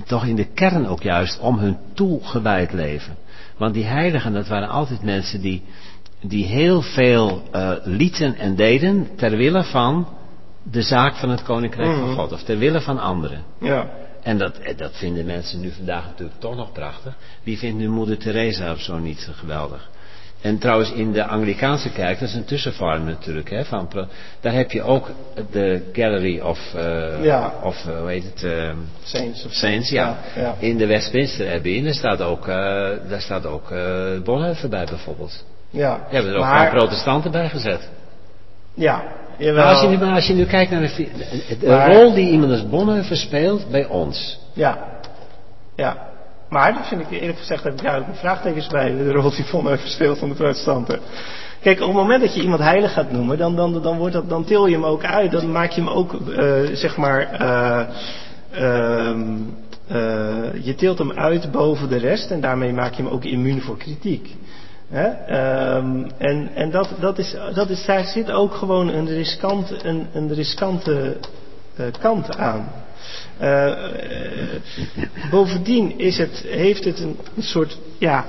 toch 0.05 0.25
in 0.25 0.35
de 0.35 0.53
kern 0.53 0.87
ook 0.87 1.01
juist 1.01 1.39
om 1.39 1.57
hun 1.57 1.77
toegewijd 1.93 2.73
leven. 2.73 3.15
Want 3.57 3.73
die 3.73 3.85
heiligen, 3.85 4.33
dat 4.33 4.47
waren 4.47 4.69
altijd 4.69 5.03
mensen 5.03 5.41
die, 5.41 5.63
die 6.21 6.45
heel 6.45 6.81
veel 6.81 7.43
uh, 7.55 7.71
lieten 7.83 8.35
en 8.35 8.55
deden 8.55 9.07
ter 9.15 9.37
wille 9.37 9.63
van 9.63 10.07
de 10.63 10.81
zaak 10.81 11.15
van 11.15 11.29
het 11.29 11.43
koninkrijk 11.43 11.89
mm. 11.89 11.99
van 11.99 12.15
God, 12.15 12.31
of 12.31 12.43
ter 12.43 12.57
wille 12.57 12.81
van 12.81 12.99
anderen. 12.99 13.43
Ja. 13.59 13.89
En 14.23 14.37
dat, 14.37 14.59
dat 14.75 14.97
vinden 14.97 15.25
mensen 15.25 15.59
nu 15.59 15.71
vandaag 15.71 16.05
natuurlijk 16.05 16.39
toch 16.39 16.55
nog 16.55 16.71
prachtig. 16.71 17.13
Wie 17.43 17.57
vindt 17.57 17.77
nu 17.77 17.89
moeder 17.89 18.17
Teresa 18.17 18.71
of 18.71 18.79
zo 18.79 18.97
niet 18.97 19.29
geweldig? 19.31 19.89
En 20.41 20.57
trouwens 20.57 20.91
in 20.91 21.11
de 21.11 21.25
Anglikaanse 21.25 21.91
kerk, 21.91 22.19
dat 22.19 22.27
is 22.27 22.35
een 22.35 22.45
tussenvorm 22.45 23.05
natuurlijk, 23.05 23.49
hè, 23.49 23.65
van, 23.65 23.89
daar 24.39 24.53
heb 24.53 24.71
je 24.71 24.81
ook 24.81 25.11
de 25.51 25.89
Gallery 25.93 26.39
of, 26.39 26.73
uh, 26.75 27.23
ja. 27.23 27.53
of 27.61 27.85
uh, 27.87 27.99
hoe 27.99 28.09
heet 28.09 28.23
het? 28.23 28.43
Uh, 28.43 28.71
Saints. 29.03 29.45
Of 29.45 29.51
Saints, 29.51 29.89
ja. 29.89 30.17
Ja, 30.35 30.41
ja. 30.41 30.55
In 30.59 30.77
de 30.77 30.85
Westminster 30.85 31.53
Abbey, 31.53 31.77
en 31.77 31.83
daar 31.83 31.93
staat 31.93 32.21
ook, 32.21 32.45
daar 33.09 33.21
staat 33.21 33.45
ook 33.45 33.69
Bonhoeffer 34.23 34.69
bij 34.69 34.85
bijvoorbeeld. 34.85 35.45
Ja. 35.69 35.95
Die 35.95 36.15
hebben 36.15 36.31
er 36.31 36.37
ook 36.37 36.45
maar, 36.45 36.65
een 36.65 36.77
protestanten 36.77 37.31
bij 37.31 37.49
gezet. 37.49 37.89
Ja, 38.73 39.03
maar 39.39 39.63
als, 39.63 39.81
je 39.81 39.87
nu, 39.87 39.97
maar 39.97 40.15
als 40.15 40.27
je 40.27 40.33
nu 40.33 40.45
kijkt 40.45 40.71
naar 40.71 40.81
de, 40.81 41.07
de 41.59 41.67
maar, 41.67 41.93
rol 41.93 42.13
die 42.13 42.29
iemand 42.29 42.51
als 42.51 42.69
Bonhoeffer 42.69 43.17
speelt 43.17 43.69
bij 43.71 43.85
ons. 43.85 44.39
Ja, 44.53 44.77
ja. 45.75 46.11
Maar 46.49 46.73
dat 46.73 46.87
vind 46.87 47.01
ik 47.01 47.09
eerlijk 47.09 47.39
gezegd, 47.39 47.63
heb 47.63 47.73
ik 47.73 47.81
duidelijk 47.81 48.11
een 48.11 48.17
vraagtekens 48.17 48.67
bij 48.67 48.89
de 48.89 49.11
rol 49.11 49.31
die 49.31 49.45
Bonhoeffer 49.51 49.89
speelt 49.89 50.17
van 50.17 50.29
de 50.29 50.35
protestanten. 50.35 50.99
Kijk, 51.63 51.79
op 51.81 51.87
het 51.87 51.95
moment 51.95 52.21
dat 52.21 52.35
je 52.35 52.41
iemand 52.41 52.61
heilig 52.61 52.93
gaat 52.93 53.11
noemen, 53.11 53.37
dan, 53.37 53.55
dan, 53.55 53.81
dan, 53.81 53.97
wordt 53.97 54.13
dat, 54.13 54.29
dan 54.29 54.43
til 54.43 54.65
je 54.65 54.73
hem 54.73 54.85
ook 54.85 55.03
uit. 55.03 55.31
Dan 55.31 55.51
maak 55.51 55.71
je 55.71 55.81
hem 55.81 55.89
ook, 55.89 56.13
uh, 56.13 56.75
zeg 56.75 56.97
maar, 56.97 57.41
uh, 57.41 57.81
uh, 59.91 60.63
je 60.65 60.75
tilt 60.75 60.97
hem 60.97 61.11
uit 61.11 61.51
boven 61.51 61.89
de 61.89 61.97
rest 61.97 62.31
en 62.31 62.41
daarmee 62.41 62.73
maak 62.73 62.93
je 62.93 63.03
hem 63.03 63.11
ook 63.11 63.23
immuun 63.23 63.61
voor 63.61 63.77
kritiek. 63.77 64.35
Um, 64.93 66.11
en 66.17 66.49
en 66.53 66.71
dat, 66.71 66.89
dat, 66.99 67.17
is, 67.17 67.35
dat 67.53 67.69
is, 67.69 67.85
daar 67.85 68.05
zit 68.05 68.31
ook 68.31 68.53
gewoon 68.53 68.87
een, 68.87 69.07
riskant, 69.07 69.83
een, 69.83 70.07
een 70.13 70.33
riskante 70.33 71.17
uh, 71.79 71.85
kant 71.99 72.37
aan. 72.37 72.71
Uh, 73.41 73.73
bovendien 75.31 75.99
is 75.99 76.17
het, 76.17 76.45
heeft 76.47 76.83
het 76.83 76.99
een, 76.99 77.17
soort, 77.39 77.77
ja, 77.97 78.25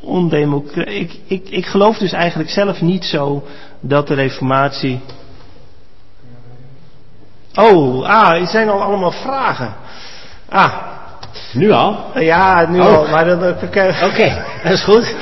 ondemocratisch. 0.00 0.94
Ik, 0.94 1.20
ik, 1.26 1.48
ik 1.48 1.66
geloof 1.66 1.98
dus 1.98 2.12
eigenlijk 2.12 2.50
zelf 2.50 2.80
niet 2.80 3.04
zo 3.04 3.44
dat 3.80 4.06
de 4.06 4.14
reformatie. 4.14 5.00
Oh, 7.54 8.08
ah, 8.08 8.40
er 8.40 8.46
zijn 8.46 8.68
al 8.68 8.82
allemaal 8.82 9.12
vragen. 9.12 9.74
Ah, 10.48 10.97
nu 11.52 11.70
al? 11.70 12.20
Ja, 12.20 12.70
nu 12.70 12.80
oh. 12.80 12.96
al. 12.96 13.08
Maar 13.08 13.24
dat, 13.24 13.62
Oké, 13.62 13.94
okay, 14.04 14.44
dat 14.62 14.72
is 14.72 14.84
goed. 14.84 15.14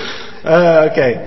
Uh, 0.44 0.82
Oké. 0.84 0.86
Okay. 0.86 1.20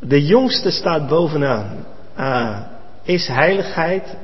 De 0.00 0.26
jongste 0.26 0.70
staat 0.70 1.08
bovenaan. 1.08 1.84
Uh, 2.18 2.58
is 3.02 3.26
heiligheid, 3.28 4.16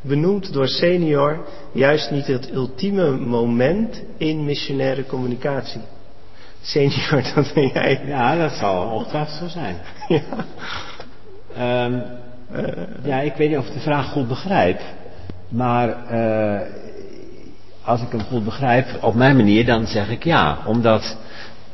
benoemd 0.00 0.52
door 0.52 0.68
senior, 0.68 1.46
juist 1.72 2.10
niet 2.10 2.26
het 2.26 2.50
ultieme 2.52 3.10
moment 3.10 4.02
in 4.16 4.44
missionaire 4.44 5.06
communicatie? 5.06 5.80
Senior, 6.62 7.22
dat 7.34 7.52
ben 7.54 7.66
jij. 7.66 8.00
Ja, 8.06 8.36
dat 8.36 8.52
zal 8.52 8.90
ongetwijfeld 8.90 9.38
zo 9.38 9.48
zijn. 9.48 9.76
ja. 10.08 11.84
Um, 11.84 12.02
uh, 12.52 12.62
ja, 13.02 13.20
ik 13.20 13.34
weet 13.34 13.48
niet 13.48 13.58
of 13.58 13.66
ik 13.66 13.72
de 13.72 13.80
vraag 13.80 14.06
goed 14.06 14.28
begrijp. 14.28 14.80
Maar 15.48 15.88
uh, 15.88 16.60
als 17.84 18.02
ik 18.02 18.10
hem 18.10 18.20
goed 18.20 18.44
begrijp, 18.44 18.98
op 19.00 19.14
mijn 19.14 19.36
manier, 19.36 19.66
dan 19.66 19.86
zeg 19.86 20.08
ik 20.10 20.24
ja. 20.24 20.58
Omdat 20.66 21.16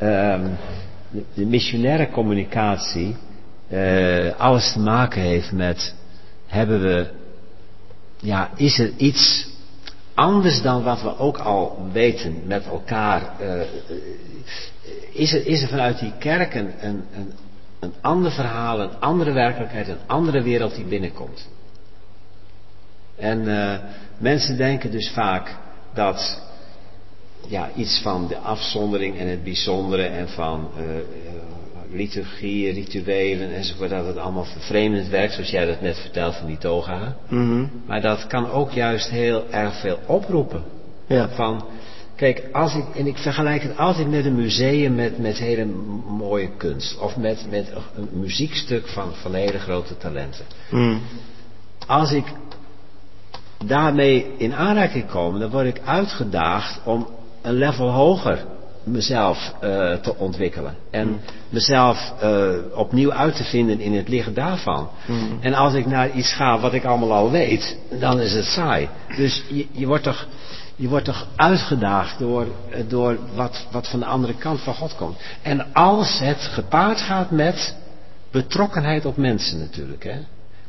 um, 0.02 0.56
de, 1.34 1.46
missionaire 1.46 2.10
communicatie 2.10 3.16
uh, 3.68 4.38
alles 4.38 4.72
te 4.72 4.80
maken 4.80 5.22
heeft 5.22 5.52
met, 5.52 5.94
hebben 6.46 6.82
we, 6.82 7.06
ja, 8.16 8.50
is 8.56 8.78
er 8.78 8.92
iets 8.96 9.48
anders 10.14 10.62
dan 10.62 10.82
wat 10.82 11.02
we 11.02 11.18
ook 11.18 11.38
al 11.38 11.88
weten 11.92 12.42
met 12.46 12.66
elkaar? 12.66 13.22
Uh, 13.40 13.60
is, 15.12 15.32
er, 15.32 15.46
is 15.46 15.62
er 15.62 15.68
vanuit 15.68 15.98
die 15.98 16.12
kerk 16.18 16.54
een, 16.54 16.70
een, 16.80 17.04
een, 17.80 17.92
ander 18.00 18.30
verhaal, 18.30 18.80
een 18.80 19.00
andere 19.00 19.32
werkelijkheid, 19.32 19.88
een 19.88 20.06
andere 20.06 20.42
wereld 20.42 20.74
die 20.74 20.84
binnenkomt? 20.84 21.48
En 23.16 23.48
mensen 24.18 24.56
denken 24.56 24.90
dus 24.90 25.10
vaak 25.10 25.56
dat 25.94 26.42
ja, 27.48 27.70
iets 27.76 28.00
van 28.02 28.28
de 28.28 28.38
afzondering 28.38 29.18
en 29.18 29.28
het 29.28 29.44
bijzondere 29.44 30.02
en 30.02 30.28
van 30.28 30.68
uh, 30.78 30.84
liturgie, 31.92 32.72
rituelen 32.72 33.52
enzovoort, 33.54 33.90
dat 33.90 34.06
het 34.06 34.16
allemaal 34.16 34.44
vervreemdend 34.44 35.08
werkt, 35.08 35.32
zoals 35.32 35.50
jij 35.50 35.66
dat 35.66 35.80
net 35.80 35.98
vertelt 35.98 36.34
van 36.34 36.46
die 36.46 36.58
toga. 36.58 37.16
Mm 37.28 37.50
-hmm. 37.50 37.70
Maar 37.86 38.00
dat 38.00 38.26
kan 38.26 38.50
ook 38.50 38.70
juist 38.70 39.10
heel 39.10 39.44
erg 39.50 39.80
veel 39.80 39.98
oproepen. 40.06 40.62
Ja. 41.06 41.28
Van, 41.28 41.64
kijk, 42.16 42.48
als 42.52 42.74
ik, 42.74 42.84
en 42.94 43.06
ik 43.06 43.18
vergelijk 43.18 43.62
het 43.62 43.76
altijd 43.76 44.10
met 44.10 44.24
een 44.24 44.34
museum 44.34 44.94
met, 44.94 45.18
met 45.18 45.38
hele 45.38 45.64
mooie 46.06 46.50
kunst, 46.56 46.98
of 46.98 47.16
met, 47.16 47.46
met 47.50 47.72
een 47.96 48.08
muziekstuk 48.12 48.88
van, 48.88 49.14
van 49.14 49.34
hele 49.34 49.58
grote 49.58 49.96
talenten. 49.96 50.44
Mm. 50.70 51.00
Als 51.86 52.12
ik 52.12 52.24
daarmee 53.64 54.34
in 54.36 54.54
aanraking 54.54 55.10
kom, 55.10 55.38
dan 55.38 55.50
word 55.50 55.66
ik 55.66 55.80
uitgedaagd 55.84 56.80
om 56.84 57.08
een 57.42 57.54
level 57.54 57.90
hoger 57.90 58.44
mezelf 58.84 59.54
uh, 59.54 59.94
te 59.94 60.16
ontwikkelen. 60.16 60.74
En 60.90 61.08
mm. 61.08 61.20
mezelf 61.48 62.12
uh, 62.22 62.48
opnieuw 62.74 63.12
uit 63.12 63.36
te 63.36 63.44
vinden 63.44 63.80
in 63.80 63.94
het 63.94 64.08
licht 64.08 64.34
daarvan. 64.34 64.88
Mm. 65.06 65.38
En 65.40 65.54
als 65.54 65.74
ik 65.74 65.86
naar 65.86 66.10
iets 66.10 66.32
ga 66.32 66.60
wat 66.60 66.72
ik 66.72 66.84
allemaal 66.84 67.12
al 67.12 67.30
weet, 67.30 67.78
dan 67.98 68.20
is 68.20 68.32
het 68.32 68.44
saai. 68.44 68.88
Dus 69.16 69.42
je, 69.48 69.66
je 69.72 69.86
wordt 69.86 70.04
toch, 70.04 70.26
je 70.76 70.88
wordt 70.88 71.04
toch 71.04 71.26
uitgedaagd 71.36 72.18
door, 72.18 72.46
door 72.88 73.18
wat, 73.34 73.66
wat 73.70 73.88
van 73.88 73.98
de 73.98 74.06
andere 74.06 74.34
kant 74.34 74.60
van 74.60 74.74
God 74.74 74.96
komt. 74.96 75.16
En 75.42 75.72
als 75.72 76.18
het 76.18 76.38
gepaard 76.38 77.00
gaat 77.00 77.30
met 77.30 77.76
betrokkenheid 78.30 79.04
op 79.04 79.16
mensen 79.16 79.58
natuurlijk. 79.58 80.04
Hè? 80.04 80.18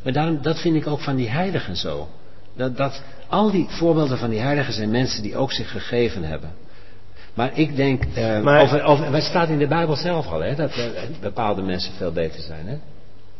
Maar 0.04 0.14
daarom, 0.14 0.42
dat 0.42 0.60
vind 0.60 0.76
ik 0.76 0.88
ook 0.88 1.00
van 1.00 1.16
die 1.16 1.30
heiligen 1.30 1.76
zo. 1.76 2.08
Dat, 2.56 2.78
dat 2.78 3.02
al 3.28 3.52
die 3.52 3.66
voorbeelden 3.70 4.18
van 4.18 4.30
die 4.30 4.40
heiligen 4.40 4.74
zijn 4.74 4.92
mensen 4.92 5.24
die 5.24 5.36
ook 5.36 5.52
zich 5.52 5.72
gegeven 5.72 6.24
hebben. 6.24 6.50
Maar 7.34 7.52
ik 7.54 7.76
denk, 7.76 8.04
Maar- 8.44 8.84
over, 8.84 9.14
het 9.14 9.24
staat 9.24 9.50
in 9.50 9.58
de 9.58 9.68
Bijbel 9.68 9.96
zelf 9.96 10.28
al, 10.28 10.40
hè, 10.40 10.56
dat 10.56 10.72
eh, 10.72 10.86
bepaalde 11.22 11.62
mensen 11.62 11.94
veel 11.94 12.12
beter 12.12 12.42
zijn, 12.42 12.68
hè? 12.68 12.76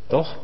Toch? 0.08 0.36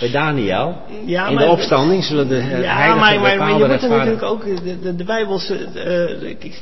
Bij 0.00 0.10
Daniel, 0.10 0.76
Ja, 1.04 1.26
in 1.28 1.34
maar- 1.34 1.44
de 1.44 1.50
opstanding 1.50 2.04
zullen 2.04 2.28
de 2.28 2.36
eh, 2.36 2.62
Ja, 2.62 2.74
heiligen 2.76 3.00
maar, 3.00 3.20
maar, 3.20 3.36
maar 3.36 3.48
je 3.48 3.52
moet 3.54 3.82
er 3.82 3.88
natuurlijk 3.88 4.22
ook, 4.22 4.44
de, 4.44 4.80
de, 4.80 4.94
de 4.94 5.04
Bijbelse, 5.04 5.54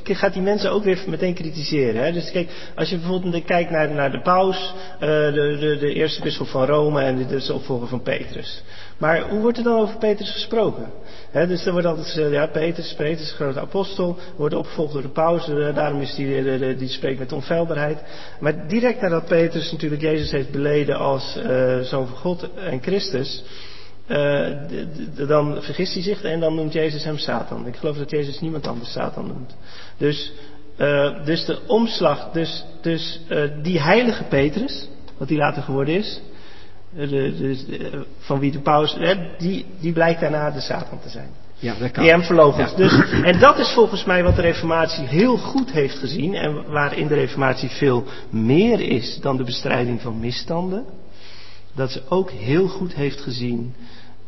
eh, 0.05 0.17
gaat 0.17 0.33
die 0.33 0.43
mensen 0.43 0.73
ook 0.73 0.85
weer 0.85 0.99
meteen 1.07 1.35
kritiseren. 1.35 2.05
Hè? 2.05 2.13
Dus 2.13 2.31
kijk, 2.31 2.51
als 2.77 2.91
je 2.91 2.97
bijvoorbeeld 2.99 3.45
kijkt 3.45 3.71
naar, 3.71 3.91
naar 3.91 4.11
de 4.11 4.21
paus, 4.21 4.75
eh, 4.95 5.09
de, 5.09 5.57
de, 5.61 5.77
de 5.81 5.93
eerste 5.93 6.23
bisschop 6.23 6.49
van 6.49 6.67
Rome 6.67 7.03
en 7.03 7.17
de, 7.17 7.27
de 7.27 7.53
opvolger 7.55 7.89
van 7.89 8.03
Petrus. 8.03 8.63
Maar 9.01 9.29
hoe 9.29 9.41
wordt 9.41 9.59
er 9.59 9.65
dan 9.65 9.81
over 9.81 9.97
Petrus 9.99 10.31
gesproken? 10.33 10.87
Dus 11.33 11.67
er 11.67 11.73
wordt 11.73 11.87
altijd 11.87 12.07
gezegd, 12.07 12.31
ja, 12.33 12.47
Petrus, 12.47 12.95
Petrus, 12.95 13.33
grote 13.33 13.61
apostel, 13.61 14.17
wordt 14.37 14.55
opgevolgd 14.55 14.93
door 14.93 15.03
de 15.03 15.09
paus, 15.09 15.49
eh, 15.49 15.75
daarom 15.75 16.01
is 16.01 16.15
die, 16.15 16.43
de- 16.43 16.75
die 16.79 16.89
spreekt 16.89 17.19
met 17.19 17.33
onfeilbaarheid. 17.33 17.99
Maar 18.41 18.69
direct 18.69 19.01
nadat 19.01 19.27
Petrus 19.27 19.73
natuurlijk 19.73 20.03
Jezus 20.03 20.31
heeft 20.31 20.51
beleden 20.51 20.97
als 20.97 21.37
eh, 21.37 21.79
zoon 21.81 22.07
van 22.07 22.17
God 22.17 22.49
en 22.55 22.83
Christus, 22.83 23.45
eh, 24.07 24.49
dan 25.29 25.63
vergist 25.63 25.95
hij 25.95 26.03
zich 26.03 26.23
en 26.23 26.41
dan 26.41 26.55
noemt 26.55 26.73
Jezus 26.73 27.05
hem 27.05 27.19
Satan. 27.19 27.67
Ik 27.67 27.77
geloof 27.77 27.97
dat 27.97 28.11
Jezus 28.11 28.41
niemand 28.41 28.67
anders 28.67 28.93
Satan 28.93 29.27
noemt. 29.27 29.57
Dus, 29.97 30.33
eh, 30.77 31.25
dus 31.25 31.45
de 31.45 31.59
omslag, 31.67 32.31
dus, 32.33 32.65
dus 32.81 33.21
eh, 33.29 33.43
die 33.63 33.81
heilige 33.81 34.25
Petrus, 34.25 34.89
wat 35.19 35.29
hij 35.29 35.39
later 35.39 35.63
geworden 35.63 35.95
is, 35.95 36.21
eh, 36.21 36.21
de, 36.21 36.25
dus, 36.25 36.27
eh, 36.27 36.80
van 38.19 38.39
wie 38.39 38.53
de 38.53 38.61
paus, 38.61 38.97
eh, 38.97 39.19
die, 39.39 39.65
die 39.81 39.93
blijkt 39.93 40.21
daarna 40.21 40.51
de 40.51 40.61
Satan 40.61 41.01
te 41.01 41.09
zijn. 41.09 41.29
Ja, 41.59 41.75
dat 41.79 41.91
kan. 41.91 42.03
Die 42.03 42.13
hem 42.13 42.23
verloochent. 42.23 42.71
Ja. 42.71 42.77
Dus, 42.77 42.93
en 43.31 43.39
dat 43.39 43.59
is 43.59 43.73
volgens 43.73 44.05
mij 44.05 44.23
wat 44.23 44.37
de 44.37 44.43
Reformatie 44.43 45.07
heel 45.07 45.37
goed 45.37 45.71
heeft 45.71 45.99
gezien. 45.99 46.35
En 46.35 46.71
waarin 46.71 47.07
de 47.07 47.15
Reformatie 47.15 47.69
veel 47.69 48.05
meer 48.31 48.81
is 48.81 49.19
dan 49.21 49.37
de 49.37 49.45
bestrijding 49.45 50.01
van 50.01 50.21
misstanden. 50.21 50.85
Dat 51.75 51.91
ze 51.91 52.03
ook 52.09 52.31
heel 52.31 52.69
goed 52.69 52.95
heeft 52.95 53.21
gezien 53.21 53.75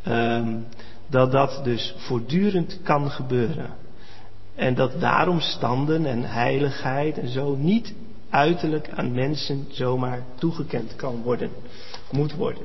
ehm, 0.03 0.57
dat 1.07 1.33
dat 1.33 1.61
dus 1.65 1.95
voortdurend 1.97 2.79
kan 2.83 3.11
gebeuren. 3.11 3.71
En 4.55 4.75
dat 4.75 5.01
daarom 5.01 5.41
standen 5.41 6.07
en 6.07 6.25
heiligheid 6.25 7.19
en 7.19 7.29
zo 7.29 7.57
niet 7.57 7.95
uiterlijk 8.33 8.89
aan 8.95 9.13
mensen 9.13 9.67
zomaar 9.71 10.23
toegekend 10.39 10.97
kan 10.97 11.23
worden, 11.23 11.51
moet 12.11 12.35
worden. 12.35 12.63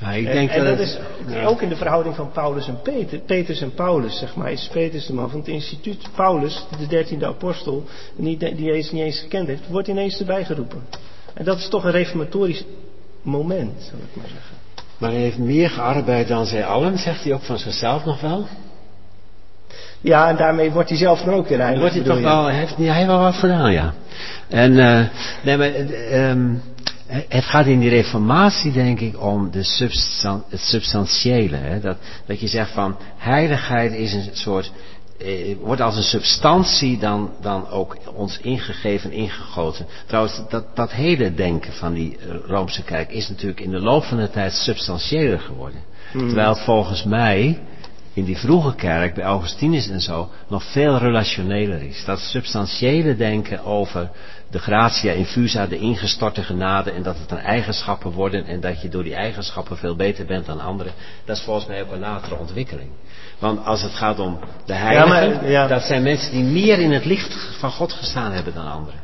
Ja, 0.00 0.10
ik 0.10 0.26
En- 0.26 0.32
denk 0.32 0.50
en, 0.50 0.64
dat, 0.64 0.78
is 0.78 0.98
ja. 1.26 1.44
ook 1.44 1.62
in 1.62 1.68
de 1.68 1.76
verhouding 1.76 2.14
van 2.14 2.30
Paulus 2.30 2.68
en 2.68 2.80
Peter, 2.82 3.18
Petrus 3.18 3.60
en 3.60 3.74
Paulus, 3.74 4.18
zeg 4.18 4.36
maar, 4.36 4.52
is 4.52 4.68
Petrus 4.72 5.06
de 5.06 5.12
man 5.12 5.30
van 5.30 5.38
het 5.38 5.48
instituut. 5.48 6.08
Paulus, 6.14 6.64
de 6.78 6.86
dertiende 6.86 7.26
apostel, 7.26 7.84
die, 8.16 8.36
die 8.36 8.62
Jezus 8.64 8.92
niet 8.92 9.02
eens 9.02 9.20
gekend 9.20 9.48
heeft, 9.48 9.68
wordt 9.68 9.88
ineens 9.88 10.18
erbij 10.18 10.44
geroepen. 10.44 10.82
En 11.34 11.44
dat 11.44 11.58
is 11.58 11.68
toch 11.68 11.84
een 11.84 11.90
reformatorisch 11.90 12.64
moment, 13.22 13.72
zal 13.82 13.98
ik 13.98 14.16
maar 14.16 14.28
zeggen. 14.28 14.56
Maar 14.98 15.10
hij 15.10 15.20
heeft 15.20 15.38
meer 15.38 15.70
gearbeid 15.70 16.28
dan 16.28 16.46
zij 16.46 16.64
allen, 16.64 16.98
zegt 16.98 17.24
hij 17.24 17.32
ook 17.32 17.42
van 17.42 17.58
zichzelf 17.58 18.04
nog 18.04 18.20
wel. 18.20 18.46
Ja, 20.00 20.28
en 20.28 20.36
daarmee 20.36 20.70
wordt 20.70 20.88
hij 20.88 20.98
zelf 20.98 21.20
dan 21.20 21.34
ook 21.34 21.48
weer 21.48 21.58
heilig. 21.58 21.80
Wordt 21.80 21.94
hij 21.94 22.04
toch 22.04 22.20
wel, 22.20 22.44
hij 22.44 22.54
heeft, 22.54 22.76
hij 22.76 22.92
heeft 22.92 23.06
wel 23.06 23.18
wat 23.18 23.34
gedaan, 23.34 23.72
ja. 23.72 23.92
En, 24.48 24.78
eh, 24.78 25.06
nee, 25.42 25.56
maar, 25.56 25.68
eh, 25.68 26.30
ehm, 26.30 26.54
het 27.06 27.44
gaat 27.44 27.66
in 27.66 27.78
die 27.78 27.90
reformatie, 27.90 28.72
denk 28.72 29.00
ik, 29.00 29.22
om 29.22 29.50
de 29.50 29.62
substan 29.62 30.44
het 30.48 30.60
substantiële. 30.60 31.56
Hè? 31.56 31.80
Dat, 31.80 31.96
dat 32.26 32.40
je 32.40 32.46
zegt 32.46 32.70
van, 32.70 32.96
heiligheid 33.16 33.92
is 33.92 34.12
een 34.12 34.28
soort, 34.32 34.72
eh, 35.18 35.56
wordt 35.60 35.80
als 35.80 35.96
een 35.96 36.02
substantie 36.02 36.98
dan, 36.98 37.30
dan 37.40 37.68
ook 37.68 37.96
ons 38.14 38.38
ingegeven, 38.38 39.12
ingegoten. 39.12 39.86
Trouwens, 40.06 40.42
dat, 40.48 40.76
dat 40.76 40.92
hele 40.92 41.34
denken 41.34 41.72
van 41.72 41.92
die 41.92 42.16
eh, 42.18 42.26
Roomse 42.46 42.82
kerk 42.82 43.10
is 43.10 43.28
natuurlijk 43.28 43.60
in 43.60 43.70
de 43.70 43.80
loop 43.80 44.04
van 44.04 44.18
de 44.18 44.30
tijd 44.30 44.52
substantiëler 44.52 45.40
geworden. 45.40 45.80
Hmm. 46.12 46.26
Terwijl 46.26 46.48
het 46.48 46.64
volgens 46.64 47.04
mij 47.04 47.60
in 48.16 48.24
die 48.24 48.36
vroege 48.36 48.74
kerk, 48.74 49.14
bij 49.14 49.24
Augustinus 49.24 49.88
en 49.88 50.00
zo, 50.00 50.30
nog 50.48 50.64
veel 50.64 50.98
relationeler 50.98 51.82
is. 51.82 52.04
Dat 52.04 52.18
substantiële 52.18 53.16
denken 53.16 53.64
over 53.64 54.10
de 54.50 54.58
gratia 54.58 55.12
infusa, 55.12 55.66
de 55.66 55.78
ingestorte 55.78 56.42
genade, 56.42 56.90
en 56.90 57.02
dat 57.02 57.18
het 57.18 57.28
dan 57.28 57.38
eigenschappen 57.38 58.10
worden 58.10 58.46
en 58.46 58.60
dat 58.60 58.82
je 58.82 58.88
door 58.88 59.02
die 59.02 59.14
eigenschappen 59.14 59.76
veel 59.76 59.96
beter 59.96 60.26
bent 60.26 60.46
dan 60.46 60.60
anderen, 60.60 60.92
dat 61.24 61.36
is 61.36 61.42
volgens 61.42 61.66
mij 61.66 61.82
ook 61.82 61.92
een 61.92 61.98
latere 61.98 62.36
ontwikkeling. 62.36 62.88
Want 63.38 63.64
als 63.64 63.82
het 63.82 63.92
gaat 63.92 64.18
om 64.18 64.38
de 64.66 64.74
heiligen, 64.74 65.08
maar, 65.08 65.50
ja. 65.50 65.66
dat 65.66 65.82
zijn 65.82 66.02
mensen 66.02 66.32
die 66.32 66.44
meer 66.44 66.78
in 66.78 66.92
het 66.92 67.04
licht 67.04 67.36
van 67.58 67.70
God 67.70 67.92
gestaan 67.92 68.32
hebben 68.32 68.54
dan 68.54 68.70
anderen. 68.70 69.00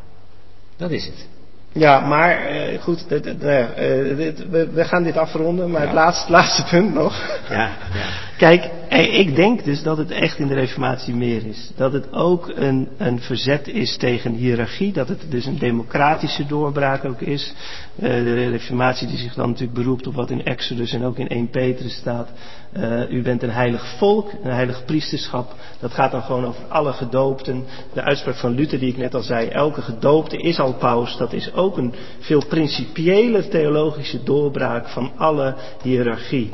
Dat 0.77 0.91
is 0.91 1.05
het. 1.05 1.27
Ja, 1.73 2.01
maar 2.01 2.47
eh, 2.47 2.83
goed, 2.83 3.07
eh, 3.07 3.21
we, 3.21 4.69
we 4.73 4.85
gaan 4.85 5.03
dit 5.03 5.17
afronden, 5.17 5.71
maar 5.71 5.81
het 5.81 5.93
laatste, 5.93 6.31
laatste 6.31 6.65
punt 6.65 6.95
nog. 6.95 7.41
Ja, 7.49 7.71
ja. 7.95 8.31
Kijk, 8.43 8.71
eh, 8.89 9.19
ik 9.19 9.37
denk 9.37 9.65
dus 9.65 9.83
dat 9.83 9.97
het 9.97 10.11
echt 10.11 10.39
in 10.39 10.47
de 10.47 10.55
Reformatie 10.55 11.15
meer 11.15 11.47
is. 11.47 11.71
Dat 11.77 11.93
het 11.93 12.13
ook 12.13 12.53
een, 12.55 12.89
een 12.97 13.21
verzet 13.21 13.69
is 13.69 13.97
tegen 13.97 14.33
hiërarchie. 14.33 14.93
Dat 14.93 15.09
het 15.09 15.25
dus 15.29 15.47
een 15.47 15.59
democratische 15.59 16.47
doorbraak 16.47 17.05
ook 17.05 17.21
is. 17.21 17.55
Eh, 17.97 18.11
de 18.11 18.49
Reformatie 18.49 19.07
die 19.07 19.19
zich 19.19 19.35
dan 19.35 19.49
natuurlijk 19.49 19.79
beroept 19.79 20.07
op 20.07 20.15
wat 20.15 20.31
in 20.31 20.45
Exodus 20.45 20.93
en 20.93 21.05
ook 21.05 21.19
in 21.19 21.29
1 21.29 21.51
Petrus 21.51 21.95
staat. 21.95 22.29
Eh, 22.73 23.11
u 23.11 23.23
bent 23.23 23.43
een 23.43 23.51
heilig 23.51 23.97
volk, 23.99 24.31
een 24.43 24.53
heilig 24.53 24.85
priesterschap. 24.85 25.55
Dat 25.81 25.93
gaat 25.93 26.11
dan 26.11 26.23
gewoon 26.23 26.47
over 26.47 26.65
alle 26.69 26.93
gedoopten. 26.93 27.65
De 27.93 28.03
uitspraak 28.03 28.37
van 28.37 28.55
Luther 28.55 28.79
die 28.79 28.89
ik 28.89 28.97
net 28.97 29.15
al 29.15 29.23
zei. 29.23 29.49
Elke 29.49 29.83
gedoopte 29.83 30.37
is 30.37 30.59
al 30.59 30.75
paus. 30.75 31.17
Dat 31.17 31.33
is 31.33 31.53
ook 31.53 31.77
een 31.77 31.95
veel 32.19 32.47
principiële 32.47 33.49
theologische 33.49 34.23
doorbraak 34.23 34.89
van 34.89 35.13
alle 35.17 35.55
hiërarchie. 35.83 36.51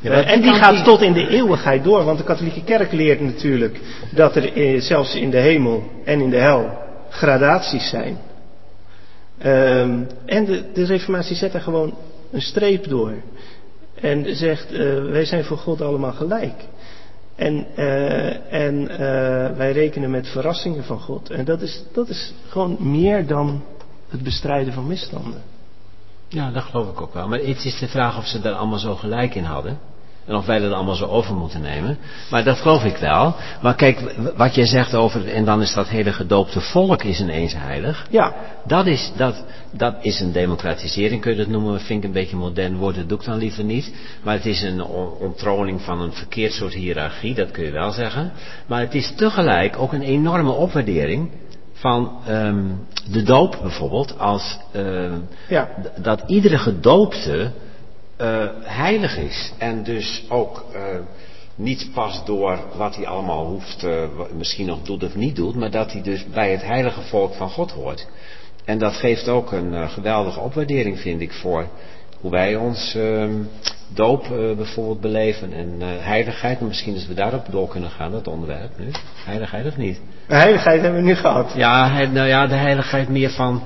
Ja, 0.00 0.10
Eh, 0.10 0.32
en 0.32 0.42
die 0.42 0.52
gaat 0.52 0.84
tot 0.84 1.02
in 1.02 1.12
de 1.12 1.28
eeuwigheid 1.28 1.84
door, 1.84 2.04
want 2.04 2.18
de 2.18 2.24
katholieke 2.24 2.64
kerk 2.64 2.92
leert 2.92 3.20
natuurlijk 3.20 3.80
dat 4.10 4.36
er 4.36 4.52
eh, 4.52 4.80
zelfs 4.80 5.14
in 5.14 5.30
de 5.30 5.38
hemel 5.38 5.82
en 6.04 6.20
in 6.20 6.30
de 6.30 6.38
hel 6.38 6.78
gradaties 7.10 7.88
zijn. 7.88 8.18
Ehm, 9.38 10.02
en 10.26 10.44
de, 10.44 10.64
de 10.72 10.84
reformatie 10.84 11.36
zet 11.36 11.54
er 11.54 11.60
gewoon 11.60 11.94
een 12.32 12.42
streep 12.42 12.88
door. 12.88 13.12
En 14.00 14.36
zegt, 14.36 14.72
eh, 14.72 15.04
wij 15.04 15.24
zijn 15.24 15.44
voor 15.44 15.58
God 15.58 15.80
allemaal 15.80 16.12
gelijk. 16.12 16.64
En, 17.36 17.66
en 18.50 18.86
wij 19.56 19.72
rekenen 19.72 20.10
met 20.10 20.28
verrassingen 20.28 20.84
van 20.84 21.00
God. 21.00 21.30
En 21.30 21.44
dat 21.44 21.60
is, 21.60 21.84
dat 21.92 22.08
is 22.08 22.34
gewoon 22.48 22.76
meer 22.80 23.26
dan 23.26 23.62
het 24.08 24.22
bestrijden 24.22 24.72
van 24.72 24.86
misstanden. 24.86 25.42
Ja, 26.28 26.50
dat 26.50 26.62
geloof 26.62 26.88
ik 26.90 27.00
ook 27.00 27.14
wel. 27.14 27.28
Maar 27.28 27.38
het 27.38 27.64
is 27.64 27.78
de 27.78 27.88
vraag 27.88 28.18
of 28.18 28.26
ze 28.26 28.40
daar 28.40 28.54
allemaal 28.54 28.78
zo 28.78 28.94
gelijk 28.94 29.34
in 29.34 29.44
hadden. 29.44 29.78
En 30.26 30.34
of 30.34 30.46
wij 30.46 30.58
dat 30.58 30.72
allemaal 30.72 30.94
zo 30.94 31.06
over 31.06 31.34
moeten 31.34 31.60
nemen. 31.60 31.98
Maar 32.30 32.44
dat 32.44 32.56
geloof 32.60 32.84
ik 32.84 32.96
wel. 32.96 33.34
Maar 33.62 33.74
kijk, 33.74 34.14
wat 34.36 34.54
jij 34.54 34.66
zegt 34.66 34.94
over, 34.94 35.28
en 35.28 35.44
dan 35.44 35.62
is 35.62 35.74
dat 35.74 35.88
hele 35.88 36.12
gedoopte 36.12 36.60
volk 36.60 37.02
is 37.02 37.20
ineens 37.20 37.54
heilig. 37.56 38.06
Ja, 38.10 38.34
Dat 38.66 38.86
is, 38.86 39.12
dat, 39.16 39.44
dat 39.70 39.94
is 40.00 40.20
een 40.20 40.32
democratisering, 40.32 41.20
kun 41.20 41.30
je 41.30 41.36
dat 41.36 41.46
noemen. 41.46 41.80
Vind 41.80 41.98
ik 42.02 42.04
een 42.06 42.12
beetje 42.14 42.36
modern 42.36 42.76
woord, 42.76 42.94
dat 42.96 43.08
doe 43.08 43.18
ik 43.18 43.24
dan 43.24 43.38
liever 43.38 43.64
niet. 43.64 43.94
Maar 44.22 44.34
het 44.34 44.46
is 44.46 44.62
een 44.62 44.82
on- 44.82 45.12
onttroning 45.20 45.80
van 45.82 46.00
een 46.00 46.12
verkeerd 46.12 46.52
soort 46.52 46.74
hiërarchie, 46.74 47.34
dat 47.34 47.50
kun 47.50 47.64
je 47.64 47.70
wel 47.72 47.90
zeggen. 47.90 48.32
Maar 48.66 48.80
het 48.80 48.94
is 48.94 49.12
tegelijk 49.16 49.78
ook 49.78 49.92
een 49.92 50.02
enorme 50.02 50.50
opwaardering 50.50 51.30
van 51.76 52.18
ehm, 52.26 52.64
de 53.10 53.22
doop 53.22 53.58
bijvoorbeeld. 53.62 54.18
Als 54.18 54.58
ehm, 54.72 55.18
ja. 55.48 55.68
dat 55.96 56.22
iedere 56.26 56.58
gedoopte 56.58 57.50
eh, 58.16 58.46
heilig 58.62 59.16
is. 59.16 59.52
En 59.58 59.82
dus 59.82 60.24
ook 60.28 60.64
eh, 60.72 60.80
niet 61.54 61.90
pas 61.94 62.24
door 62.24 62.58
wat 62.76 62.96
hij 62.96 63.06
allemaal 63.06 63.46
hoeft, 63.46 63.84
eh, 63.84 64.02
misschien 64.36 64.66
nog 64.66 64.82
doet 64.82 65.04
of 65.04 65.14
niet 65.14 65.36
doet, 65.36 65.54
maar 65.54 65.70
dat 65.70 65.92
hij 65.92 66.02
dus 66.02 66.26
bij 66.26 66.50
het 66.50 66.62
heilige 66.62 67.00
volk 67.00 67.34
van 67.34 67.50
God 67.50 67.70
hoort. 67.70 68.06
En 68.64 68.78
dat 68.78 68.92
geeft 68.92 69.28
ook 69.28 69.52
een 69.52 69.88
geweldige 69.88 70.40
opwaardering, 70.40 71.00
vind 71.00 71.20
ik, 71.20 71.32
voor 71.32 71.68
hoe 72.20 72.30
wij 72.30 72.56
ons 72.56 72.94
ehm, 72.94 73.34
doop 73.96 74.22
eh, 74.24 74.56
bijvoorbeeld 74.56 75.00
beleven 75.00 75.52
en 75.52 75.74
eh, 75.80 75.86
heiligheid. 75.98 76.60
En 76.60 76.66
misschien 76.66 76.94
dat 76.94 77.06
we 77.06 77.14
daarop 77.14 77.46
door 77.50 77.68
kunnen 77.68 77.90
gaan, 77.90 78.12
dat 78.12 78.28
onderwerp 78.28 78.70
nu. 78.78 78.90
Heiligheid 79.24 79.66
of 79.66 79.76
niet? 79.76 80.00
De 80.28 80.34
heiligheid 80.34 80.80
hebben 80.80 81.00
we 81.00 81.06
nu 81.06 81.14
gehad. 81.14 81.52
Ja, 81.56 81.90
he- 81.90 82.06
nou 82.06 82.28
ja, 82.28 82.46
de 82.46 82.54
heiligheid 82.54 83.08
meer 83.08 83.30
van... 83.30 83.62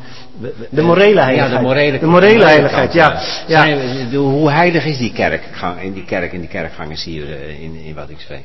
De 0.70 0.82
morele 0.82 1.20
heiligheid. 1.20 1.50
Ja, 1.52 1.56
de 1.58 1.62
morele, 1.62 1.98
De 1.98 2.06
morele 2.06 2.44
heiligheid, 2.44 2.92
ja. 2.92 3.20
Ja. 3.46 3.62
Zijn 3.62 4.14
hoe 4.14 4.50
heilig 4.50 4.84
is 4.84 4.98
die 4.98 5.12
kerk? 5.12 5.42
In 5.80 5.92
die 5.92 6.04
kerk, 6.04 6.32
in 6.32 6.40
die 6.40 6.48
kerkgangers 6.48 7.04
hier 7.04 7.24
eh, 7.24 7.62
in, 7.62 7.74
in 7.84 7.94
wat 7.94 8.10
ik 8.10 8.20
zei. 8.20 8.44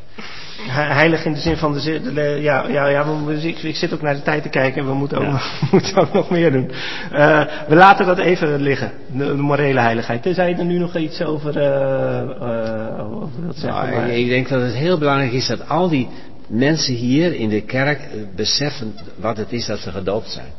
He- 0.68 0.94
Heilig 0.94 1.26
in 1.26 1.34
de 1.34 1.40
zin 1.40 1.58
van 1.58 1.74
de, 1.74 2.22
ja, 2.42 2.66
ja, 2.68 2.88
ja 2.88 3.06
ik, 3.42 3.58
ik 3.64 3.76
zit 3.76 3.94
ook 3.94 4.02
naar 4.02 4.16
de 4.16 4.22
tijd 4.22 4.44
te 4.44 4.50
kijken 4.50 4.82
en 4.82 4.88
we 4.88 4.94
moeten 4.94 5.18
ook, 5.18 5.24
Ja. 5.24 5.42
moeten 5.72 5.96
ook 5.98 6.14
nog 6.14 6.30
meer 6.30 6.52
doen. 6.52 6.72
Eh, 7.12 7.42
we 7.68 7.76
laten 7.76 8.06
dat 8.06 8.18
even 8.18 8.62
liggen, 8.62 8.92
de, 9.08 9.26
de 9.26 9.34
morele 9.34 9.80
heiligheid. 9.80 10.22
Tenzij 10.22 10.50
je 10.50 10.56
er 10.56 10.66
nu 10.66 10.78
nog 10.80 10.96
iets 10.96 11.22
over, 11.24 11.58
eh, 11.76 13.00
eh, 13.00 13.08
wilt 13.40 13.56
zeggen. 13.56 13.90
Nou, 13.90 13.96
maar- 13.96 14.10
ik 14.10 14.28
denk 14.28 14.50
dat 14.50 14.62
het 14.62 14.74
heel 14.74 14.98
belangrijk 14.98 15.32
is 15.32 15.48
dat 15.48 15.70
al 15.70 15.90
die 15.90 16.08
mensen 16.48 16.94
hier 16.94 17.34
in 17.34 17.50
de 17.50 17.62
kerk 17.62 18.00
eh, 18.00 18.08
beseffen 18.36 18.96
wat 19.16 19.38
het 19.38 19.52
is 19.52 19.66
dat 19.66 19.80
ze 19.80 19.92
gedoopt 19.92 20.30
zijn. 20.30 20.52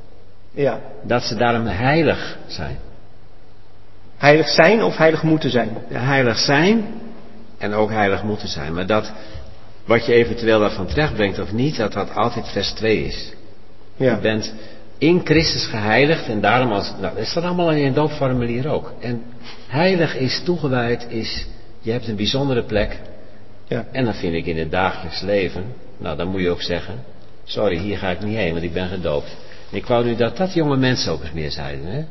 Ja. 0.54 0.80
Dat 1.02 1.22
ze 1.22 1.34
daarom 1.34 1.66
heilig 1.66 2.38
zijn. 2.46 2.78
Heilig 4.16 4.48
zijn 4.48 4.82
of 4.82 4.96
heilig 4.96 5.22
moeten 5.22 5.50
zijn? 5.50 5.68
Heilig 5.88 6.38
zijn 6.38 6.84
en 7.58 7.74
ook 7.74 7.90
heilig 7.90 8.22
moeten 8.22 8.48
zijn. 8.48 8.74
Maar 8.74 8.86
dat 8.86 9.12
wat 9.84 10.06
je 10.06 10.12
eventueel 10.12 10.60
daarvan 10.60 10.86
terechtbrengt 10.86 11.38
of 11.38 11.52
niet, 11.52 11.76
dat 11.76 11.92
dat 11.92 12.14
altijd 12.14 12.48
vers 12.48 12.72
2 12.72 13.04
is. 13.04 13.32
Ja. 13.96 14.14
Je 14.14 14.20
bent 14.20 14.54
in 14.98 15.20
Christus 15.24 15.66
geheiligd 15.66 16.28
en 16.28 16.40
daarom 16.40 16.72
als, 16.72 16.92
nou, 17.00 17.16
dat 17.16 17.26
staat 17.26 17.44
allemaal 17.44 17.70
in 17.70 17.78
je 17.78 17.92
doopformulier 17.92 18.68
ook. 18.68 18.92
En 19.00 19.22
heilig 19.68 20.16
is 20.16 20.42
toegewijd, 20.44 21.06
is, 21.08 21.46
je 21.80 21.90
hebt 21.92 22.08
een 22.08 22.16
bijzondere 22.16 22.62
plek. 22.62 23.00
Ja. 23.68 23.84
En 23.92 24.04
dan 24.04 24.14
vind 24.14 24.34
ik 24.34 24.46
in 24.46 24.58
het 24.58 24.70
dagelijks 24.70 25.20
leven, 25.20 25.64
nou 25.98 26.16
dan 26.16 26.28
moet 26.28 26.40
je 26.40 26.50
ook 26.50 26.62
zeggen, 26.62 26.94
sorry, 27.44 27.78
hier 27.78 27.98
ga 27.98 28.10
ik 28.10 28.20
niet 28.20 28.36
heen, 28.36 28.52
want 28.52 28.64
ik 28.64 28.72
ben 28.72 28.88
gedoopt. 28.88 29.36
En 29.70 29.76
ik 29.76 29.86
wou 29.86 30.04
nu 30.04 30.16
dat 30.16 30.36
dat 30.36 30.54
jonge 30.54 30.76
mensen 30.76 31.12
ook 31.12 31.20
eens 31.22 31.32
meer 31.32 31.50
zeiden, 31.50 31.86
hè. 31.86 32.04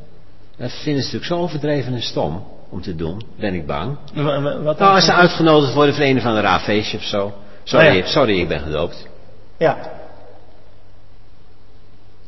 Dat 0.58 0.72
vinden 0.72 1.04
ze 1.04 1.14
natuurlijk 1.14 1.26
zo 1.26 1.38
overdreven 1.40 1.94
en 1.94 2.02
stom 2.02 2.44
om 2.70 2.82
te 2.82 2.96
doen, 2.96 3.22
ben 3.40 3.54
ik 3.54 3.66
bang. 3.66 3.98
Wa- 4.14 4.42
wa- 4.42 4.62
Wat 4.62 4.80
Nou, 4.80 4.96
als 4.96 5.06
ze 5.06 5.14
uitgenodigd 5.14 5.74
worden 5.74 5.96
voor 5.96 6.04
een 6.04 6.18
of 6.18 6.26
ander 6.26 6.44
raar 6.44 6.60
feestje 6.60 6.98
of 6.98 7.04
zo. 7.04 7.34
Sorry, 7.64 7.96
ja. 7.96 8.06
sorry, 8.06 8.40
ik 8.40 8.48
ben 8.48 8.60
gedoopt. 8.60 9.08
Ja. 9.58 9.78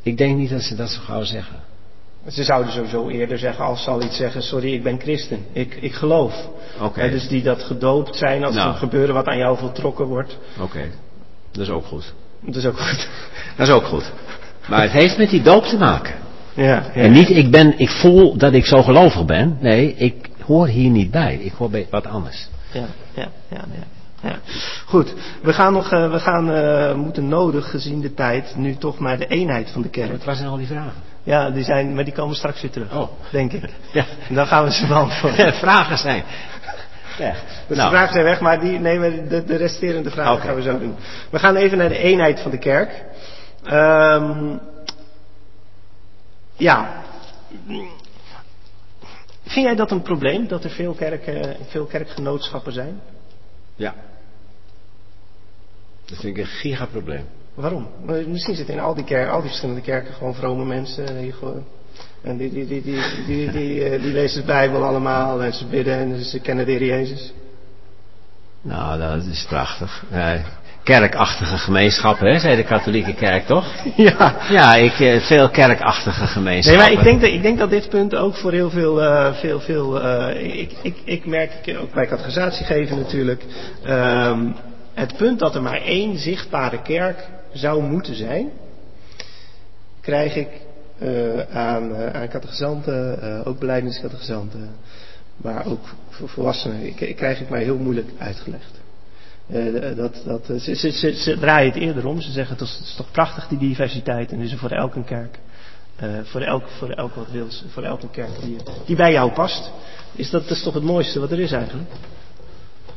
Ik 0.07 0.17
denk 0.17 0.37
niet 0.37 0.49
dat 0.49 0.61
ze 0.61 0.75
dat 0.75 0.89
zo 0.89 0.99
gauw 1.01 1.23
zeggen. 1.23 1.55
Ze 2.27 2.43
zouden 2.43 2.71
sowieso 2.71 3.09
eerder 3.09 3.37
zeggen, 3.37 3.65
als 3.65 3.83
ze 3.83 3.89
al 3.89 4.03
iets 4.03 4.17
zeggen, 4.17 4.41
sorry, 4.41 4.73
ik 4.73 4.83
ben 4.83 4.99
christen. 4.99 5.45
Ik, 5.51 5.77
ik 5.81 5.93
geloof. 5.93 6.49
Oké. 6.81 7.09
Dus 7.09 7.27
die 7.27 7.43
dat 7.43 7.63
gedoopt 7.63 8.15
zijn 8.15 8.43
als 8.43 8.55
Nou. 8.55 8.69
er 8.69 8.77
gebeuren 8.77 9.13
wat 9.15 9.25
aan 9.25 9.37
jou 9.37 9.57
voltrokken 9.57 10.05
wordt. 10.05 10.37
Oké, 10.59 10.89
dat 11.51 11.61
is 11.61 11.69
ook 11.69 11.85
goed. 11.85 12.13
Dat 12.41 12.55
is 12.55 12.65
ook 12.65 12.77
goed. 12.79 13.07
Dat 13.57 13.67
is 13.67 13.73
ook 13.73 13.83
goed. 13.83 14.11
Maar 14.67 14.81
het 14.81 14.91
heeft 14.91 15.17
met 15.17 15.29
die 15.29 15.41
doop 15.41 15.63
te 15.63 15.77
maken. 15.77 16.15
Ja, 16.53 16.63
ja. 16.65 16.91
En 16.93 17.11
niet, 17.11 17.29
ik, 17.29 17.51
ben, 17.51 17.79
ik 17.79 17.89
voel 17.89 18.37
dat 18.37 18.53
ik 18.53 18.65
zo 18.65 18.81
gelovig 18.83 19.25
ben. 19.25 19.57
Nee, 19.61 19.93
ik 19.95 20.29
hoor 20.41 20.67
hier 20.67 20.89
niet 20.89 21.11
bij. 21.11 21.35
Ik 21.35 21.53
hoor 21.53 21.69
bij 21.69 21.87
wat 21.89 22.05
anders. 22.07 22.47
Ja, 22.71 22.85
ja, 23.13 23.27
ja, 23.49 23.65
ja. 23.71 23.96
Ja. 24.27 24.39
Goed, 24.85 25.13
we 25.41 25.53
gaan 25.53 25.73
nog, 25.73 25.91
eh, 25.91 26.11
we 26.11 26.19
gaan, 26.19 26.51
eh, 26.51 26.93
moeten 26.93 27.27
nodig 27.27 27.69
gezien 27.69 28.01
de 28.01 28.13
tijd 28.13 28.55
nu 28.55 28.75
toch 28.75 28.99
naar 28.99 29.17
de 29.17 29.27
eenheid 29.27 29.69
van 29.71 29.81
de 29.81 29.89
kerk. 29.89 30.23
Wat 30.23 30.35
zijn 30.37 30.49
al 30.49 30.57
die 30.57 30.67
vragen? 30.67 30.93
Ja, 31.23 31.49
die 31.49 31.63
zijn, 31.63 31.93
maar 31.93 32.03
die 32.03 32.13
komen 32.13 32.35
straks 32.35 32.61
weer 32.61 32.71
terug. 32.71 32.95
Oh. 32.95 33.09
Denk 33.31 33.53
ik. 33.53 33.63
Ja. 33.91 34.05
En 34.29 34.35
dan 34.35 34.47
gaan 34.47 34.63
we 34.63 34.71
ze 34.71 34.87
beantwoorden. 34.87 35.53
vragen 35.53 35.97
zijn. 35.97 36.23
Ja. 37.17 37.33
Dus 37.67 37.77
Nou, 37.77 37.89
de 37.89 37.95
vragen 37.95 38.13
zijn 38.13 38.25
weg, 38.25 38.39
maar 38.39 38.59
die, 38.59 38.79
maar 38.79 39.27
de, 39.27 39.43
de 39.45 39.55
resterende 39.55 40.09
vragen 40.11 40.41
gaan 40.41 40.55
we 40.55 40.61
zo 40.61 40.79
doen. 40.79 40.95
We 41.29 41.39
gaan 41.39 41.55
even 41.55 41.77
naar 41.77 41.89
de 41.89 41.97
eenheid 41.97 42.39
van 42.39 42.51
de 42.51 42.57
kerk. 42.57 43.05
Ehm, 43.63 44.57
ja. 46.55 47.03
Vind 49.43 49.65
jij 49.65 49.75
dat 49.75 49.91
een 49.91 50.01
probleem, 50.01 50.47
dat 50.47 50.63
er 50.63 50.69
veel, 50.69 50.93
kerken, 50.93 51.55
veel 51.67 51.85
kerkgenootschappen 51.85 52.73
zijn? 52.73 53.01
Ja. 53.75 53.93
Dat 56.09 56.17
vind 56.19 56.37
ik 56.37 56.43
een 56.43 56.49
gigaprobleem. 56.49 57.25
Waarom? 57.53 57.87
Misschien 58.27 58.55
zitten 58.55 58.73
in 58.75 58.79
al 58.81 58.95
die, 58.95 59.03
kerken, 59.03 59.31
al 59.31 59.39
die 59.39 59.47
verschillende 59.49 59.81
kerken 59.81 60.13
gewoon 60.13 60.35
vrome 60.35 60.65
mensen. 60.65 61.19
Die, 61.21 61.31
gewoon- 61.33 61.65
en 62.23 62.37
die, 62.37 62.51
die, 62.53 62.67
die, 62.67 62.81
die, 62.81 63.01
die, 63.27 63.51
die, 63.51 63.83
eh, 63.83 64.01
die 64.01 64.11
lezen 64.11 64.39
de 64.41 64.45
Bijbel 64.47 64.83
allemaal 64.83 65.43
en 65.43 65.53
ze 65.53 65.65
bidden 65.65 65.93
en 65.97 66.23
ze 66.23 66.39
kennen 66.39 66.65
de 66.65 66.71
Heer 66.71 66.85
Jezus. 66.85 67.33
Nou, 68.61 68.99
dat 68.99 69.23
is 69.25 69.45
prachtig. 69.49 70.03
Kerkachtige 70.83 71.57
gemeenschappen, 71.57 72.27
hè, 72.33 72.39
zei 72.39 72.55
de 72.55 72.63
katholieke 72.63 73.13
kerk 73.13 73.45
toch? 73.45 73.65
Ja. 73.95 74.35
Ja, 74.49 74.75
ik, 74.75 74.99
eh, 74.99 75.19
veel 75.21 75.49
kerkachtige 75.49 76.19
Nee, 76.19 76.27
gemeenschappen. 76.27 76.83
maar 76.83 76.91
ik 76.91 77.03
denk, 77.03 77.21
dat, 77.21 77.29
ik 77.29 77.41
denk 77.41 77.57
dat 77.59 77.69
dit 77.69 77.89
punt 77.89 78.15
ook 78.15 78.35
voor 78.35 78.51
heel 78.51 78.69
veel, 78.69 79.03
eh, 79.03 79.33
veel, 79.33 79.59
veel 79.59 80.01
ik, 80.37 80.71
ik, 80.81 80.95
ik 81.03 81.25
merk 81.25 81.51
ook 81.81 81.93
bij 81.93 82.07
categorisatie 82.07 82.65
geven 82.65 82.97
natuurlijk, 82.97 83.43
ehm, 83.83 84.45
het 84.97 85.17
punt 85.17 85.39
dat 85.39 85.55
er 85.55 85.61
maar 85.61 85.81
één 85.81 86.17
zichtbare 86.17 86.81
kerk 86.81 87.27
zou 87.53 87.83
moeten 87.83 88.15
zijn, 88.15 88.51
krijg 90.01 90.35
ik 90.35 90.49
eh, 90.97 91.39
aan, 91.55 91.95
eh, 91.95 92.21
aan 92.21 92.27
catechisanten, 92.27 93.21
eh, 93.21 93.47
ook 93.47 93.59
beleidingscatechisanten, 93.59 94.75
maar 95.37 95.65
ook 95.65 95.85
voor 96.09 96.29
volwassenen, 96.29 96.85
ik, 96.85 97.01
ik 97.01 97.15
krijg 97.15 97.41
ik 97.41 97.49
mij 97.49 97.63
heel 97.63 97.77
moeilijk 97.77 98.09
uitgelegd. 98.17 98.75
Dat, 99.95 100.21
dat, 100.25 100.61
ze, 100.61 101.37
draaien 101.39 101.71
het 101.71 101.81
eerder 101.81 102.05
om. 102.05 102.21
Ze 102.21 102.31
zeggen 102.31 102.57
het 102.57 102.63
is, 102.63 102.93
toch 102.97 103.11
prachtig 103.11 103.47
die 103.47 103.57
diversiteit 103.57 104.31
en 104.31 104.39
is 104.39 104.51
er 104.51 104.57
voor 104.57 104.71
elke 104.71 105.03
kerk. 105.03 105.39
voor, 106.23 106.41
elk, 106.41 106.67
voor 106.67 106.89
elk 106.89 107.15
wat 107.15 107.31
wil, 107.31 107.47
voor 107.67 107.83
elke 107.83 108.09
kerk 108.09 108.41
die, 108.41 108.57
die 108.85 108.95
bij 108.95 109.11
jou 109.11 109.31
past. 109.31 109.71
Is 110.15 110.29
dat, 110.29 110.41
dat 110.41 110.57
is 110.57 110.63
toch 110.63 110.73
het 110.73 110.83
mooiste 110.83 111.19
wat 111.19 111.31
er 111.31 111.39
is 111.39 111.51
eigenlijk? 111.51 111.89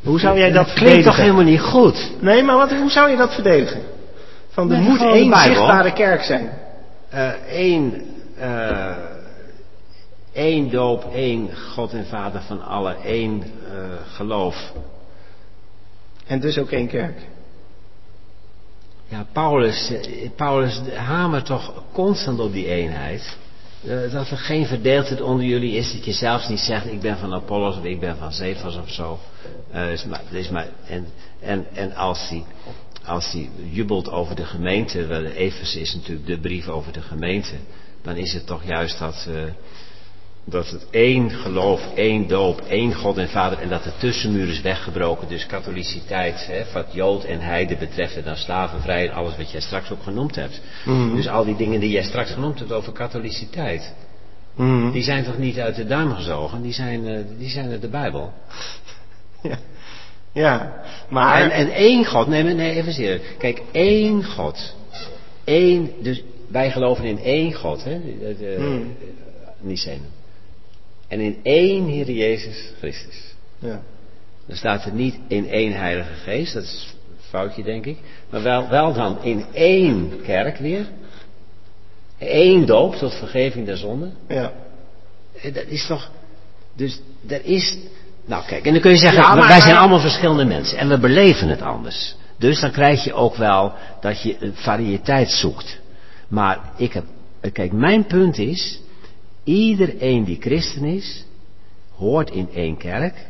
Hoe 0.02 0.20
zou 0.20 0.38
jij 0.38 0.50
dat 0.50 0.64
klinkt 0.64 0.78
verdedigen? 0.78 1.10
toch 1.10 1.16
helemaal 1.16 1.44
niet 1.44 1.60
goed? 1.60 2.10
Nee, 2.20 2.42
maar 2.42 2.56
wat, 2.56 2.72
hoe 2.72 2.90
zou 2.90 3.10
je 3.10 3.16
dat 3.16 3.34
verdedigen? 3.34 3.80
Van 4.48 4.72
er 4.72 4.80
moet 4.80 5.00
één 5.00 5.36
zichtbare 5.36 5.92
kerk 5.92 6.22
zijn. 6.22 6.50
Eén 7.48 8.08
eh, 8.38 8.96
één 10.32 10.70
doop, 10.70 11.04
één 11.12 11.56
God 11.56 11.92
en 11.92 12.06
Vader 12.06 12.40
van 12.40 12.64
allen, 12.64 13.02
één 13.02 13.42
eh, 13.42 13.78
geloof. 14.14 14.72
En 16.26 16.40
dus 16.40 16.58
ook 16.58 16.70
één 16.70 16.88
kerk. 16.88 17.18
Ja, 19.08 19.26
Paulus, 19.32 19.90
eh, 19.90 20.30
Paulus 20.36 20.80
hamert 20.94 21.46
toch 21.46 21.82
constant 21.92 22.40
op 22.40 22.52
die 22.52 22.66
eenheid. 22.66 23.36
Eh, 23.84 24.12
dat 24.12 24.30
er 24.30 24.36
geen 24.36 24.66
verdeeldheid 24.66 25.20
onder 25.20 25.46
jullie 25.46 25.76
is, 25.76 25.92
dat 25.92 26.04
je 26.04 26.12
zelfs 26.12 26.48
niet 26.48 26.60
zegt 26.60 26.86
ik 26.86 27.00
ben 27.00 27.16
van 27.16 27.34
Apollos 27.34 27.76
of 27.76 27.84
ik 27.84 28.00
ben 28.00 28.16
van 28.16 28.32
Cephas 28.32 28.76
of 28.76 28.90
zo. 28.90 29.18
Eh, 29.72 29.92
is 29.92 30.04
maar, 30.04 30.22
is 30.30 30.48
maar, 30.48 30.68
en, 30.86 31.06
en, 31.40 31.66
en 31.74 31.94
als 31.94 32.28
hij 32.28 32.44
als 33.04 33.32
hij 33.32 33.50
jubelt 33.70 34.10
over 34.10 34.36
de 34.36 34.44
gemeente, 34.44 35.06
wel, 35.06 35.24
Efes 35.24 35.76
is 35.76 35.94
natuurlijk 35.94 36.26
de 36.26 36.38
brief 36.38 36.68
over 36.68 36.92
de 36.92 37.00
gemeente, 37.00 37.54
dan 38.02 38.16
is 38.16 38.32
het 38.32 38.46
toch 38.46 38.64
juist 38.64 38.98
dat, 38.98 39.26
eh, 39.28 39.42
dat 40.44 40.70
het 40.70 40.86
één 40.90 41.30
geloof, 41.30 41.94
één 41.94 42.28
doop, 42.28 42.60
één 42.60 42.94
God 42.94 43.16
en 43.16 43.28
Vader 43.28 43.58
en 43.58 43.68
dat 43.68 43.84
de 43.84 43.92
tussenmuur 43.98 44.48
is 44.48 44.60
weggebroken. 44.60 45.28
Dus 45.28 45.46
katholiciteit, 45.46 46.46
hè, 46.46 46.72
wat 46.72 46.86
Jood 46.92 47.24
en 47.24 47.40
Heide 47.40 47.76
betreft 47.76 48.16
en 48.16 48.24
dan 48.24 48.36
slavenvrij 48.36 49.08
en 49.08 49.14
alles 49.14 49.36
wat 49.36 49.50
jij 49.50 49.60
straks 49.60 49.90
ook 49.90 50.02
genoemd 50.02 50.34
hebt. 50.34 50.60
Mhm. 50.84 51.14
Dus 51.16 51.28
al 51.28 51.44
die 51.44 51.56
dingen 51.56 51.80
die 51.80 51.90
jij 51.90 52.04
straks 52.04 52.30
genoemd 52.30 52.58
hebt 52.58 52.72
over 52.72 52.92
katholiciteit, 52.92 53.94
Mhm. 54.54 54.90
die 54.90 55.02
zijn 55.02 55.24
toch 55.24 55.38
niet 55.38 55.58
uit 55.58 55.76
de 55.76 55.86
duim 55.86 56.14
gezogen, 56.14 56.62
die 56.62 56.72
zijn, 56.72 57.06
eh, 57.06 57.18
die 57.38 57.50
zijn 57.50 57.70
uit 57.70 57.80
de 57.80 57.88
Bijbel. 57.88 58.32
Ja. 59.48 59.58
ja, 60.32 60.82
maar... 61.08 61.42
En, 61.42 61.50
en 61.50 61.70
één 61.70 62.04
God, 62.06 62.26
nee, 62.26 62.42
nee, 62.42 62.74
even 62.76 62.92
serieus. 62.92 63.20
Kijk, 63.38 63.62
één 63.72 64.24
God. 64.24 64.74
Eén, 65.44 65.92
dus 66.02 66.22
wij 66.48 66.70
geloven 66.70 67.04
in 67.04 67.18
één 67.18 67.52
God, 67.52 67.84
hè? 67.84 68.00
De, 68.00 68.54
Hmm. 68.58 68.96
Nicene. 69.60 70.04
En 71.08 71.20
in 71.20 71.38
één 71.42 71.84
Heer 71.86 72.10
Jezus 72.10 72.72
Christus. 72.78 73.34
ja. 73.58 73.82
Dan 74.46 74.56
staat 74.58 74.84
er 74.84 74.92
niet 74.92 75.18
in 75.28 75.48
één 75.48 75.72
Heilige 75.72 76.12
Geest, 76.14 76.54
dat 76.54 76.62
is 76.62 76.94
een 77.08 77.22
foutje 77.28 77.62
denk 77.62 77.86
ik. 77.86 77.98
Maar 78.30 78.42
wel, 78.42 78.68
wel 78.68 78.92
dan 78.92 79.22
in 79.24 79.44
één 79.52 80.20
kerk 80.22 80.56
weer. 80.56 80.86
Eén 82.18 82.66
doop 82.66 82.94
tot 82.94 83.14
vergeving 83.14 83.66
der 83.66 83.76
zonden. 83.76 84.14
ja. 84.28 84.52
Eh, 85.42 85.54
Dat 85.54 85.66
is 85.66 85.86
toch. 85.86 86.10
Dus 86.76 87.00
er 87.28 87.44
is. 87.44 87.76
Nou 88.26 88.44
kijk, 88.46 88.66
en 88.66 88.72
dan 88.72 88.82
kun 88.82 88.90
je 88.90 88.96
zeggen, 88.96 89.22
Ja, 89.22 89.34
maar- 89.34 89.48
wij 89.48 89.60
zijn 89.60 89.76
allemaal 89.76 90.00
verschillende 90.00 90.44
mensen 90.44 90.78
en 90.78 90.88
we 90.88 90.98
beleven 90.98 91.48
het 91.48 91.62
anders. 91.62 92.14
Dus 92.38 92.60
dan 92.60 92.70
krijg 92.70 93.04
je 93.04 93.12
ook 93.14 93.36
wel 93.36 93.72
dat 94.00 94.22
je 94.22 94.50
variëteit 94.54 95.30
zoekt. 95.30 95.80
Maar 96.28 96.58
ik 96.76 96.92
heb, 96.92 97.04
kijk, 97.52 97.72
mijn 97.72 98.06
punt 98.06 98.38
is, 98.38 98.80
iedereen 99.44 100.24
die 100.24 100.36
christen 100.40 100.84
is, 100.84 101.24
hoort 101.96 102.30
in 102.30 102.48
één 102.54 102.76
kerk. 102.76 103.28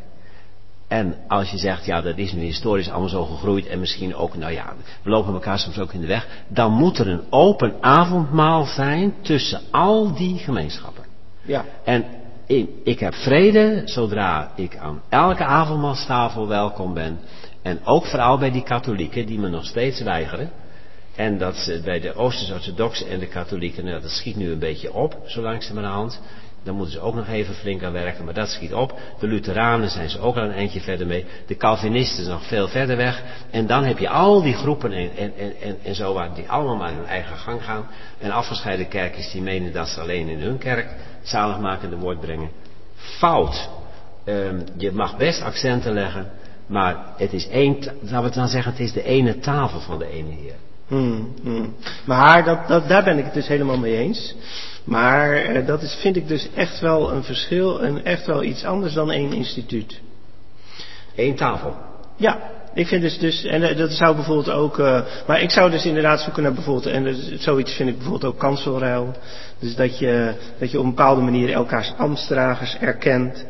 En 0.89 1.15
als 1.29 1.51
je 1.51 1.59
zegt, 1.59 1.85
ja, 1.85 2.01
dat 2.01 2.19
is 2.19 2.33
nu 2.33 2.41
historisch 2.43 2.91
allemaal 2.91 3.09
zo 3.09 3.25
gegroeid 3.25 3.67
en 3.67 3.81
misschien 3.81 4.15
ook, 4.15 4.37
nou 4.37 4.53
ja, 4.53 4.73
we 5.03 5.11
lopen 5.11 5.33
elkaar 5.33 5.59
soms 5.59 5.79
ook 5.79 5.93
in 5.93 6.01
de 6.01 6.07
weg, 6.07 6.27
dan 6.49 6.73
moet 6.73 6.99
er 6.99 7.09
een 7.09 7.23
open 7.31 7.75
avondmaal 7.81 8.65
zijn 8.65 9.15
tussen 9.23 9.61
al 9.71 10.15
die 10.15 10.39
gemeenschappen. 10.39 11.05
ja. 11.43 11.65
En 11.85 12.05
ik 12.85 13.01
heb 13.01 13.15
vrede 13.15 13.83
zodra 13.85 14.53
ik 14.57 14.77
aan 14.77 15.03
elke 15.09 15.45
avondmaalstafel 15.45 16.49
welkom 16.49 16.95
ben. 16.95 17.19
En 17.63 17.81
ook 17.85 18.07
vooral 18.07 18.39
bij 18.39 18.51
die 18.51 18.63
katholieken 18.63 19.27
die 19.27 19.39
me 19.39 19.49
nog 19.49 19.65
steeds 19.65 20.03
weigeren. 20.03 20.51
En 21.17 21.39
dat 21.39 21.57
ze 21.57 21.81
bij 21.85 22.01
de 22.01 22.15
Oosters-orthodoxen 22.15 23.09
en 23.09 23.19
de 23.19 23.27
katholieken, 23.27 23.85
nou, 23.85 24.01
dat 24.01 24.11
schiet 24.11 24.37
nu 24.37 24.51
een 24.51 24.59
beetje 24.59 24.93
op, 24.93 25.17
zo 25.27 25.43
langzamerhand. 25.43 26.21
Daar 26.63 26.75
moeten 26.75 26.93
ze 26.93 27.01
ook 27.01 27.15
nog 27.15 27.29
even 27.29 27.55
flink 27.55 27.83
aan 27.83 27.93
werken, 27.93 28.25
maar 28.25 28.35
dat 28.35 28.49
schiet 28.49 28.75
op. 28.75 28.99
De 29.19 29.27
Lutheranen 29.27 29.91
zijn 29.91 30.11
ze 30.11 30.21
ook 30.21 30.37
al 30.37 30.43
een 30.43 30.53
eindje 30.53 30.81
verder 30.81 31.07
mee. 31.07 31.27
De 31.47 31.57
Calvinisten 31.57 32.29
nog 32.29 32.47
veel 32.47 32.69
verder 32.69 32.97
weg. 32.97 33.23
En 33.51 33.67
dan 33.67 33.85
heb 33.85 33.99
je 33.99 34.09
al 34.09 34.43
die 34.43 34.55
groepen 34.55 34.93
en, 34.93 35.11
en, 35.17 35.33
en, 35.61 35.77
en 35.83 35.95
zo 35.95 36.29
die 36.35 36.49
allemaal 36.49 36.77
maar 36.77 36.93
hun 36.95 37.07
eigen 37.07 37.37
gang 37.37 37.65
gaan. 37.65 37.87
En 38.19 38.31
afgescheiden 38.31 38.89
kerkers 38.89 39.31
die 39.31 39.43
menen 39.43 39.73
dat 39.73 39.89
ze 39.89 40.01
alleen 40.01 40.29
in 40.29 40.41
hun 40.41 40.59
kerk 40.59 40.89
zaligmakende 41.23 41.97
woord 41.97 42.21
brengen. 42.21 42.51
Fout. 42.95 43.69
Um, 44.25 44.65
je 44.77 44.93
mag 44.93 45.17
best 45.17 45.43
accenten 45.43 45.93
leggen, 45.93 46.31
maar 46.67 46.97
het 47.17 47.33
is 47.33 47.49
één, 47.49 47.77
laten 48.01 48.23
we 48.23 48.31
dan 48.31 48.49
zeggen, 48.49 48.73
het 48.73 48.81
is 48.81 48.93
de 48.93 49.05
ene 49.05 49.39
tafel 49.39 49.81
van 49.81 49.99
de 49.99 50.11
ene 50.11 50.31
Heer. 50.31 50.55
Hmm, 50.87 51.35
hmm. 51.43 51.75
Maar 52.05 52.45
dat, 52.45 52.69
dat, 52.69 52.89
daar 52.89 53.05
ben 53.05 53.19
ik 53.19 53.25
het 53.25 53.35
dus 53.35 53.49
helemaal 53.49 53.79
mee 53.79 53.97
eens. 53.97 54.35
Maar 54.85 55.33
eh, 55.33 55.67
dat 55.67 55.83
is, 55.83 55.95
vind 56.01 56.17
ik 56.17 56.29
dus 56.29 56.49
echt 56.55 56.81
wel 56.81 57.13
een 57.13 57.25
verschil 57.25 57.83
en 57.83 58.05
echt 58.05 58.27
wel 58.27 58.43
iets 58.43 58.65
anders 58.65 58.93
dan 58.93 59.11
één 59.11 59.33
instituut. 59.33 60.01
Eén 61.17 61.35
tafel? 61.35 61.75
Ja, 62.17 62.39
ik 62.75 62.87
vind 62.87 63.03
dus, 63.03 63.19
dus 63.19 63.45
en 63.45 63.63
eh, 63.63 63.77
dat 63.77 63.91
zou 63.91 64.15
bijvoorbeeld 64.15 64.51
ook, 64.51 64.79
uh, 64.79 65.01
maar 65.27 65.43
ik 65.43 65.51
zou 65.51 65.71
dus 65.71 65.85
inderdaad 65.85 66.21
zoeken 66.21 66.43
naar 66.43 66.53
bijvoorbeeld, 66.53 66.87
en 66.87 67.05
dus, 67.05 67.33
zoiets 67.39 67.73
vind 67.73 67.89
ik 67.89 67.95
bijvoorbeeld 67.95 68.33
ook 68.33 68.39
kanselruil. 68.39 69.15
Dus 69.59 69.75
dat 69.75 69.99
je, 69.99 70.35
dat 70.59 70.71
je 70.71 70.79
op 70.79 70.85
een 70.85 70.91
bepaalde 70.91 71.23
manier 71.23 71.53
elkaars 71.53 71.93
ambtsdragers 71.97 72.77
erkent. 72.81 73.47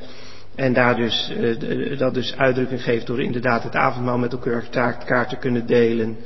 En 0.55 0.73
daar 0.73 0.97
dus, 0.97 1.33
uh, 1.39 1.99
dat 1.99 2.15
dus 2.15 2.37
uitdrukking 2.37 2.83
geeft 2.83 3.07
door 3.07 3.23
inderdaad 3.23 3.63
het 3.63 3.75
avondmaal 3.75 4.19
met 4.19 4.33
elkaar 4.33 5.29
te 5.29 5.37
kunnen 5.37 5.67
delen. 5.67 6.17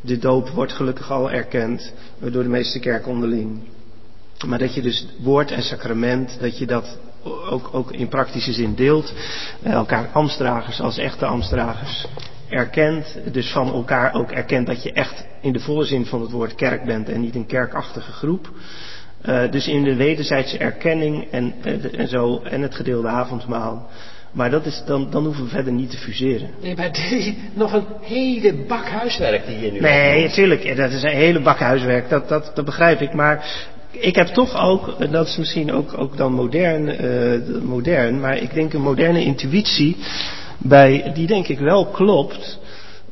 De 0.00 0.18
doop 0.18 0.48
wordt 0.48 0.72
gelukkig 0.72 1.10
al 1.10 1.30
erkend 1.30 1.92
door 2.18 2.42
de 2.42 2.48
meeste 2.48 2.78
kerken 2.78 3.10
onderling. 3.10 3.60
Maar 4.46 4.58
dat 4.58 4.74
je 4.74 4.82
dus 4.82 5.06
woord 5.22 5.50
en 5.50 5.62
sacrament, 5.62 6.36
dat 6.40 6.58
je 6.58 6.66
dat 6.66 6.98
ook, 7.24 7.68
ook 7.72 7.92
in 7.92 8.08
praktische 8.08 8.52
zin 8.52 8.74
deelt. 8.74 9.12
Elkaar 9.62 10.08
ambtsdragers 10.12 10.80
als 10.80 10.98
echte 10.98 11.26
ambtsdragers 11.26 12.06
erkent. 12.48 13.18
Dus 13.32 13.52
van 13.52 13.72
elkaar 13.72 14.14
ook 14.14 14.30
erkent 14.30 14.66
dat 14.66 14.82
je 14.82 14.92
echt 14.92 15.24
in 15.40 15.52
de 15.52 15.60
volle 15.60 15.84
zin 15.84 16.06
van 16.06 16.20
het 16.20 16.30
woord 16.30 16.54
kerk 16.54 16.84
bent 16.84 17.08
en 17.08 17.20
niet 17.20 17.34
een 17.34 17.46
kerkachtige 17.46 18.12
groep. 18.12 18.50
Uh, 19.24 19.50
dus 19.50 19.68
in 19.68 19.84
de 19.84 19.94
wederzijdse 19.94 20.58
erkenning 20.58 21.30
en, 21.30 21.54
uh, 21.64 22.00
en 22.00 22.08
zo, 22.08 22.42
en 22.42 22.62
het 22.62 22.74
gedeelde 22.74 23.08
avondmaal. 23.08 23.88
Maar 24.32 24.50
dat 24.50 24.66
is, 24.66 24.82
dan, 24.86 25.10
dan 25.10 25.24
hoeven 25.24 25.44
we 25.44 25.50
verder 25.50 25.72
niet 25.72 25.90
te 25.90 25.96
fuseren. 25.96 26.50
Nee, 26.62 26.76
maar 26.76 26.92
dit 26.92 27.12
is 27.12 27.32
nog 27.54 27.72
een 27.72 27.84
hele 28.00 28.54
bak 28.54 28.84
huiswerk 28.84 29.46
die 29.46 29.58
je 29.58 29.72
nu 29.72 29.80
Nee, 29.80 30.22
natuurlijk. 30.22 30.76
Dat 30.76 30.90
is 30.90 31.02
een 31.02 31.08
hele 31.08 31.40
bak 31.40 31.58
huiswerk. 31.58 32.08
Dat, 32.08 32.28
dat, 32.28 32.52
dat 32.54 32.64
begrijp 32.64 33.00
ik. 33.00 33.12
Maar 33.12 33.68
ik 33.90 34.14
heb 34.14 34.26
toch 34.26 34.54
ook, 34.56 34.88
en 34.98 35.10
dat 35.10 35.26
is 35.26 35.36
misschien 35.36 35.72
ook, 35.72 35.98
ook 35.98 36.16
dan 36.16 36.32
modern, 36.32 37.04
uh, 37.04 37.62
modern, 37.62 38.20
maar 38.20 38.36
ik 38.36 38.54
denk 38.54 38.72
een 38.72 38.82
moderne 38.82 39.24
intuïtie, 39.24 39.96
bij, 40.58 41.10
die 41.14 41.26
denk 41.26 41.48
ik 41.48 41.58
wel 41.58 41.86
klopt, 41.86 42.58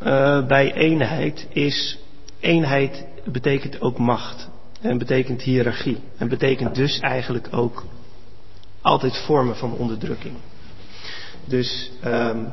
uh, 0.02 0.46
bij 0.46 0.74
eenheid, 0.74 1.46
is 1.52 1.98
eenheid 2.40 3.06
betekent 3.24 3.80
ook 3.80 3.98
macht. 3.98 4.48
En 4.80 4.98
betekent 4.98 5.42
hiërarchie. 5.42 5.98
En 6.16 6.28
betekent 6.28 6.74
dus 6.74 7.00
eigenlijk 7.00 7.48
ook 7.50 7.84
altijd 8.82 9.16
vormen 9.16 9.56
van 9.56 9.72
onderdrukking. 9.72 10.34
Dus. 11.44 11.90
Um, 12.04 12.52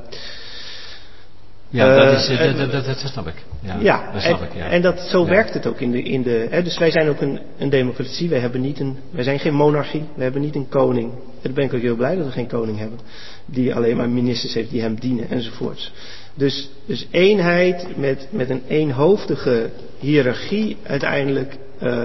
ja, 1.75 1.95
dat, 1.95 2.13
is, 2.13 2.29
uh, 2.29 2.57
dat, 2.57 2.71
dat, 2.71 2.85
dat, 2.85 2.97
snap 2.97 3.27
ik. 3.27 3.43
Ja, 3.61 3.77
ja, 3.79 4.11
dat 4.11 4.21
snap 4.21 4.39
en, 4.39 4.45
ik, 4.45 4.53
ja. 4.53 4.69
en 4.69 4.81
dat, 4.81 4.99
zo 4.99 5.23
Ja. 5.23 5.29
werkt 5.29 5.53
het 5.53 5.67
ook 5.67 5.79
in 5.79 5.91
de. 5.91 6.01
In 6.01 6.23
de 6.23 6.47
hè, 6.49 6.63
dus 6.63 6.77
wij 6.77 6.91
zijn 6.91 7.09
ook 7.09 7.21
een, 7.21 7.39
een 7.57 7.69
democratie. 7.69 8.29
Wij, 8.29 8.39
hebben 8.39 8.61
niet 8.61 8.79
een, 8.79 8.97
wij 9.11 9.23
zijn 9.23 9.39
geen 9.39 9.53
monarchie. 9.53 10.03
We 10.15 10.23
hebben 10.23 10.41
niet 10.41 10.55
een 10.55 10.69
koning. 10.69 11.11
En 11.11 11.19
daar 11.41 11.53
ben 11.53 11.63
ik 11.63 11.73
ook 11.73 11.81
heel 11.81 11.95
blij 11.95 12.15
dat 12.15 12.25
we 12.25 12.31
geen 12.31 12.47
koning 12.47 12.77
hebben. 12.77 12.99
Die 13.45 13.75
alleen 13.75 13.97
maar 13.97 14.09
ministers 14.09 14.53
heeft 14.53 14.69
die 14.69 14.81
hem 14.81 14.99
dienen 14.99 15.29
enzovoorts. 15.29 15.91
Dus, 16.35 16.69
dus 16.85 17.07
eenheid 17.11 17.97
met, 17.97 18.27
met 18.29 18.49
een 18.49 18.61
eenhoofdige 18.67 19.69
hiërarchie 19.99 20.77
uiteindelijk. 20.83 21.57
Uh, 21.81 22.03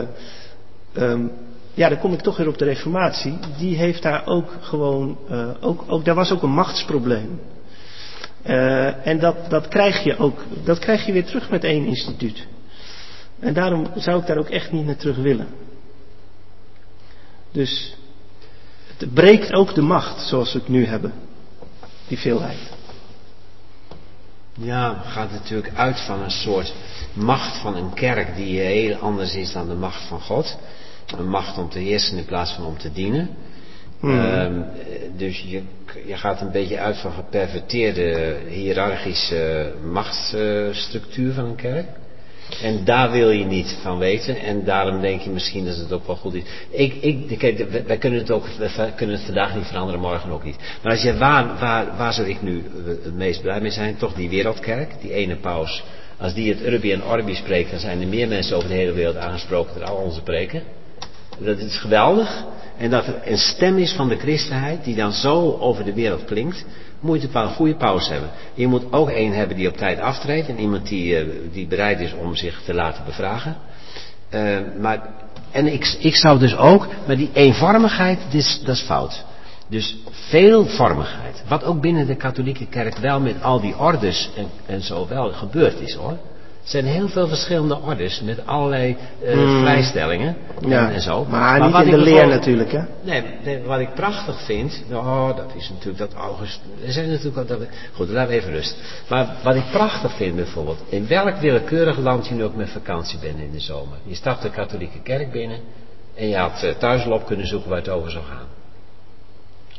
um, 0.97 1.31
ja, 1.75 1.89
dan 1.89 1.99
kom 1.99 2.13
ik 2.13 2.21
toch 2.21 2.37
weer 2.37 2.49
op 2.49 2.59
de 2.59 2.65
reformatie. 2.65 3.39
Die 3.59 3.77
heeft 3.77 4.03
daar 4.03 4.27
ook 4.27 4.53
gewoon, 4.61 5.19
uh, 5.31 5.49
ook, 5.61 5.85
ook, 5.87 6.05
daar 6.05 6.15
was 6.15 6.33
ook 6.33 6.43
een 6.43 6.51
machtsprobleem. 6.51 7.41
Uh, 8.47 9.07
en 9.07 9.19
dat, 9.19 9.51
dat 9.51 9.69
krijg 9.69 10.05
je 10.05 10.17
ook, 10.17 10.45
dat 10.65 10.79
krijg 10.79 11.07
je 11.07 11.13
weer 11.13 11.25
terug 11.25 11.51
met 11.51 11.65
één 11.65 11.85
instituut. 11.85 12.47
En 13.39 13.55
daarom 13.55 13.87
zou 13.97 14.21
ik 14.21 14.27
daar 14.27 14.39
ook 14.39 14.49
echt 14.49 14.73
niet 14.73 14.87
naar 14.87 14.97
terug 14.97 15.17
willen. 15.17 15.49
Dus 17.53 17.97
het 18.97 19.15
breekt 19.15 19.53
ook 19.53 19.75
de 19.75 19.83
macht 19.83 20.29
zoals 20.29 20.53
we 20.53 20.59
het 20.59 20.69
nu 20.69 20.87
hebben. 20.87 21.13
Die 22.09 22.19
veelheid. 22.19 22.59
Ja, 24.55 25.03
gaat 25.05 25.31
natuurlijk 25.31 25.75
uit 25.75 26.01
van 26.01 26.21
een 26.21 26.31
soort 26.31 26.75
macht 27.13 27.57
van 27.57 27.77
een 27.77 27.95
kerk 27.95 28.37
die 28.37 28.61
heel 28.61 28.97
anders 28.97 29.35
is 29.35 29.53
dan 29.53 29.69
de 29.69 29.75
macht 29.75 30.09
van 30.09 30.21
God. 30.21 30.57
Een 31.17 31.29
macht 31.29 31.59
om 31.59 31.69
te 31.69 31.79
heersen 31.79 32.19
in 32.19 32.25
plaats 32.25 32.53
van 32.53 32.65
om 32.65 32.79
te 32.79 32.93
dienen. 32.93 33.31
Hmm. 34.01 34.19
Um, 34.19 34.65
dus 35.17 35.45
je, 35.49 35.63
je 36.07 36.17
gaat 36.17 36.41
een 36.41 36.51
beetje 36.51 36.79
uit 36.79 36.97
van 36.97 37.13
geperverteerde 37.13 38.37
hiërarchische 38.49 39.73
machtsstructuur 39.91 41.33
van 41.33 41.45
een 41.45 41.55
kerk. 41.55 41.87
En 42.63 42.85
daar 42.85 43.11
wil 43.11 43.31
je 43.31 43.45
niet 43.45 43.79
van 43.83 43.99
weten. 43.99 44.37
En 44.37 44.65
daarom 44.65 45.01
denk 45.01 45.21
je 45.21 45.31
misschien 45.31 45.65
dat 45.65 45.77
het 45.77 45.93
ook 45.93 46.07
wel 46.07 46.17
goed 46.17 46.35
is. 46.35 46.43
Ik, 46.71 46.95
ik, 46.95 47.39
kijk, 47.39 47.87
wij 47.87 47.99
kunnen 47.99 48.19
het 48.19 48.31
ook, 48.31 48.47
kunnen 48.97 49.17
het 49.17 49.25
vandaag 49.25 49.55
niet 49.55 49.67
veranderen, 49.67 50.01
morgen 50.01 50.31
ook 50.31 50.45
niet. 50.45 50.57
Maar 50.83 50.93
als 50.93 51.03
je, 51.03 51.17
waar, 51.17 51.59
waar, 51.59 51.97
waar 51.97 52.13
zou 52.13 52.29
ik 52.29 52.43
nu 52.43 52.65
het 52.87 53.15
meest 53.15 53.43
blij 53.43 53.61
mee 53.61 53.71
zijn? 53.71 53.97
Toch 53.97 54.15
die 54.15 54.29
wereldkerk, 54.29 54.91
die 55.01 55.13
ene 55.13 55.37
paus. 55.37 55.85
Als 56.19 56.35
die 56.35 56.53
het 56.53 56.67
Urbi 56.67 56.93
en 56.93 57.05
Orbi 57.05 57.35
spreekt, 57.35 57.71
dan 57.71 57.81
zijn 57.81 58.01
er 58.01 58.09
meer 58.09 58.29
mensen 58.29 58.57
over 58.57 58.69
de 58.69 58.75
hele 58.75 58.93
wereld 58.93 59.17
aangesproken 59.17 59.75
door 59.75 59.85
al 59.85 59.97
onze 59.97 60.23
preken. 60.23 60.63
Dat 61.45 61.59
is 61.59 61.77
geweldig. 61.77 62.45
En 62.79 62.91
dat 62.91 63.07
er 63.07 63.21
een 63.25 63.39
stem 63.39 63.79
is 63.79 63.93
van 63.93 64.09
de 64.09 64.17
christenheid 64.17 64.85
die 64.85 64.95
dan 64.95 65.13
zo 65.13 65.57
over 65.59 65.85
de 65.85 65.95
wereld 65.95 66.25
klinkt, 66.25 66.65
moet 67.01 67.23
je 67.23 67.29
een 67.33 67.49
goede 67.49 67.77
pauze 67.77 68.13
hebben. 68.13 68.31
Je 68.55 68.67
moet 68.67 68.93
ook 68.93 69.11
één 69.11 69.33
hebben 69.33 69.57
die 69.57 69.69
op 69.69 69.77
tijd 69.77 70.01
aftreedt 70.01 70.49
en 70.49 70.59
iemand 70.59 70.89
die, 70.89 71.25
uh, 71.25 71.33
die 71.53 71.67
bereid 71.67 72.01
is 72.01 72.15
om 72.15 72.37
zich 72.37 72.63
te 72.65 72.75
laten 72.75 73.05
bevragen. 73.05 73.57
Uh, 74.35 74.59
maar, 74.81 75.09
en 75.51 75.73
ik, 75.73 75.97
ik 75.99 76.15
zou 76.15 76.39
dus 76.39 76.57
ook, 76.57 76.87
maar 77.07 77.17
die 77.17 77.31
eenvormigheid, 77.33 78.19
is, 78.31 78.61
dat 78.65 78.75
is 78.75 78.83
fout. 78.83 79.25
Dus 79.69 79.97
veelvormigheid, 80.11 81.43
wat 81.49 81.65
ook 81.65 81.81
binnen 81.81 82.07
de 82.07 82.17
katholieke 82.17 82.67
kerk 82.67 82.97
wel 82.97 83.21
met 83.21 83.43
al 83.43 83.61
die 83.61 83.79
ordes 83.79 84.31
en, 84.37 84.47
en 84.67 84.83
zo 84.83 85.09
wel 85.09 85.33
gebeurd 85.33 85.81
is 85.81 85.95
hoor. 85.95 86.19
Er 86.63 86.69
zijn 86.77 86.85
heel 86.85 87.09
veel 87.09 87.29
verschillende 87.29 87.79
ordes 87.81 88.21
met 88.21 88.47
allerlei 88.47 88.97
uh, 89.25 89.33
Hmm. 89.33 89.61
vrijstellingen 89.61 90.37
Ja, 90.67 90.89
en, 90.89 90.95
en 90.95 91.01
zo. 91.01 91.25
maar 91.25 91.67
niet 91.67 91.75
in 91.85 91.91
de 91.91 91.99
leer 91.99 92.27
natuurlijk, 92.29 92.73
hè? 92.73 92.81
Nee, 93.03 93.23
nee, 93.45 93.63
wat 93.63 93.81
ik 93.81 93.95
prachtig 93.95 94.45
vind, 94.45 94.83
oh, 94.93 95.37
dat 95.37 95.51
is 95.57 95.69
natuurlijk 95.69 95.99
dat 95.99 96.13
August. 96.15 96.61
Er 96.87 96.93
zijn 96.93 97.11
natuurlijk 97.11 97.49
dat. 97.49 97.59
Goed, 97.93 98.09
laten 98.09 98.31
we 98.31 98.37
even 98.41 98.53
rust. 98.53 98.77
Maar 99.09 99.37
wat 99.43 99.55
ik 99.55 99.65
prachtig 99.73 100.17
vind 100.17 100.37
bijvoorbeeld, 100.37 100.79
in 100.89 101.07
welk 101.07 101.37
willekeurig 101.37 101.99
land 101.99 102.29
je 102.29 102.35
nu 102.35 102.45
ook 102.45 102.55
met 102.57 102.71
vakantie 102.71 103.19
bent 103.19 103.39
in 103.39 103.51
de 103.53 103.61
zomer. 103.61 103.97
Je 104.03 104.15
stapt 104.15 104.43
de 104.43 104.51
katholieke 104.51 105.01
kerk 105.03 105.33
binnen 105.33 105.59
en 106.15 106.29
je 106.29 106.37
had 106.37 106.63
eh, 106.63 106.71
thuis 106.75 107.05
al 107.05 107.13
op 107.13 107.27
kunnen 107.27 107.47
zoeken 107.47 107.69
waar 107.69 107.79
het 107.79 107.89
over 107.89 108.11
zou 108.11 108.25
gaan. 108.25 108.47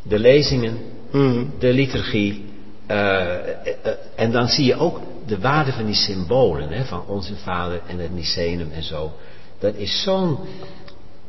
De 0.03 0.19
lezingen, 0.19 0.77
Hmm. 1.11 1.51
de 1.59 1.73
liturgie. 1.73 2.49
eh, 2.87 3.21
eh, 3.21 3.37
eh, 3.83 3.91
en 4.15 4.31
dan 4.31 4.47
zie 4.47 4.65
je 4.65 4.75
ook 4.75 4.99
de 5.25 5.39
waarde 5.39 5.71
van 5.71 5.85
die 5.85 5.95
symbolen, 5.95 6.69
hè, 6.69 6.85
van 6.85 7.05
onze 7.07 7.35
vader 7.35 7.81
en 7.87 7.99
het 7.99 8.11
Mycenum 8.11 8.71
en 8.71 8.83
zo. 8.83 9.11
Dat 9.59 9.75
is 9.75 10.01
zo'n 10.01 10.37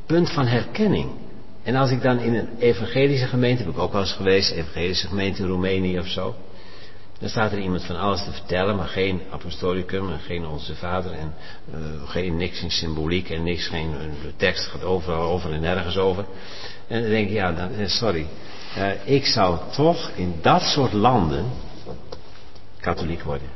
punt 0.06 0.30
van 0.30 0.46
herkenning. 0.46 1.10
En 1.62 1.76
als 1.76 1.90
ik 1.90 2.02
dan 2.02 2.18
in 2.18 2.34
een 2.34 2.48
evangelische 2.58 3.26
gemeente, 3.26 3.62
heb 3.62 3.72
ik 3.72 3.78
ook 3.78 3.92
wel 3.92 4.00
eens 4.00 4.12
geweest, 4.12 4.50
evangelische 4.50 5.06
gemeente 5.06 5.42
in 5.42 5.48
Roemenië 5.48 5.98
of 5.98 6.06
zo. 6.06 6.34
Dan 7.18 7.30
staat 7.30 7.52
er 7.52 7.58
iemand 7.58 7.84
van 7.84 7.96
alles 7.96 8.24
te 8.24 8.32
vertellen, 8.32 8.76
maar 8.76 8.88
geen 8.88 9.20
apostolicum 9.30 10.10
en 10.12 10.18
geen 10.18 10.46
onze 10.46 10.74
vader 10.74 11.12
en 11.12 11.34
uh, 11.74 12.08
geen 12.08 12.36
niks 12.36 12.62
in 12.62 12.70
symboliek 12.70 13.30
en 13.30 13.42
niks, 13.42 13.66
geen 13.66 13.90
de 14.22 14.32
tekst 14.36 14.66
gaat 14.66 14.82
overal 14.82 15.30
over 15.30 15.52
en 15.52 15.60
nergens 15.60 15.96
over. 15.96 16.24
En 16.86 17.00
dan 17.00 17.10
denk 17.10 17.28
ik, 17.28 17.34
ja, 17.34 17.52
dan, 17.52 17.74
eh, 17.74 17.86
sorry. 17.86 18.26
Uh, 18.78 18.90
ik 19.04 19.26
zou 19.26 19.58
toch 19.72 20.10
in 20.14 20.34
dat 20.40 20.62
soort 20.62 20.92
landen 20.92 21.44
katholiek 22.80 23.22
worden. 23.22 23.48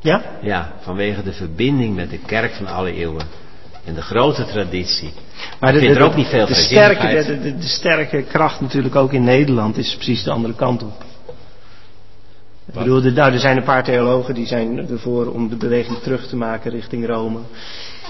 Ja? 0.00 0.22
Ja, 0.40 0.72
vanwege 0.80 1.22
de 1.22 1.32
verbinding 1.32 1.94
met 1.94 2.10
de 2.10 2.18
kerk 2.18 2.52
van 2.52 2.66
alle 2.66 2.92
eeuwen. 2.92 3.26
En 3.84 3.94
de 3.94 4.02
grote 4.02 4.44
traditie. 4.44 5.12
Maar 5.60 5.74
Ik 5.74 5.80
vind 5.80 5.96
er 5.96 6.02
ook 6.02 6.16
niet 6.16 6.26
veel 6.26 6.46
de 6.46 6.54
sterke, 6.54 7.24
de, 7.24 7.40
de, 7.40 7.56
de 7.56 7.68
sterke 7.68 8.22
kracht 8.22 8.60
natuurlijk 8.60 8.96
ook 8.96 9.12
in 9.12 9.24
Nederland 9.24 9.76
is 9.76 9.94
precies 9.94 10.22
de 10.22 10.30
andere 10.30 10.54
kant 10.54 10.82
op. 10.82 11.04
Ik 12.68 12.74
bedoel, 12.74 13.00
de, 13.00 13.12
nou, 13.12 13.32
er 13.32 13.38
zijn 13.38 13.56
een 13.56 13.62
paar 13.62 13.84
theologen 13.84 14.34
die 14.34 14.46
zijn 14.46 14.90
ervoor 14.90 15.26
om 15.26 15.48
de 15.48 15.56
beweging 15.56 15.98
terug 15.98 16.26
te 16.26 16.36
maken 16.36 16.70
richting 16.70 17.06
Rome. 17.06 17.38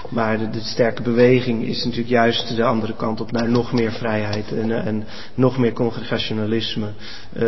Maar 0.09 0.37
de, 0.37 0.49
de, 0.49 0.59
sterke 0.59 1.01
beweging 1.01 1.63
is 1.63 1.83
natuurlijk 1.83 2.09
juist 2.09 2.55
de 2.55 2.63
andere 2.63 2.95
kant 2.95 3.21
op 3.21 3.31
naar 3.31 3.49
nog 3.49 3.73
meer 3.73 3.91
vrijheid 3.91 4.51
en, 4.51 4.85
en 4.85 5.05
nog 5.33 5.57
meer 5.57 5.73
congregationalisme. 5.73 6.87
Uh, 7.33 7.41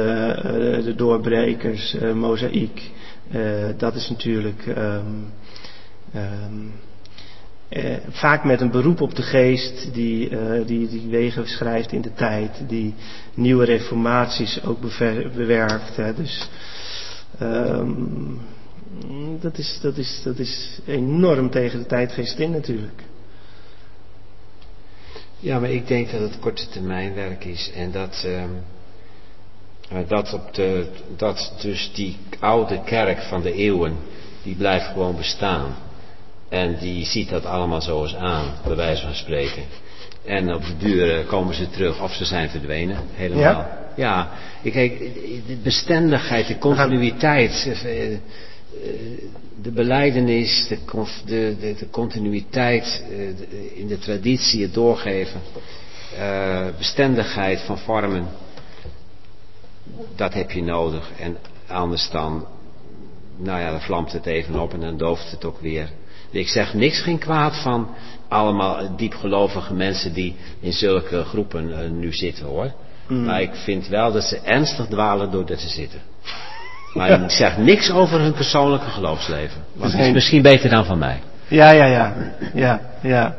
de 0.83 0.93
doorbrekers, 0.95 1.95
uh, 1.95 2.13
mozaïek. 2.13 2.91
Uh, 3.33 3.67
dat 3.77 3.95
is 3.95 4.09
natuurlijk 4.09 4.65
um, 4.65 5.33
um, 6.15 6.73
vaak 8.09 8.43
met 8.43 8.61
een 8.61 8.71
beroep 8.71 9.01
op 9.01 9.15
de 9.15 9.21
geest 9.21 9.93
die, 9.93 10.29
die, 10.65 10.87
die 10.87 11.09
wegen 11.09 11.47
schrijft 11.47 11.91
in 11.91 12.01
de 12.01 12.13
tijd, 12.13 12.63
die 12.67 12.93
nieuwe 13.33 13.65
reformaties 13.65 14.63
ook 14.63 14.79
bewerkt. 15.35 15.95
Hè. 15.95 16.13
Dus 16.13 16.49
um, 17.41 18.39
dat, 19.39 19.57
is, 19.57 19.79
dat, 19.81 19.97
is, 19.97 20.21
dat 20.23 20.39
is 20.39 20.79
enorm 20.85 21.49
tegen 21.49 21.79
de 21.79 21.85
tijdgeest 21.85 22.39
in 22.39 22.51
natuurlijk. 22.51 23.03
Ja, 25.39 25.59
maar 25.59 25.71
ik 25.71 25.87
denk 25.87 26.11
dat 26.11 26.21
het 26.21 26.39
korte 26.39 26.69
termijn 26.69 27.13
werk 27.13 27.45
is 27.45 27.71
en 27.75 27.91
dat, 27.91 28.27
dat, 30.07 30.33
op 30.33 30.53
de, 30.53 30.85
dat 31.17 31.53
dus 31.61 31.91
die 31.93 32.17
oude 32.39 32.81
kerk 32.83 33.21
van 33.21 33.41
de 33.41 33.53
eeuwen, 33.53 33.97
die 34.43 34.55
blijft 34.55 34.85
gewoon 34.85 35.15
bestaan. 35.15 35.75
En 36.49 36.77
die 36.79 37.05
ziet 37.05 37.29
dat 37.29 37.45
allemaal 37.45 37.81
zo 37.81 38.01
eens 38.01 38.15
aan, 38.15 38.53
bij 38.65 38.75
wijze 38.75 39.03
van 39.03 39.15
spreken. 39.15 39.63
En 40.25 40.53
op 40.53 40.65
de 40.65 40.77
duur 40.77 41.23
komen 41.23 41.55
ze 41.55 41.69
terug 41.69 42.01
of 42.01 42.13
ze 42.13 42.25
zijn 42.25 42.49
verdwenen, 42.49 42.97
helemaal. 43.13 43.41
Ja, 43.95 44.29
ja 44.63 44.71
kijk, 44.71 44.99
de 45.47 45.57
bestendigheid, 45.63 46.47
de 46.47 46.57
continuïteit, 46.57 47.77
de 49.61 49.71
beleidenis, 49.71 50.67
de, 50.67 50.77
de, 51.25 51.55
de, 51.59 51.75
de 51.79 51.89
continuïteit 51.89 53.03
in 53.73 53.87
de 53.87 53.97
traditie, 53.97 54.61
het 54.61 54.73
doorgeven, 54.73 55.41
bestendigheid 56.77 57.61
van 57.61 57.77
vormen, 57.77 58.27
dat 60.15 60.33
heb 60.33 60.51
je 60.51 60.63
nodig. 60.63 61.11
En 61.19 61.37
anders 61.67 62.09
dan, 62.09 62.45
nou 63.37 63.59
ja, 63.59 63.71
dan 63.71 63.81
vlamt 63.81 64.11
het 64.11 64.25
even 64.25 64.59
op 64.59 64.73
en 64.73 64.79
dan 64.79 64.97
dooft 64.97 65.31
het 65.31 65.45
ook 65.45 65.59
weer. 65.59 65.89
Ik 66.31 66.47
zeg 66.47 66.73
niks 66.73 66.99
geen 66.99 67.19
kwaad 67.19 67.61
van 67.61 67.87
allemaal 68.27 68.95
diepgelovige 68.95 69.73
mensen 69.73 70.13
die 70.13 70.35
in 70.59 70.73
zulke 70.73 71.23
groepen 71.23 71.69
uh, 71.69 71.89
nu 71.89 72.13
zitten 72.13 72.45
hoor. 72.45 72.73
Mm. 73.07 73.25
Maar 73.25 73.41
ik 73.41 73.55
vind 73.55 73.87
wel 73.87 74.11
dat 74.11 74.23
ze 74.23 74.39
ernstig 74.39 74.85
dwalen 74.85 75.31
doordat 75.31 75.59
ze 75.59 75.69
zitten. 75.69 75.99
Maar 76.93 77.09
ja. 77.09 77.23
ik 77.23 77.29
zeg 77.29 77.57
niks 77.57 77.91
over 77.91 78.19
hun 78.19 78.33
persoonlijke 78.33 78.89
geloofsleven. 78.89 79.61
Want 79.73 79.91
het 79.91 80.01
is 80.01 80.13
misschien 80.13 80.41
beter 80.41 80.69
dan 80.69 80.85
van 80.85 80.97
mij. 80.97 81.21
Ja, 81.47 81.71
ja, 81.71 81.85
ja. 81.85 82.33
Ja, 82.53 82.81
ja. 83.01 83.37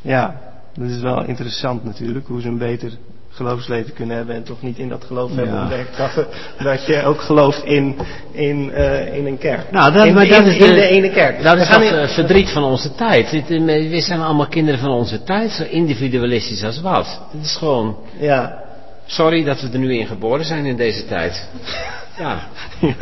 Ja, 0.00 0.40
dat 0.74 0.88
is 0.88 1.00
wel 1.00 1.24
interessant 1.24 1.84
natuurlijk. 1.84 2.26
Hoe 2.26 2.40
ze 2.40 2.48
een 2.48 2.58
beter 2.58 2.92
geloofsleven 3.34 3.92
kunnen 3.94 4.16
hebben 4.16 4.34
en 4.34 4.42
toch 4.42 4.62
niet 4.62 4.78
in 4.78 4.88
dat 4.88 5.04
geloof 5.04 5.34
hebben 5.34 5.60
ontdekt 5.60 5.96
dat, 5.96 6.26
dat 6.72 6.86
je 6.86 7.02
ook 7.04 7.20
gelooft 7.20 7.64
in, 7.64 7.96
in, 8.32 8.72
eh, 8.72 9.16
in 9.16 9.26
een 9.26 9.38
kerk. 9.38 9.70
Nou, 9.70 9.92
dat, 9.92 10.06
in, 10.06 10.14
maar 10.14 10.28
dat 10.28 10.38
in- 10.40 10.46
is 10.46 10.56
in 10.56 10.72
de- 10.74 10.86
ene 10.86 11.10
kerk. 11.10 11.42
Dat 11.42 11.58
is 11.58 11.68
dat 11.68 11.80
in- 11.82 11.94
eh, 11.94 12.08
verdriet 12.08 12.50
van 12.50 12.62
onze 12.64 12.94
tijd. 12.94 13.32
Eh, 13.32 13.42
We 13.90 14.00
zijn 14.00 14.20
allemaal 14.20 14.46
kinderen 14.48 14.80
van 14.80 14.90
onze 14.90 15.22
tijd, 15.22 15.50
zo 15.50 15.62
individualistisch 15.64 16.64
als 16.64 16.80
wat. 16.80 17.20
Het 17.32 17.44
is 17.44 17.56
gewoon, 17.56 17.96
Ja, 18.18 18.62
sorry 19.06 19.44
dat 19.44 19.60
we 19.60 19.68
er 19.72 19.78
nu 19.78 19.94
in 19.98 20.06
geboren 20.06 20.44
zijn 20.44 20.64
in 20.66 20.76
deze 20.76 21.06
tijd. 21.06 21.48
Ja, 22.18 22.38
ja, 22.80 22.94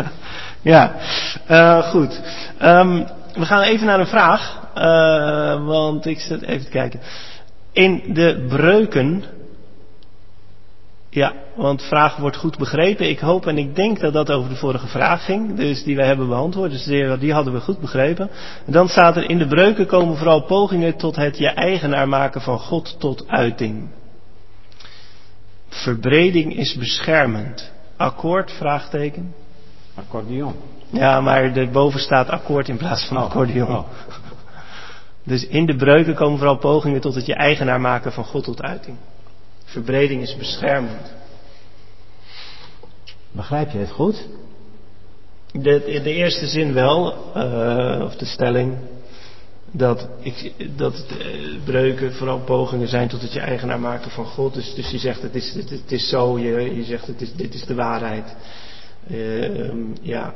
ja. 0.63 0.95
Eh, 1.47 1.89
goed. 1.91 2.21
Ehm, 2.59 3.03
we 3.35 3.45
gaan 3.47 3.63
even 3.63 3.87
naar 3.87 4.01
een 4.01 4.07
vraag, 4.07 4.69
eh, 4.75 5.67
want 5.67 6.07
ik 6.07 6.21
zit 6.21 6.43
even 6.43 6.65
te 6.65 6.71
kijken. 6.71 7.01
In 7.73 8.03
de 8.13 8.45
breuken, 8.49 9.25
ja, 11.11 11.33
want 11.57 11.83
vraag 11.83 12.17
wordt 12.17 12.37
goed 12.37 12.59
begrepen. 12.59 13.09
Ik 13.09 13.19
hoop 13.19 13.47
en 13.47 13.59
ik 13.59 13.75
denk 13.75 14.01
dat 14.01 14.13
dat 14.13 14.31
over 14.31 14.49
de 14.51 14.57
vorige 14.57 14.87
vraag 14.87 15.25
ging, 15.25 15.57
dus 15.57 15.83
die 15.83 15.97
wij 15.97 16.07
hebben 16.07 16.29
beantwoord, 16.29 16.71
dus 16.71 16.85
die, 16.85 17.19
die 17.19 17.33
hadden 17.33 17.53
we 17.53 17.61
goed 17.61 17.81
begrepen. 17.81 18.31
En 18.67 18.73
dan 18.73 18.89
staat 18.89 19.17
er 19.17 19.31
in 19.31 19.39
de 19.39 19.47
breuken 19.47 19.87
komen 19.87 20.17
vooral 20.17 20.43
pogingen 20.45 20.97
tot 20.97 21.17
het 21.17 21.39
je 21.39 21.49
eigenaar 21.49 22.09
maken 22.09 22.41
van 22.41 22.59
God 22.59 23.01
tot 23.01 23.29
uiting. 23.29 23.89
Verbreding 25.69 26.57
is 26.57 26.77
beschermend. 26.77 27.73
Akkoord? 27.97 28.53
Vraagteken. 28.53 29.35
accordeon. 29.95 30.55
Ja, 30.91 31.21
maar 31.21 31.57
erboven 31.57 32.01
staat 32.01 32.29
akkoord 32.29 32.69
in 32.69 32.77
plaats 32.77 33.05
van 33.07 33.17
Oh, 33.17 33.23
accordeon. 33.23 33.69
oh. 33.69 33.89
Dus 35.25 35.47
in 35.47 35.67
de 35.67 35.77
breuken 35.77 36.15
komen 36.15 36.39
vooral 36.39 36.59
pogingen 36.59 37.01
tot 37.01 37.15
het 37.15 37.27
je 37.27 37.35
eigenaar 37.35 37.81
maken 37.81 38.13
van 38.13 38.25
God 38.25 38.45
tot 38.45 38.63
uiting. 38.63 38.97
Verbreding 39.71 40.23
is 40.23 40.37
beschermend. 40.37 41.13
Begrijp 43.33 43.71
je 43.71 43.79
het 43.79 43.91
goed? 43.91 44.27
De, 45.53 46.01
de 46.03 46.13
eerste 46.15 46.47
zin 46.47 46.73
wel, 46.73 47.15
eh, 47.35 48.05
of 48.05 48.17
de 48.17 48.25
stelling, 48.25 48.77
dat, 49.71 50.09
ik, 50.21 50.53
dat 50.77 51.07
eh, 51.09 51.27
breuken 51.65 52.15
vooral 52.15 52.41
pogingen 52.41 52.89
zijn 52.89 53.09
tot 53.09 53.23
het 53.23 53.33
je 53.33 53.41
eigenaar 53.41 53.81
maken 53.81 54.11
van 54.11 54.27
God. 54.27 54.55
Dus, 54.55 54.75
dus 54.75 54.91
je 54.91 54.99
zegt 54.99 55.23
het 55.23 55.35
is, 55.35 55.55
het, 55.55 55.71
het 55.71 55.93
is 55.93 56.09
zo, 56.09 56.39
je, 56.39 56.77
je 56.77 56.85
zegt 56.85 57.07
het 57.07 57.21
is, 57.21 57.33
dit 57.33 57.55
is 57.55 57.65
de 57.65 57.75
waarheid. 57.75 58.37
Eh, 59.09 59.45
ehm, 59.45 59.79
ja, 60.03 60.35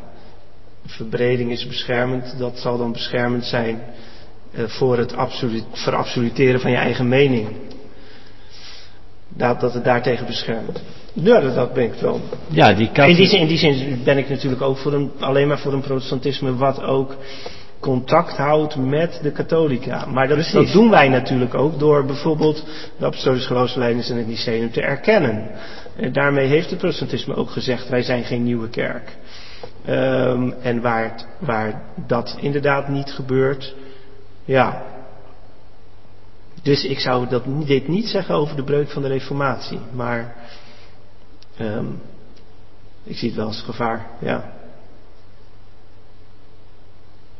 verbreding 0.86 1.50
is 1.50 1.66
beschermend, 1.66 2.38
dat 2.38 2.58
zal 2.58 2.78
dan 2.78 2.92
beschermend 2.92 3.44
zijn 3.44 3.82
voor 4.56 4.98
het 4.98 5.14
absolu- 5.14 5.64
verabsoluteren 5.72 6.60
van 6.60 6.70
je 6.70 6.76
eigen 6.76 7.08
mening. 7.08 7.48
Dat, 9.36 9.60
dat 9.60 9.74
het 9.74 9.84
daartegen 9.84 10.26
beschermt. 10.26 10.82
Ja, 11.12 11.40
dat, 11.40 11.54
dat 11.54 11.72
ben 11.72 11.84
ik 11.84 11.94
wel. 11.94 12.20
Ja, 12.48 12.72
die 12.72 12.90
kat... 12.92 13.08
In 13.08 13.14
die, 13.14 13.26
zin, 13.26 13.40
in 13.40 13.46
die 13.46 13.58
zin 13.58 14.00
ben 14.04 14.18
ik 14.18 14.28
natuurlijk 14.28 14.62
ook 14.62 14.76
voor 14.76 14.92
een, 14.92 15.10
alleen 15.18 15.48
maar 15.48 15.58
voor 15.58 15.72
een 15.72 15.80
protestantisme 15.80 16.56
wat 16.56 16.82
ook 16.82 17.16
contact 17.80 18.36
houdt 18.36 18.76
met 18.76 19.20
de 19.22 19.30
katholica. 19.30 20.06
Maar 20.06 20.28
dat, 20.28 20.50
dat 20.52 20.72
doen 20.72 20.90
wij 20.90 21.08
natuurlijk 21.08 21.54
ook 21.54 21.78
door 21.78 22.04
bijvoorbeeld 22.04 22.64
de 22.98 23.06
apostolische 23.06 23.46
geloofsleiders 23.46 24.10
en 24.10 24.16
het 24.16 24.26
Lyceum 24.26 24.70
te 24.70 24.80
erkennen. 24.80 25.50
En 25.96 26.12
daarmee 26.12 26.46
heeft 26.46 26.70
het 26.70 26.78
protestantisme 26.78 27.34
ook 27.34 27.50
gezegd, 27.50 27.88
wij 27.88 28.02
zijn 28.02 28.24
geen 28.24 28.42
nieuwe 28.42 28.68
kerk. 28.68 29.16
Ehm, 29.84 30.50
en 30.62 30.80
waar, 30.80 31.14
waar 31.38 31.82
dat 32.06 32.36
inderdaad 32.40 32.88
niet 32.88 33.10
gebeurt, 33.10 33.74
ja. 34.44 34.82
Dus 36.64 36.84
ik 36.84 36.98
zou 36.98 37.28
dat, 37.28 37.44
dit 37.66 37.88
niet 37.88 38.06
zeggen 38.06 38.34
over 38.34 38.56
de 38.56 38.64
breuk 38.64 38.90
van 38.90 39.02
de 39.02 39.08
reformatie, 39.08 39.78
maar 39.92 40.36
ehm, 41.56 41.86
ik 43.04 43.16
zie 43.16 43.28
het 43.28 43.36
wel 43.36 43.46
als 43.46 43.60
gevaar, 43.60 44.06
ja. 44.20 44.52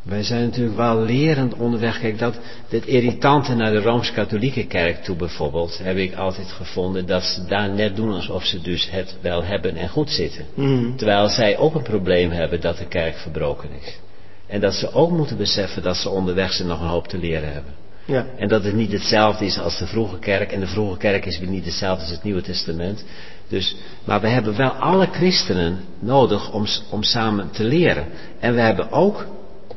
Wij 0.02 0.22
zijn 0.22 0.42
natuurlijk 0.44 0.76
wel 0.76 1.00
lerend 1.00 1.54
onderweg. 1.54 2.00
Kijk, 2.00 2.18
dat, 2.18 2.38
dit 2.68 2.86
irritante 2.86 3.54
naar 3.54 3.72
de 3.72 3.80
Rooms-Katholieke 3.80 4.66
kerk 4.66 5.02
toe 5.02 5.16
bijvoorbeeld, 5.16 5.78
heb 5.78 5.96
ik 5.96 6.14
altijd 6.14 6.52
gevonden 6.52 7.06
dat 7.06 7.22
ze 7.22 7.44
daar 7.44 7.70
net 7.70 7.96
doen 7.96 8.12
alsof 8.12 8.44
ze 8.44 8.60
dus 8.60 8.90
het 8.90 9.16
wel 9.20 9.44
hebben 9.44 9.76
en 9.76 9.88
goed 9.88 10.10
zitten. 10.10 10.46
Mhm. 10.54 10.96
Terwijl 10.96 11.28
zij 11.28 11.58
ook 11.58 11.74
een 11.74 11.82
probleem 11.82 12.30
hebben 12.30 12.60
dat 12.60 12.78
de 12.78 12.86
kerk 12.86 13.16
verbroken 13.16 13.70
is. 13.80 13.98
En 14.46 14.60
dat 14.60 14.74
ze 14.74 14.92
ook 14.92 15.10
moeten 15.10 15.36
beseffen 15.36 15.82
dat 15.82 15.96
ze 15.96 16.08
onderweg 16.08 16.52
ze 16.52 16.64
nog 16.64 16.80
een 16.80 16.88
hoop 16.88 17.08
te 17.08 17.18
leren 17.18 17.52
hebben. 17.52 17.83
Ja. 18.04 18.26
En 18.36 18.48
dat 18.48 18.64
het 18.64 18.74
niet 18.74 18.92
hetzelfde 18.92 19.44
is 19.44 19.58
als 19.58 19.78
de 19.78 19.86
vroege 19.86 20.18
kerk. 20.18 20.52
En 20.52 20.60
de 20.60 20.66
vroege 20.66 20.96
kerk 20.96 21.26
is 21.26 21.38
weer 21.38 21.48
niet 21.48 21.64
hetzelfde 21.64 22.02
als 22.02 22.12
het 22.12 22.22
Nieuwe 22.22 22.42
Testament. 22.42 23.04
Dus, 23.48 23.76
maar 24.04 24.20
we 24.20 24.28
hebben 24.28 24.56
wel 24.56 24.70
alle 24.70 25.06
christenen 25.06 25.84
nodig 25.98 26.52
om, 26.52 26.66
om 26.90 27.02
samen 27.02 27.50
te 27.50 27.64
leren. 27.64 28.06
En 28.40 28.54
we 28.54 28.60
hebben 28.60 28.90
ook 28.90 29.26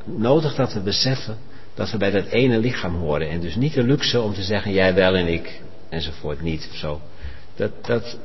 nodig 0.03 0.55
dat 0.55 0.73
we 0.73 0.79
beseffen 0.79 1.37
dat 1.77 1.91
we 1.91 1.97
bij 1.97 2.11
dat 2.11 2.25
ene 2.25 2.57
lichaam 2.57 2.95
horen. 2.95 3.29
En 3.29 3.39
dus 3.39 3.55
niet 3.55 3.73
de 3.73 3.83
luxe 3.83 4.21
om 4.21 4.33
te 4.33 4.43
zeggen 4.43 4.73
jij 4.73 4.93
wel 4.93 5.15
en 5.15 5.27
ik 5.27 5.61
enzovoort 5.89 6.41
niet. 6.41 6.69
Zo. 6.73 7.01
Dat, 7.55 7.71
dat, 7.85 8.17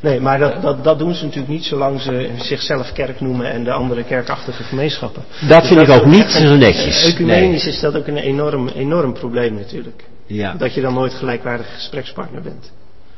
Nee, 0.00 0.20
maar 0.20 0.38
dat, 0.38 0.62
dat, 0.62 0.84
dat 0.84 0.98
doen 0.98 1.14
ze 1.14 1.24
natuurlijk 1.24 1.52
niet 1.52 1.64
zolang 1.64 2.00
ze 2.00 2.30
zichzelf 2.38 2.92
kerk 2.92 3.20
noemen 3.20 3.50
en 3.50 3.64
de 3.64 3.72
andere 3.72 4.04
kerkachtige 4.04 4.62
gemeenschappen. 4.62 5.22
dat 5.48 5.60
Dus 5.60 5.68
vind 5.68 5.80
ik 5.80 5.88
is 5.88 5.94
ook 5.94 6.06
niet 6.06 6.30
zo 6.30 6.56
netjes. 6.56 7.04
Ecumenisch 7.04 7.64
Nee. 7.64 7.72
is 7.72 7.80
dat 7.80 7.96
ook 7.96 8.06
een 8.06 8.16
enorm, 8.16 8.68
enorm 8.68 9.12
probleem 9.12 9.54
natuurlijk. 9.54 10.04
Ja. 10.26 10.54
Dat 10.54 10.74
je 10.74 10.80
dan 10.80 10.94
nooit 10.94 11.14
gelijkwaardige 11.14 11.70
gesprekspartner 11.70 12.42
bent. 12.42 12.72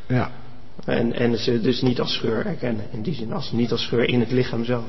ja. 0.06 0.30
En, 0.84 1.12
en 1.12 1.38
ze 1.38 1.60
dus 1.60 1.82
niet 1.82 2.00
als 2.00 2.12
scheur 2.12 2.46
erkennen. 2.46 2.84
In 2.92 3.02
die 3.02 3.14
zin, 3.14 3.32
als, 3.32 3.52
niet 3.52 3.72
als 3.72 3.82
scheur 3.82 4.08
in 4.08 4.20
het 4.20 4.30
lichaam 4.30 4.64
zelf. 4.64 4.84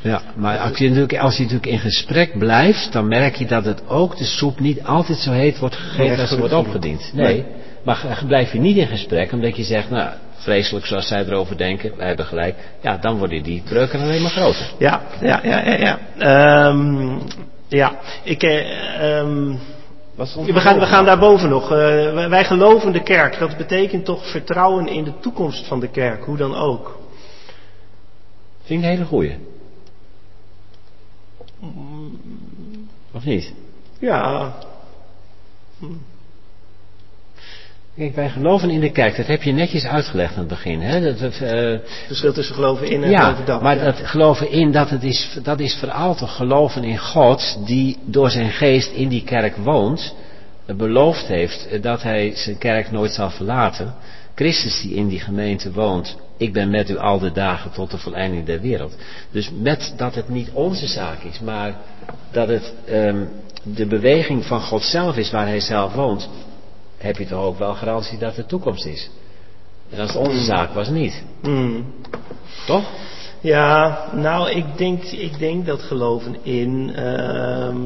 Ja, 0.00 0.22
maar 0.36 0.58
als 0.58 0.78
je, 0.78 0.84
natuurlijk, 0.88 1.18
als 1.18 1.36
je 1.36 1.42
natuurlijk 1.42 1.72
in 1.72 1.78
gesprek 1.78 2.38
blijft, 2.38 2.92
dan 2.92 3.08
merk 3.08 3.36
je 3.36 3.46
dat 3.46 3.64
het 3.64 3.88
ook 3.88 4.16
de 4.16 4.24
soep 4.24 4.60
niet 4.60 4.82
altijd 4.82 5.18
zo 5.18 5.30
heet 5.30 5.58
wordt 5.58 5.76
gegeten 5.76 6.06
Nee, 6.06 6.20
als 6.20 6.30
ze 6.30 6.38
wordt 6.38 6.54
opgediend. 6.54 7.10
Nee. 7.14 7.44
Maar 7.84 8.22
blijf 8.26 8.52
je 8.52 8.58
niet 8.58 8.76
in 8.76 8.86
gesprek 8.86 9.32
omdat 9.32 9.56
je 9.56 9.64
zegt, 9.64 9.90
nou, 9.90 10.10
vreselijk 10.46 10.86
zoals 10.86 11.06
zij 11.08 11.24
erover 11.24 11.56
denken, 11.56 11.96
wij 11.96 12.06
hebben 12.06 12.26
gelijk, 12.26 12.54
ja, 12.80 12.96
dan 12.96 13.18
worden 13.18 13.42
die 13.42 13.62
breuken 13.62 14.00
alleen 14.00 14.22
maar 14.22 14.30
groter. 14.30 14.72
Ja, 14.78 15.02
ja, 15.20 15.40
ja, 15.42 15.66
ja. 15.66 15.76
Ja, 15.78 15.98
Ehm, 16.18 17.18
ja. 17.68 17.98
ik... 18.24 18.42
eh, 18.42 19.18
ehm, 19.18 19.56
we 20.16 20.60
gaan, 20.60 20.78
we 20.78 20.86
gaan 20.86 21.04
daarboven 21.04 21.48
nog. 21.48 21.62
Eh, 21.62 21.78
wij, 22.14 22.28
wij 22.28 22.44
geloven 22.44 22.92
de 22.92 23.02
kerk. 23.02 23.38
Dat 23.38 23.56
betekent 23.56 24.04
toch 24.04 24.30
vertrouwen 24.30 24.86
in 24.88 25.04
de 25.04 25.12
toekomst 25.20 25.66
van 25.66 25.80
de 25.80 25.88
kerk, 25.88 26.24
hoe 26.24 26.36
dan 26.36 26.54
ook. 26.54 26.98
Vind 28.64 28.78
ik 28.82 28.84
een 28.86 28.92
hele 28.92 29.04
goeie. 29.04 29.36
Of 33.12 33.24
niet? 33.24 33.52
Ja, 33.98 34.52
Kijk, 37.96 38.14
wij 38.14 38.28
geloven 38.30 38.70
in 38.70 38.80
de 38.80 38.90
kerk. 38.90 39.16
Dat 39.16 39.26
heb 39.26 39.42
je 39.42 39.52
netjes 39.52 39.84
uitgelegd 39.86 40.32
aan 40.32 40.38
het 40.38 40.48
begin. 40.48 40.80
Hè? 40.80 41.00
Dat, 41.00 41.18
dat, 41.18 41.40
eh, 41.40 41.78
verschil 42.06 42.32
tussen 42.32 42.54
geloven 42.54 42.90
in 42.90 43.02
en 43.02 43.10
ja, 43.10 43.20
geloven 43.24 43.44
dat. 43.44 43.62
maar 43.62 43.76
ja. 43.76 43.84
dat 43.84 44.00
geloven 44.02 44.50
in, 44.50 44.72
dat, 44.72 44.90
het 44.90 45.02
is, 45.02 45.38
dat 45.42 45.60
is 45.60 45.74
vooral 45.74 46.14
toch 46.14 46.36
geloven 46.36 46.84
in 46.84 46.98
God 46.98 47.58
die 47.66 47.96
door 48.04 48.30
zijn 48.30 48.50
geest 48.50 48.92
in 48.92 49.08
die 49.08 49.22
kerk 49.24 49.56
woont. 49.56 50.14
eh, 50.66 50.76
Beloofd 50.76 51.26
heeft 51.26 51.68
eh, 51.68 51.82
dat 51.82 52.02
hij 52.02 52.32
zijn 52.34 52.58
kerk 52.58 52.90
nooit 52.90 53.12
zal 53.12 53.30
verlaten. 53.30 53.94
Christus 54.34 54.80
die 54.80 54.94
in 54.94 55.08
die 55.08 55.20
gemeente 55.20 55.72
woont. 55.72 56.16
Ik 56.36 56.52
ben 56.52 56.70
met 56.70 56.90
u 56.90 56.96
al 56.96 57.18
de 57.18 57.32
dagen 57.32 57.70
tot 57.70 57.90
de 57.90 57.98
volleinding 57.98 58.46
der 58.46 58.60
wereld. 58.60 58.96
Dus 59.30 59.50
met 59.62 59.94
dat 59.96 60.14
het 60.14 60.28
niet 60.28 60.50
onze 60.52 60.86
zaak 60.86 61.22
is, 61.22 61.40
maar 61.40 61.74
dat 62.30 62.48
het 62.48 62.72
ehm, 62.86 63.24
de 63.62 63.86
beweging 63.86 64.44
van 64.44 64.60
God 64.60 64.82
zelf 64.82 65.16
is 65.16 65.30
waar 65.30 65.46
hij 65.46 65.60
zelf 65.60 65.94
woont. 65.94 66.28
Heb 67.06 67.16
je 67.16 67.26
toch 67.26 67.42
ook 67.44 67.58
wel 67.58 67.74
garantie 67.74 68.18
dat 68.18 68.36
er 68.36 68.46
toekomst 68.46 68.84
is. 68.86 69.10
En 69.90 70.00
als 70.00 70.12
het 70.14 70.28
onze 70.28 70.44
zaak 70.44 70.72
was 70.72 70.88
niet. 70.88 71.22
Hmm. 71.42 71.84
Toch? 72.66 72.84
Ja, 73.40 74.04
nou, 74.12 74.50
ik 74.50 74.64
denk, 74.76 75.02
ik 75.02 75.38
denk 75.38 75.66
dat 75.66 75.82
geloven 75.82 76.36
in. 76.44 76.92
ehm, 76.94 77.76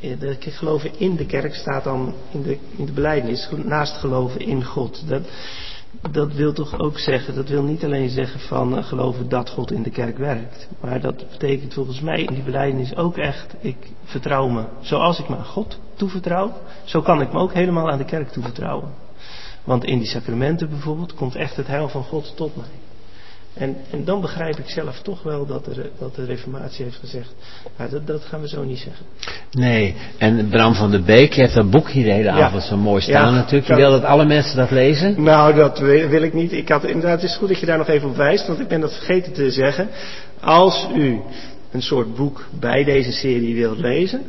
eh, 0.00 0.18
de- 0.20 0.36
geloven 0.40 0.98
in 0.98 1.16
de 1.16 1.26
kerk 1.26 1.54
staat 1.54 1.84
dan 1.84 2.14
in 2.32 2.42
de, 2.42 2.58
in 2.76 2.86
de 2.86 2.92
belijdenis 2.92 3.48
naast 3.64 3.96
geloven 3.96 4.40
in 4.40 4.64
God. 4.64 5.08
Dat, 5.08 5.22
dat 6.10 6.32
wil 6.32 6.52
toch 6.52 6.78
ook 6.78 6.98
zeggen, 6.98 7.34
dat 7.34 7.48
wil 7.48 7.62
niet 7.62 7.84
alleen 7.84 8.08
zeggen 8.08 8.40
van 8.40 8.76
eh, 8.76 8.84
geloven 8.84 9.28
dat 9.28 9.50
God 9.50 9.70
in 9.72 9.82
de 9.82 9.90
kerk 9.90 10.18
werkt. 10.18 10.68
Maar 10.80 11.00
dat 11.00 11.30
betekent 11.30 11.74
volgens 11.74 12.00
mij 12.00 12.22
in 12.22 12.34
die 12.34 12.42
belijdenis 12.42 12.96
ook 12.96 13.16
echt, 13.16 13.54
ik 13.60 13.76
vertrouw 14.04 14.48
me. 14.48 14.64
Zoals 14.80 15.18
ik 15.18 15.28
me 15.28 15.36
aan 15.36 15.44
God 15.44 15.78
toevertrouw, 15.94 16.52
zo 16.84 17.00
kan 17.02 17.20
ik 17.20 17.32
me 17.32 17.38
ook 17.38 17.52
helemaal 17.52 17.90
aan 17.90 17.98
de 17.98 18.04
kerk 18.04 18.28
toevertrouwen. 18.28 18.90
Want 19.64 19.84
in 19.84 19.98
die 19.98 20.08
sacramenten 20.08 20.68
bijvoorbeeld 20.68 21.14
komt 21.14 21.34
echt 21.34 21.56
het 21.56 21.66
heil 21.66 21.88
van 21.88 22.02
God 22.02 22.36
tot 22.36 22.56
mij. 22.56 22.85
En, 23.58 23.76
en 23.90 24.04
dan 24.04 24.20
begrijp 24.20 24.58
ik 24.58 24.68
zelf 24.68 25.00
toch 25.00 25.22
wel 25.22 25.46
dat 25.46 25.64
de, 25.64 25.90
dat 25.98 26.14
de 26.14 26.24
Reformatie 26.24 26.84
heeft 26.84 26.96
gezegd, 26.96 27.34
ja, 27.78 27.88
dat, 27.88 28.06
dat 28.06 28.24
gaan 28.24 28.40
we 28.40 28.48
zo 28.48 28.64
niet 28.64 28.78
zeggen. 28.78 29.06
Nee, 29.50 29.94
en 30.18 30.48
Bram 30.48 30.74
van 30.74 30.90
der 30.90 31.02
Beek, 31.02 31.32
je 31.32 31.40
hebt 31.40 31.54
dat 31.54 31.70
boek 31.70 31.90
hier 31.90 32.04
de 32.04 32.12
hele 32.12 32.24
Ja. 32.24 32.46
avond 32.46 32.62
zo 32.62 32.76
mooi 32.76 33.02
staan 33.02 33.34
Ja, 33.34 33.40
natuurlijk. 33.40 33.68
Je 33.68 33.74
wil 33.74 33.90
dat 33.90 34.04
alle 34.04 34.24
mensen 34.24 34.56
dat 34.56 34.70
lezen? 34.70 35.22
Nou, 35.22 35.54
dat 35.54 35.78
wil 35.78 36.08
wil 36.08 36.22
ik 36.22 36.32
niet. 36.32 36.52
Ik 36.52 36.68
had, 36.68 36.84
inderdaad, 36.84 37.20
het 37.20 37.30
is 37.30 37.36
goed 37.36 37.48
dat 37.48 37.60
je 37.60 37.66
daar 37.66 37.78
nog 37.78 37.88
even 37.88 38.08
op 38.08 38.16
wijst, 38.16 38.46
want 38.46 38.60
ik 38.60 38.68
ben 38.68 38.80
dat 38.80 38.94
vergeten 38.94 39.32
te 39.32 39.50
zeggen. 39.50 39.88
Als 40.40 40.86
u 40.96 41.20
een 41.70 41.82
soort 41.82 42.14
boek 42.14 42.44
bij 42.60 42.84
deze 42.84 43.12
serie 43.12 43.54
wilt 43.54 43.78
lezen, 43.78 44.22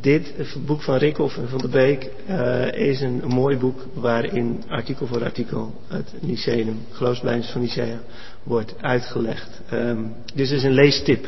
dit 0.00 0.34
boek 0.66 0.82
van 0.82 0.96
Rikhoff 0.96 1.36
en 1.36 1.48
van 1.48 1.58
de 1.58 1.68
Beek 1.68 2.10
eh, 2.26 2.72
is 2.72 3.00
een 3.00 3.22
mooi 3.26 3.56
boek 3.56 3.86
waarin 3.94 4.62
artikel 4.68 5.06
voor 5.06 5.24
artikel 5.24 5.74
het 5.88 6.12
Lyceum, 6.20 6.78
geloofsbelijdenis 6.90 7.50
van 7.50 7.60
Nicea, 7.60 7.98
wordt 8.42 8.74
uitgelegd. 8.80 9.60
Ehm, 9.70 9.96
dus 10.34 10.48
het 10.48 10.58
is 10.58 10.64
een 10.64 10.72
leestip 10.72 11.26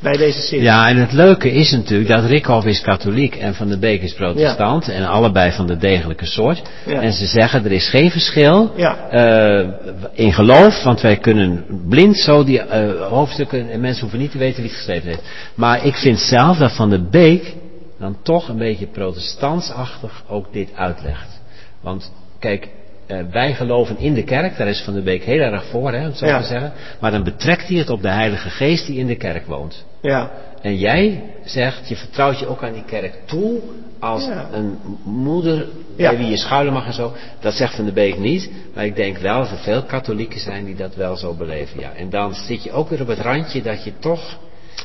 bij 0.00 0.16
deze 0.16 0.40
serie. 0.40 0.64
Ja, 0.64 0.88
en 0.88 0.96
het 0.96 1.12
leuke 1.12 1.52
is 1.52 1.70
natuurlijk 1.72 2.10
dat 2.10 2.24
Rickhoff 2.24 2.66
is 2.66 2.80
katholiek 2.80 3.36
en 3.36 3.54
Van 3.54 3.68
der 3.68 3.78
Beek 3.78 4.02
is 4.02 4.14
protestant. 4.14 4.88
En 4.88 5.04
allebei 5.06 5.52
van 5.52 5.66
de 5.66 5.76
degelijke 5.76 6.26
soort. 6.26 6.62
Ja. 6.86 7.00
En 7.02 7.12
ze 7.12 7.26
zeggen 7.26 7.64
er 7.64 7.72
is 7.72 7.88
geen 7.88 8.10
verschil 8.10 8.72
Ja. 8.76 9.08
eh, 9.08 9.68
in 10.12 10.32
geloof, 10.32 10.82
want 10.82 11.00
wij 11.00 11.16
kunnen 11.16 11.64
blind 11.88 12.16
zo 12.18 12.44
die 12.44 12.60
eh, 12.60 13.08
hoofdstukken, 13.08 13.70
en 13.70 13.80
mensen 13.80 14.00
hoeven 14.00 14.18
niet 14.20 14.30
te 14.30 14.38
weten 14.38 14.56
wie 14.62 14.70
het 14.70 14.76
geschreven 14.76 15.08
heeft. 15.08 15.22
Maar 15.54 15.86
ik 15.86 15.94
vind 15.94 16.18
zelf 16.18 16.58
dat 16.58 16.72
Van 16.76 16.90
der 16.90 17.08
Beek 17.08 17.54
dan 17.98 18.16
toch 18.22 18.48
een 18.48 18.58
beetje 18.58 18.86
protestantsachtig 18.86 20.22
ook 20.28 20.52
dit 20.52 20.68
uitlegt. 20.74 21.40
Want 21.80 22.12
kijk, 22.38 22.68
eh, 23.10 23.18
wij 23.30 23.54
geloven 23.54 23.98
in 23.98 24.14
de 24.14 24.22
kerk, 24.24 24.56
daar 24.56 24.68
is 24.68 24.80
Van 24.82 24.94
der 24.94 25.02
Beek 25.02 25.22
heel 25.22 25.40
erg 25.40 25.64
voor, 25.64 25.92
hè, 25.92 25.98
om 25.98 26.04
het 26.04 26.16
zo 26.18 26.26
Ja. 26.26 26.40
te 26.40 26.46
zeggen. 26.46 26.72
Maar 27.00 27.10
dan 27.10 27.22
betrekt 27.24 27.68
hij 27.68 27.76
het 27.78 27.90
op 27.90 28.02
de 28.02 28.08
Heilige 28.10 28.50
Geest 28.50 28.86
die 28.86 28.98
in 28.98 29.06
de 29.06 29.16
kerk 29.16 29.46
woont. 29.46 29.84
Ja. 30.02 30.30
En 30.62 30.76
jij 30.76 31.22
zegt, 31.44 31.88
je 31.88 31.96
vertrouwt 31.96 32.38
je 32.38 32.46
ook 32.46 32.62
aan 32.62 32.72
die 32.72 32.84
kerk 32.84 33.14
toe 33.24 33.60
als 33.98 34.24
Ja. 34.24 34.48
een 34.52 34.78
moeder 35.04 35.66
Ja. 35.96 36.08
bij 36.08 36.18
wie 36.18 36.26
je 36.28 36.36
schuilen 36.36 36.72
mag 36.72 36.86
en 36.86 36.92
zo. 36.92 37.12
Dat 37.40 37.54
zegt 37.54 37.74
Van 37.74 37.84
de 37.84 37.92
Beek 37.92 38.18
niet, 38.18 38.50
maar 38.74 38.84
ik 38.84 38.96
denk 38.96 39.16
wel 39.18 39.38
dat 39.38 39.50
er 39.50 39.56
veel 39.58 39.82
katholieken 39.82 40.40
zijn 40.40 40.64
die 40.64 40.76
dat 40.76 40.94
wel 40.94 41.16
zo 41.16 41.34
beleven. 41.34 41.80
Ja. 41.80 41.92
En 41.96 42.10
dan 42.10 42.34
zit 42.34 42.62
je 42.62 42.72
ook 42.72 42.88
weer 42.88 43.00
op 43.00 43.06
het 43.08 43.18
randje 43.18 43.62
dat 43.62 43.84
je 43.84 43.92
toch 43.98 44.38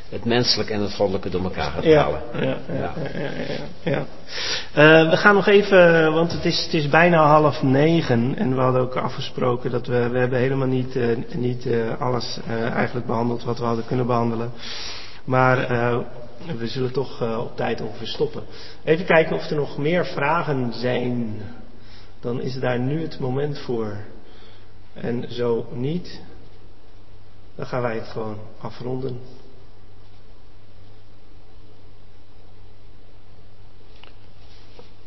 het 0.10 0.26
menselijke 0.26 0.74
en 0.74 0.82
het 0.82 0.94
goddelijke 0.94 1.30
door 1.30 1.44
elkaar 1.44 1.72
gaat 1.72 1.84
Ja, 1.84 2.02
halen. 2.02 2.22
ja, 2.34 2.58
ja, 2.74 2.94
ja. 3.84 4.06
Eh, 4.74 5.10
we 5.10 5.18
gaan 5.18 5.36
nog 5.36 5.48
even, 5.48 6.14
want 6.14 6.32
het 6.32 6.46
is, 6.46 6.64
het 6.64 6.74
is 6.74 6.90
bijna 6.90 7.26
half 7.28 7.62
negen 7.64 8.36
en 8.38 8.56
we 8.56 8.62
hadden 8.62 8.82
ook 8.82 8.96
afgesproken 8.96 9.72
dat 9.72 9.88
we, 9.88 10.10
we 10.10 10.18
hebben 10.18 10.40
helemaal 10.40 10.68
niet, 10.68 10.96
eh, 10.96 11.08
niet 11.36 11.66
eh, 11.66 12.02
alles 12.02 12.40
eigenlijk 12.74 13.06
behandeld 13.06 13.44
wat 13.44 13.60
we 13.60 13.66
hadden 13.66 13.86
kunnen 13.86 14.06
behandelen. 14.06 14.52
Maar 15.24 15.58
we 16.58 16.68
zullen 16.68 16.92
toch 16.92 17.40
op 17.40 17.56
tijd 17.56 17.82
ongeveer 17.82 18.08
stoppen. 18.08 18.44
Even 18.84 19.06
kijken 19.06 19.36
of 19.36 19.50
er 19.50 19.56
nog 19.56 19.78
meer 19.78 20.06
vragen 20.06 20.74
zijn. 20.74 21.36
Dan 22.20 22.42
is 22.42 22.60
daar 22.60 22.80
nu 22.80 23.02
het 23.02 23.20
moment 23.20 23.60
voor. 23.60 23.98
En 24.94 25.26
zo 25.30 25.66
niet, 25.74 26.22
dan 27.56 27.66
gaan 27.66 27.82
wij 27.82 27.96
het 27.96 28.08
gewoon 28.08 28.38
afronden. 28.62 29.20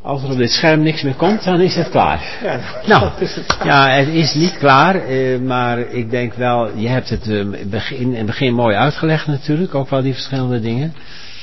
Als 0.02 0.22
er 0.22 0.30
op 0.30 0.36
dit 0.36 0.50
scherm 0.50 0.82
niks 0.82 1.02
meer 1.02 1.14
komt, 1.14 1.44
dan 1.44 1.60
is 1.60 1.74
het 1.74 1.88
klaar. 1.90 2.38
Ja, 2.42 2.60
Nou, 2.86 3.00
dat 3.10 3.20
is 3.20 3.34
het. 3.34 3.56
ja, 3.64 3.88
het 3.88 4.08
is 4.08 4.34
niet 4.34 4.58
klaar, 4.58 4.94
eh, 4.94 5.38
maar 5.40 5.78
ik 5.78 6.10
denk 6.10 6.34
wel, 6.34 6.76
je 6.76 6.88
hebt 6.88 7.08
het 7.10 7.28
eh, 7.28 7.44
begin- 7.66 7.96
in 7.98 8.14
het 8.14 8.26
begin 8.26 8.54
mooi 8.54 8.76
uitgelegd 8.76 9.26
natuurlijk, 9.26 9.74
ook 9.74 9.88
wel 9.90 10.02
die 10.02 10.12
verschillende 10.12 10.60
dingen. 10.60 10.94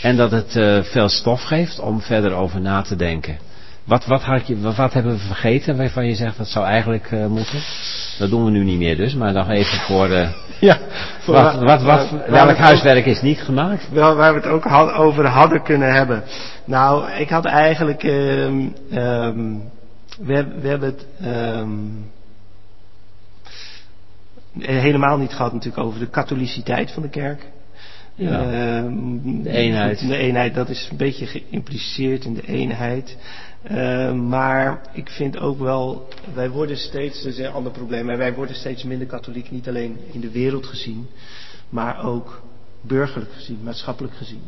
En 0.01 0.15
dat 0.17 0.31
het 0.31 0.55
eh, 0.55 0.83
veel 0.83 1.09
stof 1.09 1.41
geeft 1.43 1.79
om 1.79 2.01
verder 2.01 2.31
over 2.33 2.61
na 2.61 2.81
te 2.81 2.95
denken. 2.95 3.37
Wat, 3.83 4.05
wat, 4.05 4.21
had 4.23 4.47
je, 4.47 4.59
wat, 4.59 4.75
wat 4.75 4.93
hebben 4.93 5.11
we 5.13 5.19
vergeten 5.19 5.77
waarvan 5.77 6.05
je 6.05 6.15
zegt 6.15 6.37
dat 6.37 6.47
zou 6.47 6.65
eigenlijk 6.65 7.11
eh, 7.11 7.25
moeten? 7.25 7.59
Dat 8.19 8.29
doen 8.29 8.45
we 8.45 8.51
nu 8.51 8.63
niet 8.63 8.77
meer 8.77 8.97
dus, 8.97 9.13
maar 9.15 9.33
nog 9.33 9.49
even 9.49 9.77
voor... 9.79 10.07
eh, 10.55 10.61
Ja, 10.61 10.79
wat, 11.25 11.81
wat, 11.81 12.09
welk 12.27 12.57
huiswerk 12.57 13.05
is 13.05 13.21
niet 13.21 13.39
gemaakt? 13.41 13.89
wel, 13.91 14.15
waar 14.15 14.33
we 14.33 14.39
het 14.39 14.49
ook 14.49 14.65
over 14.99 15.25
hadden 15.27 15.61
kunnen 15.63 15.93
hebben. 15.93 16.23
Nou, 16.65 17.11
ik 17.11 17.29
had 17.29 17.45
eigenlijk. 17.45 18.03
ehm, 18.03 18.67
ehm, 18.91 19.53
we, 20.19 20.33
heb- 20.35 20.61
we 20.61 20.67
hebben 20.67 20.89
het. 20.89 21.05
ehm, 21.21 21.69
helemaal 24.59 25.17
niet 25.17 25.33
gehad 25.33 25.53
natuurlijk 25.53 25.83
over 25.83 25.99
de 25.99 26.07
katholiciteit 26.09 26.91
van 26.91 27.01
de 27.03 27.09
kerk. 27.09 27.45
Ja. 28.15 28.41
De 29.21 29.49
eenheid. 29.49 30.07
De 30.07 30.17
eenheid, 30.17 30.53
dat 30.53 30.69
is 30.69 30.87
een 30.91 30.97
beetje 30.97 31.25
geïmpliceerd 31.25 32.25
in 32.25 32.33
de 32.33 32.47
eenheid. 32.47 33.17
Ehm, 33.68 34.28
maar 34.28 34.82
ik 34.93 35.09
vind 35.09 35.39
ook 35.39 35.59
wel, 35.59 36.07
wij 36.34 36.49
worden 36.49 36.78
steeds, 36.78 37.24
dat 37.24 37.32
is 37.32 37.39
een 37.39 37.51
ander 37.51 37.72
probleem, 37.72 38.05
maar 38.05 38.18
wij 38.18 38.34
worden 38.34 38.55
steeds 38.55 38.84
minder 38.84 39.07
katholiek, 39.07 39.51
niet 39.51 39.68
alleen 39.68 39.97
in 40.11 40.20
de 40.20 40.32
wereld 40.32 40.66
gezien, 40.66 41.07
maar 41.70 42.03
ook 42.03 42.41
burgerlijk 42.82 43.32
gezien, 43.34 43.59
maatschappelijk 43.63 44.16
gezien. 44.16 44.41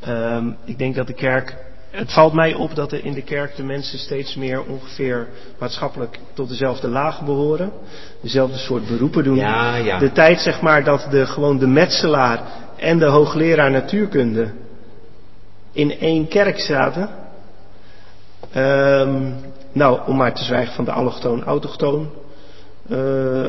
Ehm, 0.00 0.50
ik 0.64 0.78
denk 0.78 0.94
dat 0.94 1.06
de 1.06 1.12
kerk, 1.12 1.56
het 1.90 2.12
valt 2.12 2.32
mij 2.32 2.54
op 2.54 2.74
dat 2.74 2.92
er 2.92 3.04
in 3.04 3.12
de 3.12 3.22
kerk 3.22 3.56
de 3.56 3.62
mensen 3.62 3.98
steeds 3.98 4.34
meer 4.34 4.64
ongeveer 4.64 5.28
maatschappelijk 5.58 6.18
tot 6.32 6.48
dezelfde 6.48 6.88
laag 6.88 7.24
behoren, 7.24 7.72
dezelfde 8.20 8.58
soort 8.58 8.86
beroepen 8.86 9.24
doen. 9.24 9.36
Ja, 9.36 9.76
ja. 9.76 9.98
De 9.98 10.12
tijd 10.12 10.40
zeg 10.40 10.60
maar 10.60 10.84
dat 10.84 11.06
de, 11.10 11.26
gewoon 11.26 11.58
de 11.58 11.66
metselaar 11.66 12.42
en 12.76 12.98
de 12.98 13.06
hoogleraar 13.06 13.70
natuurkunde 13.70 14.50
in 15.72 15.98
één 15.98 16.28
kerk 16.28 16.60
zaten. 16.60 17.21
Ehm, 18.50 19.30
nou, 19.72 20.00
om 20.06 20.16
maar 20.16 20.34
te 20.34 20.44
zwijgen 20.44 20.74
van 20.74 20.84
de 20.84 20.92
allochtoon, 20.92 21.44
autochtoon. 21.44 22.10
Eh, 22.88 23.46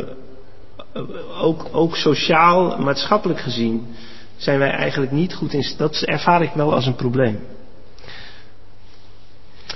ook, 1.42 1.66
ook 1.72 1.96
sociaal, 1.96 2.78
maatschappelijk 2.78 3.40
gezien 3.40 3.96
zijn 4.38 4.60
wij 4.60 4.70
eigenlijk 4.72 5.12
niet 5.12 5.34
goed 5.34 5.54
in. 5.54 5.66
Dat 5.78 6.02
ervaar 6.02 6.42
ik 6.42 6.52
wel 6.54 6.74
als 6.74 6.86
een 6.86 6.96
probleem. 6.96 7.40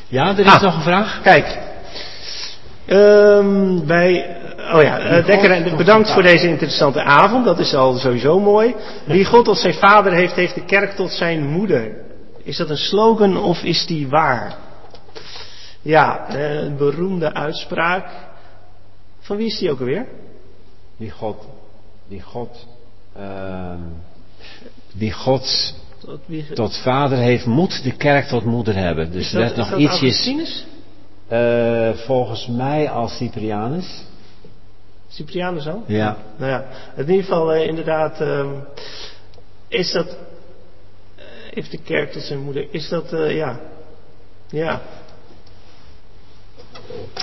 Ja, 0.07 0.27
er 0.27 0.39
is 0.45 0.53
Ah. 0.53 0.61
nog 0.61 0.75
een 0.75 0.81
vraag? 0.81 1.21
Kijk, 1.21 1.57
Ehm, 2.87 3.85
bij, 3.85 4.37
oh 4.73 4.81
ja, 4.81 5.17
uh, 5.17 5.25
Dekker, 5.25 5.75
bedankt 5.77 6.11
voor 6.13 6.21
deze 6.23 6.47
interessante 6.47 7.03
avond. 7.03 7.45
Dat 7.45 7.59
is 7.59 7.73
al 7.73 7.93
sowieso 7.93 8.39
mooi. 8.39 8.75
Wie 9.05 9.25
God 9.25 9.45
tot 9.45 9.57
zijn 9.57 9.73
vader 9.73 10.13
heeft, 10.13 10.33
heeft 10.35 10.55
de 10.55 10.65
kerk 10.65 10.91
tot 10.95 11.11
zijn 11.11 11.45
moeder. 11.47 11.91
Is 12.43 12.57
dat 12.57 12.69
een 12.69 12.77
slogan 12.77 13.37
of 13.37 13.63
is 13.63 13.85
die 13.85 14.07
waar? 14.07 14.55
Ja, 15.81 16.27
eh, 16.27 16.63
een 16.63 16.77
beroemde 16.77 17.33
uitspraak. 17.33 18.09
Van 19.19 19.37
wie 19.37 19.45
is 19.45 19.57
die 19.57 19.71
ook 19.71 19.79
alweer? 19.79 20.05
Die 20.97 21.11
God, 21.11 21.47
die 22.07 22.21
God, 22.21 22.67
uh, 23.17 23.73
die 24.91 25.11
God 25.11 25.75
tot, 25.99 26.19
wie... 26.25 26.53
tot, 26.53 26.77
vader 26.77 27.17
heeft, 27.17 27.45
moet 27.45 27.83
de 27.83 27.95
kerk 27.95 28.27
tot 28.27 28.43
moeder 28.43 28.75
hebben. 28.75 29.11
Dus 29.11 29.31
dat, 29.31 29.51
er 29.51 29.57
nog 29.57 29.69
dat 29.69 29.79
ietsjes. 29.79 30.65
Uh, 31.31 31.89
volgens 31.93 32.47
mij 32.47 32.89
als 32.89 33.17
Cyprianus. 33.17 34.03
Cyprianus 35.07 35.67
al? 35.67 35.83
Ja. 35.87 36.17
Nou 36.37 36.51
ja, 36.51 36.65
in 36.95 37.09
ieder 37.09 37.23
geval 37.23 37.55
uh, 37.55 37.67
inderdaad 37.67 38.21
uh, 38.21 38.51
is 39.67 39.91
dat, 39.91 40.17
heeft 41.53 41.71
de 41.71 41.81
kerk 41.81 42.11
tot 42.11 42.21
zijn 42.21 42.39
moeder, 42.39 42.67
is 42.71 42.89
dat, 42.89 43.09
ja, 43.09 43.59
ja. 44.49 44.81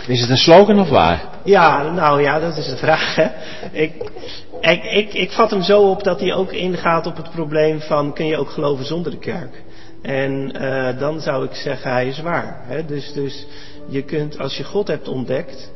Is 0.07 0.21
het 0.21 0.31
een 0.31 0.37
slogan 0.37 0.81
of 0.81 0.89
waar? 0.89 1.29
Ja, 1.45 1.93
nou 1.93 2.23
ja, 2.23 2.41
dat 2.41 2.57
is 2.57 2.67
de 2.67 2.77
vraag. 2.77 3.15
Hè. 3.15 3.29
Ik, 3.73 4.11
ik, 4.61 4.85
ik, 4.85 5.15
ik 5.15 5.31
vat 5.31 5.51
hem 5.51 5.63
zo 5.63 5.91
op 5.91 6.03
dat 6.03 6.21
hij 6.21 6.35
ook 6.35 6.53
ingaat 6.53 7.07
op 7.07 7.17
het 7.17 7.31
probleem 7.31 7.81
van 7.81 8.13
kun 8.13 8.27
je 8.27 8.37
ook 8.37 8.51
geloven 8.51 8.85
zonder 8.85 9.11
de 9.11 9.19
kerk? 9.19 9.63
En 10.03 10.53
uh, 10.63 10.99
dan 10.99 11.21
zou 11.21 11.45
ik 11.45 11.55
zeggen, 11.55 11.91
hij 11.91 12.09
is 12.09 12.21
waar. 12.21 12.63
Hè. 12.67 12.85
Dus, 12.85 13.13
dus 13.13 13.47
je 13.89 14.03
kunt, 14.03 14.39
als 14.39 14.57
je 14.57 14.65
God 14.65 14.89
hebt 14.89 15.09
ontdekt, 15.09 15.73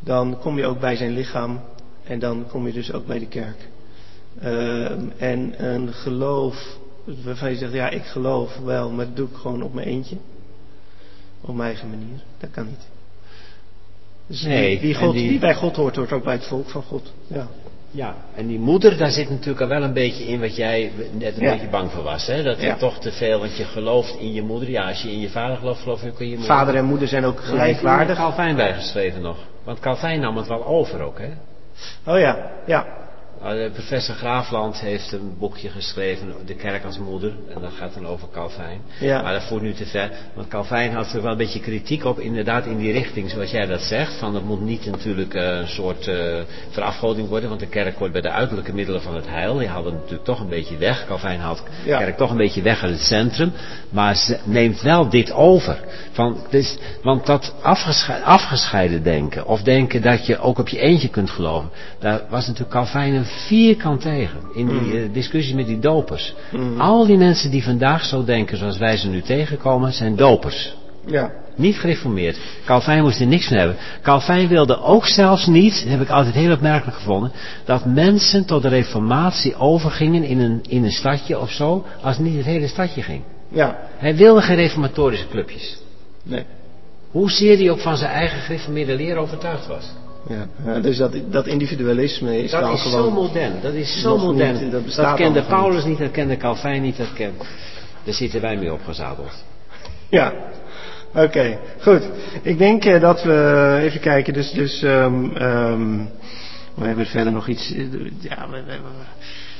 dan 0.00 0.38
kom 0.38 0.58
je 0.58 0.66
ook 0.66 0.80
bij 0.80 0.96
zijn 0.96 1.12
lichaam 1.12 1.60
en 2.04 2.18
dan 2.18 2.46
kom 2.48 2.66
je 2.66 2.72
dus 2.72 2.92
ook 2.92 3.06
bij 3.06 3.18
de 3.18 3.28
kerk. 3.28 3.68
Uh, 4.42 4.90
en 5.18 5.54
een 5.56 5.92
geloof, 5.92 6.76
waarvan 7.24 7.50
je 7.50 7.56
zegt, 7.56 7.72
ja, 7.72 7.88
ik 7.88 8.04
geloof 8.04 8.58
wel, 8.64 8.90
maar 8.90 9.06
dat 9.06 9.16
doe 9.16 9.28
ik 9.28 9.36
gewoon 9.36 9.62
op 9.62 9.74
mijn 9.74 9.86
eentje. 9.86 10.16
Op 11.44 11.54
mijn 11.54 11.68
eigen 11.68 11.90
manier. 11.90 12.20
Dat 12.38 12.50
kan 12.50 12.66
niet. 12.66 12.86
Dus 14.26 14.42
nee, 14.42 14.80
wie, 14.80 14.94
God, 14.94 15.12
die... 15.12 15.38
bij 15.38 15.54
God 15.54 15.76
hoort, 15.76 15.96
hoort 15.96 16.12
ook 16.12 16.24
bij 16.24 16.32
het 16.34 16.46
volk 16.46 16.68
van 16.70 16.82
God. 16.82 17.12
Ja. 17.26 17.46
Ja, 17.94 18.14
en 18.34 18.46
die 18.46 18.58
moeder, 18.58 18.96
daar 18.96 19.10
zit 19.10 19.30
natuurlijk 19.30 19.60
al 19.60 19.68
wel 19.68 19.82
een 19.82 19.92
beetje 19.92 20.24
in 20.24 20.40
wat 20.40 20.56
jij 20.56 20.92
net 21.18 21.36
een 21.36 21.42
Ja. 21.42 21.52
beetje 21.52 21.68
bang 21.68 21.90
voor 21.90 22.02
was. 22.02 22.26
Hè? 22.26 22.42
Dat 22.42 22.60
je 22.60 22.66
Ja. 22.66 22.76
toch 22.76 22.98
te 22.98 23.12
veel, 23.12 23.38
want 23.38 23.56
je 23.56 23.64
gelooft 23.64 24.16
in 24.18 24.32
je 24.32 24.42
moeder. 24.42 24.70
Ja, 24.70 24.88
als 24.88 25.02
je 25.02 25.12
in 25.12 25.20
je 25.20 25.28
vader 25.28 25.56
gelooft, 25.56 25.80
geloof 25.80 26.02
je 26.02 26.10
ook 26.10 26.20
in 26.20 26.28
je 26.28 26.36
moeder. 26.36 26.56
Vader 26.56 26.74
en 26.74 26.84
moeder 26.84 27.08
zijn 27.08 27.24
ook 27.24 27.36
Daar 27.36 27.44
heeft 27.44 27.56
gelijkwaardig. 27.56 28.16
Calvijn 28.16 28.56
bijgeschreven 28.56 29.22
nog. 29.22 29.36
Want 29.64 29.80
Calvijn 29.80 30.20
nam 30.20 30.36
het 30.36 30.46
wel 30.48 30.66
over 30.66 31.00
ook, 31.00 31.18
hè? 31.18 31.30
Oh 32.12 32.18
ja, 32.18 32.50
ja. 32.66 32.86
Uh, 33.46 33.72
professor 33.72 34.14
Graafland 34.14 34.80
heeft 34.80 35.12
een 35.12 35.34
boekje 35.38 35.68
geschreven, 35.68 36.32
De 36.46 36.54
Kerk 36.54 36.84
als 36.84 36.98
Moeder, 36.98 37.32
en 37.54 37.60
dat 37.60 37.72
gaat 37.78 37.94
dan 37.94 38.06
over 38.06 38.28
Calvijn. 38.32 38.80
Ja. 39.00 39.22
Maar 39.22 39.32
dat 39.32 39.42
voert 39.44 39.62
nu 39.62 39.72
te 39.72 39.86
ver, 39.86 40.10
want 40.34 40.48
Calvijn 40.48 40.92
had 40.92 41.12
er 41.12 41.22
wel 41.22 41.30
een 41.30 41.36
beetje 41.36 41.60
kritiek 41.60 42.04
op, 42.04 42.18
inderdaad 42.20 42.66
in 42.66 42.78
die 42.78 42.92
richting, 42.92 43.30
zoals 43.30 43.50
jij 43.50 43.66
dat 43.66 43.80
zegt, 43.80 44.12
van 44.18 44.34
het 44.34 44.44
moet 44.44 44.60
niet 44.60 44.86
natuurlijk 44.86 45.34
uh, 45.34 45.42
een 45.42 45.68
soort 45.68 46.06
uh, 46.06 46.40
verafgoding 46.70 47.28
worden, 47.28 47.48
want 47.48 47.60
de 47.60 47.66
kerk 47.68 47.96
hoort 47.98 48.12
bij 48.12 48.20
de 48.20 48.30
uiterlijke 48.30 48.74
middelen 48.74 49.02
van 49.02 49.14
het 49.14 49.28
heil, 49.28 49.56
die 49.58 49.68
hadden 49.68 49.92
natuurlijk 49.92 50.24
toch 50.24 50.40
een 50.40 50.48
beetje 50.48 50.76
weg, 50.76 51.06
Calvijn 51.06 51.40
haalt 51.40 51.62
de 51.84 51.88
Ja. 51.90 51.98
kerk 51.98 52.16
toch 52.16 52.30
een 52.30 52.36
beetje 52.36 52.62
weg 52.62 52.82
uit 52.82 52.92
het 52.92 53.00
centrum, 53.02 53.52
maar 53.90 54.16
ze 54.16 54.38
neemt 54.44 54.80
wel 54.82 55.08
dit 55.08 55.32
over. 55.32 55.78
Van, 56.12 56.36
dus, 56.50 56.78
want 57.02 57.26
dat 57.26 57.54
afgesche- 57.62 58.22
afgescheiden 58.22 59.02
denken, 59.02 59.46
of 59.46 59.62
denken 59.62 60.02
dat 60.02 60.26
je 60.26 60.38
ook 60.38 60.58
op 60.58 60.68
je 60.68 60.78
eentje 60.78 61.08
kunt 61.08 61.30
geloven, 61.30 61.70
daar 61.98 62.20
was 62.28 62.46
natuurlijk 62.46 62.70
Calvijn 62.74 63.14
een 63.14 63.30
vierkant 63.32 64.00
tegen. 64.00 64.40
In 64.54 64.66
die 64.66 64.80
Mm. 64.80 64.92
uh, 64.92 65.12
discussie 65.12 65.54
met 65.54 65.66
die 65.66 65.78
dopers. 65.78 66.34
Mm. 66.50 66.80
Al 66.80 67.06
die 67.06 67.16
mensen 67.16 67.50
die 67.50 67.64
vandaag 67.64 68.04
zo 68.04 68.24
denken 68.24 68.56
zoals 68.56 68.78
wij 68.78 68.96
ze 68.96 69.08
nu 69.08 69.20
tegenkomen, 69.22 69.92
zijn 69.92 70.16
dopers. 70.16 70.74
Ja. 71.06 71.30
Niet 71.56 71.78
gereformeerd. 71.78 72.38
Calvijn 72.64 73.02
moest 73.02 73.20
er 73.20 73.26
niks 73.26 73.46
van 73.48 73.56
hebben. 73.56 73.76
Calvijn 74.02 74.48
wilde 74.48 74.80
ook 74.80 75.06
zelfs 75.06 75.46
niet, 75.46 75.80
dat 75.82 75.90
heb 75.90 76.00
ik 76.00 76.08
altijd 76.08 76.34
heel 76.34 76.52
opmerkelijk 76.52 76.96
gevonden, 76.96 77.32
dat 77.64 77.84
mensen 77.84 78.44
tot 78.44 78.62
de 78.62 78.68
reformatie 78.68 79.56
overgingen 79.56 80.24
in 80.24 80.40
een, 80.40 80.60
in 80.68 80.84
een 80.84 80.92
stadje 80.92 81.38
of 81.38 81.50
zo, 81.50 81.84
als 82.02 82.18
niet 82.18 82.36
het 82.36 82.44
hele 82.44 82.66
stadje 82.66 83.02
ging. 83.02 83.22
Ja. 83.48 83.78
Hij 83.96 84.16
wilde 84.16 84.42
geen 84.42 84.56
reformatorische 84.56 85.28
clubjes. 85.28 85.78
Nee. 86.22 86.44
Hoezeer 87.10 87.56
hij 87.56 87.70
ook 87.70 87.80
van 87.80 87.96
zijn 87.96 88.10
eigen 88.10 88.38
gereformeerde 88.40 88.94
leer 88.94 89.16
overtuigd 89.16 89.66
was. 89.66 89.84
Ja. 90.28 90.46
Ja, 90.64 90.80
dus 90.80 90.96
dat, 90.96 91.12
dat 91.30 91.46
individualisme 91.46 92.42
is 92.42 92.50
Dat 92.50 92.60
wel 92.60 92.72
is 92.72 92.82
gewoon... 92.82 93.02
zo 93.04 93.10
modern. 93.10 93.52
Dat 93.62 93.72
is 93.74 94.00
zo 94.00 94.18
modern. 94.18 94.62
niet, 94.62 94.72
dat 94.72 94.94
dat, 94.96 95.14
kende 95.14 95.42
Paulus 95.42 95.84
niet, 95.84 95.98
dat 95.98 96.10
kende 96.10 96.36
Calvijn 96.36 96.82
niet, 96.82 96.96
dat 96.96 97.12
kende... 97.12 97.44
Daar 98.04 98.14
zitten 98.14 98.40
wij 98.40 98.56
mee 98.56 98.72
opgezadeld. 98.72 99.44
Ja, 100.08 100.32
oké, 101.14 101.58
goed. 101.80 102.08
Ik 102.42 102.58
denk 102.58 102.84
eh, 102.84 103.00
dat 103.00 103.22
we 103.22 103.78
even 103.82 104.00
kijken. 104.00 104.32
Dus, 104.32 104.50
dus 104.50 104.82
ehm, 104.82 105.36
ehm, 105.36 105.96
we 106.74 106.86
hebben 106.86 107.06
verder 107.06 107.32
nog 107.32 107.48
iets. 107.48 107.72
eh, 107.72 107.80
Ja, 108.20 108.48
we, 108.50 108.62
we, 108.66 108.72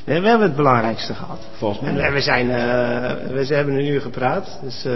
we, 0.05 0.21
we 0.21 0.29
hebben 0.29 0.47
het 0.47 0.57
belangrijkste 0.57 1.15
gehad. 1.15 1.47
Volgens 1.53 1.81
mij. 1.81 2.03
En 2.05 2.13
we 2.13 2.21
zijn, 2.21 2.51
eh, 2.51 3.31
we 3.33 3.55
hebben 3.55 3.75
een 3.75 3.87
uur 3.87 4.01
gepraat. 4.01 4.59
Dus 4.63 4.87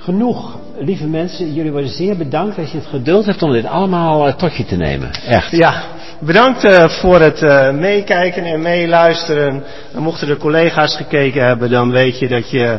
Genoeg, 0.00 0.58
lieve 0.78 1.06
mensen. 1.06 1.52
Jullie 1.52 1.72
worden 1.72 1.90
zeer 1.90 2.16
bedankt 2.16 2.56
dat 2.56 2.70
je 2.70 2.78
het 2.78 2.86
geduld 2.86 3.26
hebt 3.26 3.42
om 3.42 3.52
dit 3.52 3.64
allemaal 3.64 4.26
eh, 4.26 4.34
tot 4.34 4.56
je 4.56 4.64
te 4.64 4.76
nemen. 4.76 5.10
Echt. 5.12 5.50
ja, 5.50 5.82
bedankt 6.20 6.64
eh, 6.64 6.88
voor 6.88 7.20
het 7.20 7.42
eh, 7.42 7.70
meekijken 7.70 8.44
en 8.44 8.62
meeluisteren. 8.62 9.62
En 9.94 10.02
mochten 10.02 10.26
de 10.26 10.36
collega's 10.36 10.96
gekeken 10.96 11.44
hebben, 11.44 11.70
dan 11.70 11.90
weet 11.90 12.18
je 12.18 12.28
dat 12.28 12.50
je 12.50 12.78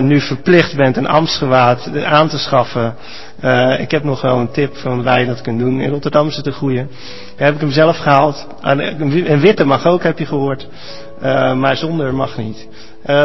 nu 0.00 0.20
verplicht 0.20 0.76
bent 0.76 0.96
een 0.96 1.06
ambtsgewaad 1.06 2.04
aan 2.04 2.28
te 2.28 2.38
schaffen. 2.38 2.94
Ik 3.78 3.90
heb 3.90 4.04
nog 4.04 4.20
wel 4.20 4.38
een 4.38 4.50
tip 4.50 4.76
van 4.76 5.02
waar 5.02 5.20
je 5.20 5.26
dat 5.26 5.40
kunt 5.40 5.58
doen. 5.58 5.80
In 5.80 5.90
Rotterdam 5.90 6.28
is 6.28 6.36
het 6.36 6.46
een 6.46 6.52
goeie. 6.52 6.86
Daar 7.36 7.46
heb 7.46 7.54
ik 7.54 7.60
hem 7.60 7.70
zelf 7.70 7.96
gehaald. 7.96 8.46
En 8.60 9.00
Een 9.30 9.40
witte 9.40 9.64
mag 9.64 9.86
ook, 9.86 10.02
heb 10.02 10.18
je 10.18 10.26
gehoord. 10.26 10.68
Eh, 11.20 11.54
maar 11.54 11.76
zonder 11.76 12.14
mag 12.14 12.36
niet. 12.36 12.68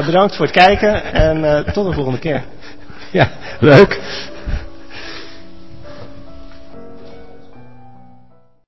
Bedankt 0.05 0.35
voor 0.35 0.45
het 0.45 0.55
kijken 0.55 1.13
en 1.13 1.65
tot 1.73 1.87
de 1.87 1.93
volgende 1.93 2.19
keer. 2.19 2.43
Ja, 3.11 3.29
leuk. 3.59 3.97